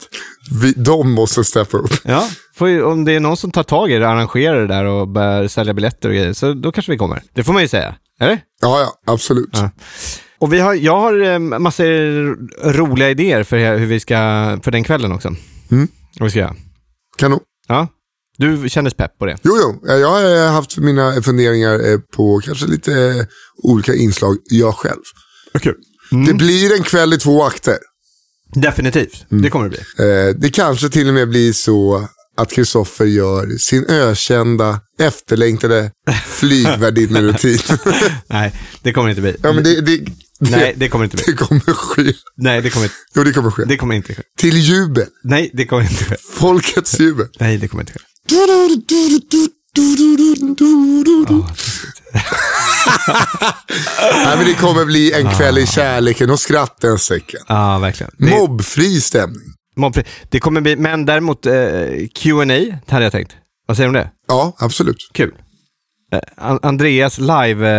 Vi, 0.62 0.72
de 0.72 1.12
måste 1.12 1.44
steppa 1.44 1.78
upp. 1.78 1.92
Ja, 2.04 2.30
ju- 2.62 2.84
om 2.84 3.06
det 3.06 3.12
är 3.14 3.20
någon 3.20 3.38
som 3.38 3.52
tar 3.52 3.64
tag 3.64 3.92
i 3.92 3.98
det, 3.98 4.10
arrangerar 4.10 4.60
det 4.62 4.68
där 4.68 4.86
och 4.86 5.08
börjar 5.08 5.48
sälja 5.48 5.74
biljetter 5.74 6.10
och 6.10 6.16
grejer, 6.16 6.34
så 6.34 6.54
då 6.54 6.72
kanske 6.72 6.92
vi 6.92 6.98
kommer. 6.98 7.24
Det 7.34 7.44
får 7.44 7.54
man 7.54 7.62
ju 7.62 7.68
säga. 7.68 7.96
Eller? 8.20 8.40
Ja, 8.62 8.80
ja, 8.82 9.14
absolut. 9.14 9.50
Ja. 9.54 9.70
Och 10.40 10.54
vi 10.54 10.60
har, 10.60 10.74
jag 10.74 11.00
har 11.00 11.22
eh, 11.22 11.40
massor 11.40 11.84
roliga 12.74 13.10
idéer 13.10 13.44
för 13.44 13.78
hur 13.78 13.86
vi 13.86 14.00
ska, 14.00 14.16
för 14.64 14.72
den 14.72 14.84
kvällen 14.84 15.12
också. 15.12 15.28
Mm. 15.72 15.88
Vad 16.20 16.26
vi 16.26 16.30
ska 16.30 16.40
göra. 16.40 16.56
Kanon. 17.18 17.40
Ja. 17.68 17.88
Du 18.38 18.70
kändes 18.70 18.94
pepp 18.94 19.18
på 19.20 19.26
det. 19.26 19.38
Jo, 19.44 19.58
jo. 19.62 19.88
Jag 19.88 20.10
har 20.10 20.46
eh, 20.46 20.52
haft 20.52 20.78
mina 20.78 21.22
funderingar 21.22 21.92
eh, 21.92 22.00
på 22.16 22.42
kanske 22.46 22.68
lite 22.68 22.94
eh, 22.94 23.26
olika 23.64 23.94
inslag 23.96 24.38
jag 24.50 24.76
själv. 24.76 25.02
Okej. 25.54 25.74
Det 26.28 26.34
blir 26.34 26.74
en 26.74 26.84
kväll 26.84 27.14
i 27.14 27.18
två 27.18 27.44
akter. 27.44 27.78
Definitivt. 28.54 29.26
Mm. 29.32 29.44
Det 29.44 29.50
kommer 29.50 29.70
det 29.70 29.70
bli. 29.70 30.06
Eh, 30.06 30.36
det 30.36 30.50
kanske 30.50 30.90
till 30.90 31.08
och 31.08 31.14
med 31.14 31.30
blir 31.30 31.54
så 31.54 32.08
att 32.38 32.52
Kristoffer 32.52 33.06
gör 33.06 33.58
sin 33.58 33.86
ökända, 33.90 34.80
efterlängtade 35.00 35.92
flygvärdinnerutin. 36.26 37.60
Nej, 38.28 38.54
det 38.82 38.94
kommer 38.94 39.10
inte 39.10 39.22
bli. 39.22 39.36
ja, 39.44 39.54
men 39.54 39.64
det, 39.64 39.82
det, 39.82 39.98
det, 39.98 40.12
Nej, 40.40 40.74
det 40.78 40.90
kommer 40.90 41.06
inte 41.06 41.16
bli. 41.18 41.26
det 41.28 41.34
kommer 41.34 41.74
ske. 41.74 42.14
Nej, 42.38 42.62
det 42.62 42.70
kommer, 42.70 42.90
Jo, 43.16 43.24
det 43.24 43.34
kommer 43.34 43.52
ske. 43.52 43.64
det 43.66 43.78
kommer 43.78 43.96
inte 43.96 44.16
ske. 44.16 44.22
Till 44.38 44.58
jubel. 44.58 45.06
Nej, 45.24 45.52
det 45.54 45.66
kommer 45.66 45.82
inte 45.84 46.04
ske. 46.04 46.16
Folkets 46.34 47.00
jubel. 47.00 47.28
Nej, 47.40 47.58
det 47.58 47.68
kommer 47.68 47.82
inte 47.84 47.94
ske. 47.94 48.00
Nej, 54.26 54.38
men 54.38 54.46
det 54.46 54.54
kommer 54.54 54.86
bli 54.86 55.14
en 55.14 55.30
kväll 55.32 55.58
i 55.58 55.68
kärleken 55.68 56.30
och 56.30 56.40
skrattens 56.40 57.04
säcken. 57.04 57.40
Ja, 57.48 57.78
verkligen. 57.80 58.12
Det, 58.18 58.26
Mobbfri 58.30 59.02
stämning. 59.02 59.54
mobbfri. 59.76 60.04
det 60.30 60.40
kommer 60.40 60.62
bli, 60.62 60.76
men 60.76 61.06
däremot 61.06 61.46
eh, 61.46 61.54
Q&A 62.16 62.80
hade 62.88 63.04
jag 63.06 63.12
tänkt. 63.12 63.36
Vad 63.68 63.78
säger 63.78 63.90
du 63.90 64.00
om 64.00 64.04
det? 64.04 64.12
Ja, 64.28 64.56
absolut. 64.60 65.10
Kul. 65.14 65.32
Eh, 66.14 66.20
An- 66.38 66.60
Andreas 66.64 67.18
live 67.20 67.70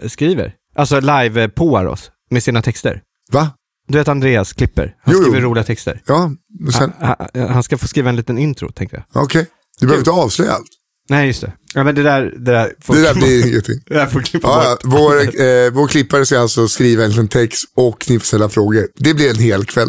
eh, 0.00 0.08
skriver. 0.08 0.52
Alltså 0.78 1.00
live 1.00 1.42
eh, 1.42 1.48
påar 1.48 1.86
oss 1.86 2.10
med 2.30 2.42
sina 2.42 2.62
texter. 2.62 3.02
Va? 3.32 3.50
Du 3.88 3.98
vet 3.98 4.08
Andreas 4.08 4.52
klipper. 4.52 4.94
Han 5.04 5.14
Jo, 5.14 5.20
jo. 5.20 5.24
skriver 5.24 5.40
roliga 5.48 5.64
texter. 5.64 6.02
Ja, 6.06 6.30
och 6.66 6.72
sen, 6.74 6.92
Han, 7.00 7.16
han, 7.34 7.48
han 7.48 7.62
ska 7.62 7.78
få 7.78 7.88
skriva 7.88 8.08
en 8.08 8.16
liten 8.16 8.38
intro, 8.38 8.72
tänkte 8.72 9.04
jag. 9.14 9.22
okej. 9.24 9.46
Du 9.80 9.86
behöver 9.86 10.00
inte 10.00 10.10
avslöja 10.10 10.52
allt. 10.52 10.66
Nej, 11.10 11.26
just 11.26 11.40
det. 11.40 11.52
Ja, 11.74 11.84
men 11.84 11.94
det 11.94 12.02
där, 12.02 12.22
det 12.38 12.52
där 12.52 12.72
får 12.84 12.94
Det 12.94 13.02
där 13.02 13.14
blir 13.14 13.46
ingenting. 13.48 13.80
Det 13.86 13.94
där 13.94 14.06
får 14.06 14.20
klippa 14.20 14.48
Ja, 14.48 14.70
bort. 14.84 14.92
vår, 15.00 15.16
eh, 15.42 15.70
vår 15.72 15.88
klippare 15.88 16.26
ska 16.26 16.40
alltså 16.40 16.68
skriva 16.68 17.04
en 17.04 17.10
liten 17.10 17.28
text 17.28 17.64
och 17.76 18.06
ni 18.08 18.18
får 18.18 18.26
ställa 18.26 18.48
frågor. 18.48 18.88
Det 18.96 19.14
blir 19.14 19.30
en 19.30 19.38
hel 19.38 19.64
kväll. 19.64 19.88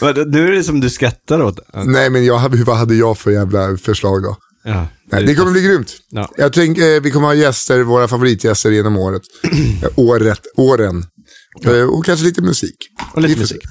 Men 0.00 0.14
Nu 0.30 0.48
är 0.48 0.52
det 0.52 0.64
som 0.64 0.80
du 0.80 0.90
skrattar 0.90 1.42
åt. 1.42 1.58
Nej, 1.84 2.10
men 2.10 2.24
jag, 2.24 2.48
vad 2.64 2.76
hade 2.76 2.94
jag 2.94 3.18
för 3.18 3.30
jävla 3.30 3.76
förslag 3.76 4.22
då? 4.22 4.36
Ja, 4.64 4.88
Nej, 5.12 5.24
det 5.24 5.34
kommer 5.34 5.52
bli 5.52 5.62
grymt. 5.62 5.92
Ja. 6.10 6.28
Jag 6.36 6.52
tänker 6.52 6.94
eh, 6.94 7.00
vi 7.00 7.10
kommer 7.10 7.26
ha 7.26 7.34
gäster, 7.34 7.82
våra 7.82 8.08
favoritgäster 8.08 8.70
genom 8.70 8.96
året. 8.96 9.22
Eh, 9.82 9.88
året, 9.96 10.40
åren. 10.56 11.04
Eh, 11.64 11.82
och 11.82 12.04
kanske 12.04 12.24
lite 12.24 12.42
musik. 12.42 12.76
Och 13.14 13.22
lite 13.22 13.34
Vi 13.34 13.40
musik. 13.40 13.62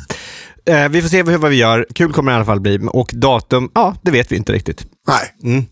Eh, 0.66 0.90
vi 0.90 1.02
får 1.02 1.10
se 1.10 1.24
hur, 1.24 1.38
vad 1.38 1.52
vi 1.52 1.58
gör. 1.58 1.86
Kul 1.96 2.14
kommer 2.14 2.32
det 2.32 2.34
i 2.34 2.36
alla 2.36 2.46
fall 2.46 2.60
bli. 2.60 2.80
Och 2.88 3.12
datum, 3.14 3.72
ja, 3.76 3.96
det 4.02 4.12
vet 4.12 4.32
vi 4.32 4.36
inte 4.36 4.52
riktigt. 4.54 4.86
Nej, 5.08 5.64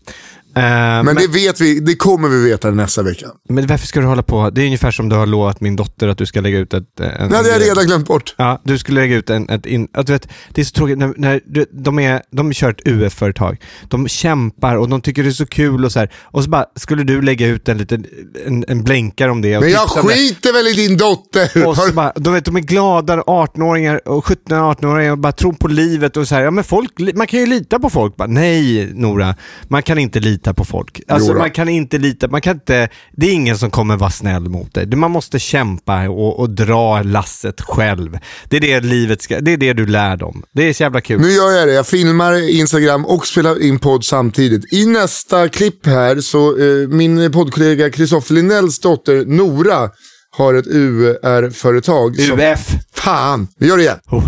Eh, 0.56 0.62
men, 0.62 1.04
men 1.04 1.14
det 1.16 1.26
vet 1.26 1.60
vi, 1.60 1.80
det 1.80 1.94
kommer 1.96 2.28
vi 2.28 2.50
veta 2.50 2.70
nästa 2.70 3.02
vecka. 3.02 3.26
men 3.48 3.66
varför 3.66 3.86
ska 3.86 4.00
du 4.00 4.06
hålla 4.06 4.22
på? 4.22 4.50
Det 4.50 4.62
är 4.62 4.64
ungefär 4.66 4.90
som 4.90 5.08
du 5.08 5.16
har 5.16 5.26
lovat 5.26 5.60
min 5.60 5.76
dotter 5.76 6.08
att 6.08 6.18
du 6.18 6.26
ska 6.26 6.40
lägga 6.40 6.58
ut 6.58 6.74
ett... 6.74 7.00
eh, 7.00 7.22
En, 7.22 7.30
Det 7.30 7.36
hade 7.36 7.48
jag 7.48 7.60
redan 7.62 7.86
glömt 7.86 8.06
bort. 8.06 8.34
Ja, 8.38 8.60
du 8.64 8.78
skulle 8.78 9.00
lägga 9.00 9.16
ut 9.16 9.30
en, 9.30 9.48
ett 9.48 9.66
in, 9.66 9.88
att 9.92 10.06
du 10.06 10.12
vet, 10.12 10.28
det 10.54 10.60
är 10.60 10.64
så 10.64 10.70
tråkigt 10.72 10.98
när, 10.98 11.14
när 11.16 11.40
du, 11.46 11.66
de, 11.72 11.98
är, 11.98 12.22
de 12.32 12.52
kör 12.52 12.70
ett 12.70 12.88
UF-företag. 12.88 13.56
De 13.88 14.08
kämpar 14.08 14.76
och 14.76 14.88
de 14.88 15.00
tycker 15.00 15.22
det 15.22 15.28
är 15.28 15.32
så 15.32 15.46
kul 15.46 15.84
och 15.84 15.92
så 15.92 15.98
här. 15.98 16.12
Och 16.24 16.44
så 16.44 16.50
bara, 16.50 16.64
skulle 16.76 17.02
du 17.04 17.22
lägga 17.22 17.46
ut 17.46 17.68
en 17.68 17.78
liten, 17.78 18.04
en, 18.46 18.64
en 18.68 18.82
blänkare 18.84 19.30
om 19.30 19.42
det. 19.42 19.60
Men 19.60 19.70
jag 19.70 19.88
skiter 19.90 20.52
väl 20.52 20.66
i 20.66 20.72
din 20.72 20.96
dotter. 20.96 21.66
Och 21.66 21.76
så 21.76 21.92
bara, 21.92 22.12
de, 22.16 22.32
vet, 22.34 22.44
de 22.44 22.56
är 22.56 22.60
glada 22.60 23.16
18-åringar 23.16 24.08
och 24.08 24.24
17-18-åringar 24.26 25.10
och 25.12 25.18
bara 25.18 25.32
tror 25.32 25.52
på 25.52 25.68
livet 25.68 26.16
och 26.16 26.28
så 26.28 26.34
här, 26.34 26.42
ja 26.42 26.50
men 26.50 26.64
folk, 26.64 26.90
man 27.14 27.26
kan 27.26 27.40
ju 27.40 27.46
lita 27.46 27.78
på 27.78 27.90
folk. 27.90 28.16
Bara, 28.16 28.28
Nej 28.28 28.90
Nora, 28.94 29.34
man 29.68 29.82
kan 29.82 29.98
inte 29.98 30.20
lita 30.20 30.37
på 30.54 30.64
folk. 30.64 31.00
Alltså 31.08 31.32
man 31.34 31.50
kan 31.50 31.68
inte 31.68 31.98
lita, 31.98 32.28
man 32.28 32.40
kan 32.40 32.54
inte, 32.56 32.88
det 33.16 33.26
är 33.26 33.32
ingen 33.32 33.58
som 33.58 33.70
kommer 33.70 33.96
vara 33.96 34.10
snäll 34.10 34.48
mot 34.48 34.74
dig. 34.74 34.86
Man 34.86 35.10
måste 35.10 35.38
kämpa 35.38 36.08
och, 36.08 36.40
och 36.40 36.50
dra 36.50 37.02
lasset 37.02 37.60
själv. 37.60 38.18
Det 38.48 38.56
är 38.56 38.60
det 38.60 38.80
livet 38.80 39.22
ska, 39.22 39.40
det 39.40 39.52
är 39.52 39.56
det 39.56 39.72
du 39.72 39.86
lär 39.86 40.16
dem. 40.16 40.42
Det 40.52 40.62
är 40.62 40.72
så 40.72 40.82
jävla 40.82 41.00
kul. 41.00 41.20
Nu 41.20 41.30
gör 41.30 41.50
jag 41.50 41.68
det. 41.68 41.74
Jag 41.74 41.86
filmar 41.86 42.50
Instagram 42.50 43.06
och 43.06 43.26
spelar 43.26 43.62
in 43.62 43.78
podd 43.78 44.04
samtidigt. 44.04 44.72
I 44.72 44.86
nästa 44.86 45.48
klipp 45.48 45.86
här 45.86 46.20
så 46.20 46.58
eh, 46.58 46.88
min 46.88 47.32
poddkollega 47.32 47.90
Kristoffer 47.90 48.34
Linnells 48.34 48.78
dotter 48.78 49.24
Nora 49.26 49.90
har 50.36 50.54
ett 50.54 50.66
UR-företag. 50.66 52.16
som- 52.20 52.38
UF. 52.40 52.68
Fan, 52.94 53.48
vi 53.58 53.66
gör 53.68 53.76
det 53.76 53.82
igen. 53.82 53.98
Oh. 54.10 54.24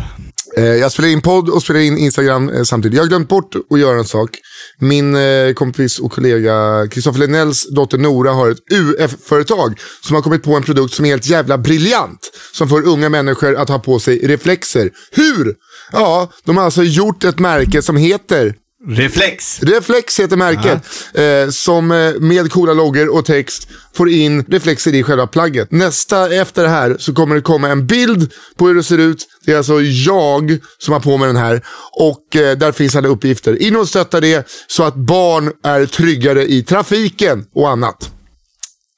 Eh, 0.57 0.65
jag 0.65 0.93
spelar 0.93 1.09
in 1.09 1.21
podd 1.21 1.49
och 1.49 1.63
spelar 1.63 1.81
in 1.81 1.99
Instagram 1.99 2.49
eh, 2.49 2.63
samtidigt. 2.63 2.97
Jag 2.97 3.03
har 3.03 3.09
glömt 3.09 3.29
bort 3.29 3.55
att 3.71 3.81
göra 3.81 3.99
en 3.99 4.05
sak. 4.05 4.31
Min 4.81 5.17
eh, 5.17 5.53
kompis 5.55 5.99
och 5.99 6.13
kollega 6.13 6.87
Kristoffer 6.91 7.21
Linnells 7.21 7.69
dotter 7.71 7.99
Nora 7.99 8.33
har 8.33 8.51
ett 8.51 8.73
UF-företag 8.73 9.81
som 10.01 10.15
har 10.15 10.23
kommit 10.23 10.43
på 10.43 10.57
en 10.57 10.63
produkt 10.63 10.95
som 10.95 11.05
är 11.05 11.11
helt 11.11 11.27
jävla 11.27 11.59
briljant. 11.59 12.31
Som 12.53 12.69
får 12.69 12.89
unga 12.89 13.09
människor 13.09 13.57
att 13.57 13.69
ha 13.69 13.79
på 13.79 14.01
sig 14.01 14.27
reflexer. 14.27 14.91
Hur? 15.11 15.55
Ja, 15.93 16.33
de 16.45 16.57
har 16.57 16.65
alltså 16.65 16.83
gjort 16.83 17.25
ett 17.25 17.39
märke 17.39 17.83
som 17.83 17.97
heter 17.97 18.55
Reflex. 18.87 19.63
Reflex 19.63 20.21
heter 20.21 20.37
märket. 20.37 20.83
Eh, 21.15 21.51
som 21.51 21.91
eh, 21.91 22.15
med 22.21 22.53
coola 22.53 22.73
loggor 22.73 23.09
och 23.09 23.25
text 23.25 23.69
får 23.95 24.11
in 24.11 24.45
reflexer 24.45 24.95
i 24.95 25.03
själva 25.03 25.27
plagget. 25.27 25.73
Nästa 25.73 26.35
efter 26.35 26.63
det 26.63 26.69
här 26.69 26.97
så 26.99 27.15
kommer 27.15 27.35
det 27.35 27.41
komma 27.41 27.69
en 27.69 27.87
bild 27.87 28.33
på 28.57 28.67
hur 28.69 28.75
det 28.75 28.83
ser 28.83 28.99
ut. 28.99 29.27
Det 29.45 29.53
är 29.53 29.57
alltså 29.57 29.81
jag 29.81 30.59
som 30.79 30.93
har 30.93 31.01
på 31.01 31.17
mig 31.17 31.27
den 31.27 31.37
här. 31.37 31.65
Och 31.93 32.37
eh, 32.37 32.57
där 32.57 32.73
finns 32.73 32.97
alla 32.97 33.09
uppgifter. 33.09 33.63
In 33.63 33.77
och 33.77 33.89
stötta 33.89 34.21
det 34.21 34.49
så 34.67 34.83
att 34.83 34.95
barn 34.95 35.53
är 35.65 35.87
tryggare 35.87 36.53
i 36.53 36.63
trafiken 36.63 37.47
och 37.55 37.71
annat. 37.71 38.11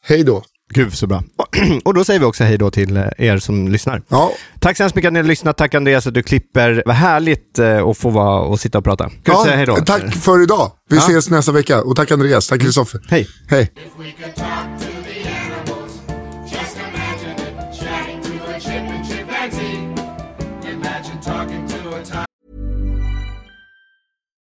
Hej 0.04 0.24
då. 0.24 0.44
Gud 0.74 0.94
så 0.94 1.06
bra. 1.06 1.22
Och 1.84 1.94
då 1.94 2.04
säger 2.04 2.20
vi 2.20 2.26
också 2.26 2.44
hej 2.44 2.58
då 2.58 2.70
till 2.70 2.96
eh, 2.96 3.04
er 3.18 3.38
som 3.38 3.68
lyssnar. 3.68 4.02
Ja. 4.08 4.32
Tack 4.60 4.76
så 4.76 4.82
hemskt 4.82 4.96
mycket 4.96 5.06
att 5.08 5.12
ni 5.12 5.18
har 5.18 5.24
lyssnat. 5.24 5.56
Tack 5.56 5.74
Andreas 5.74 6.06
att 6.06 6.14
du 6.14 6.22
klipper. 6.22 6.82
Vad 6.86 6.94
härligt 6.96 7.58
eh, 7.58 7.88
att 7.88 7.98
få 7.98 8.10
vara 8.10 8.40
och 8.40 8.60
sitta 8.60 8.78
och 8.78 8.84
prata. 8.84 9.04
Kan 9.04 9.12
du 9.24 9.32
Ja, 9.32 9.44
säga 9.44 9.56
hej 9.56 9.66
då? 9.66 9.76
tack 9.76 10.14
för 10.14 10.42
idag. 10.42 10.72
Vi 10.90 10.96
Ja. 10.96 11.02
ses 11.02 11.30
nästa 11.30 11.52
vecka. 11.52 11.82
Och 11.82 11.96
tack 11.96 12.10
Andreas. 12.10 12.48
Tack 12.48 12.60
Kristoffer. 12.60 13.00
Hej. 13.10 13.28
Hej. 13.48 13.70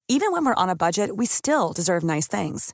Even 0.09 0.31
when 0.31 0.45
we're 0.45 0.53
on 0.63 0.69
a 0.69 0.75
budget, 0.75 1.15
we 1.15 1.25
still 1.25 1.71
deserve 1.73 2.03
nice 2.03 2.27
things. 2.27 2.73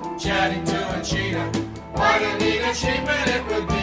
Chatting 0.19 0.63
to 0.65 0.99
a 0.99 1.03
cheetah. 1.03 1.51
What 1.93 2.21
a 2.21 2.37
neat 2.37 2.61
achievement 2.61 3.27
it 3.27 3.45
would 3.47 3.67
be 3.67 3.80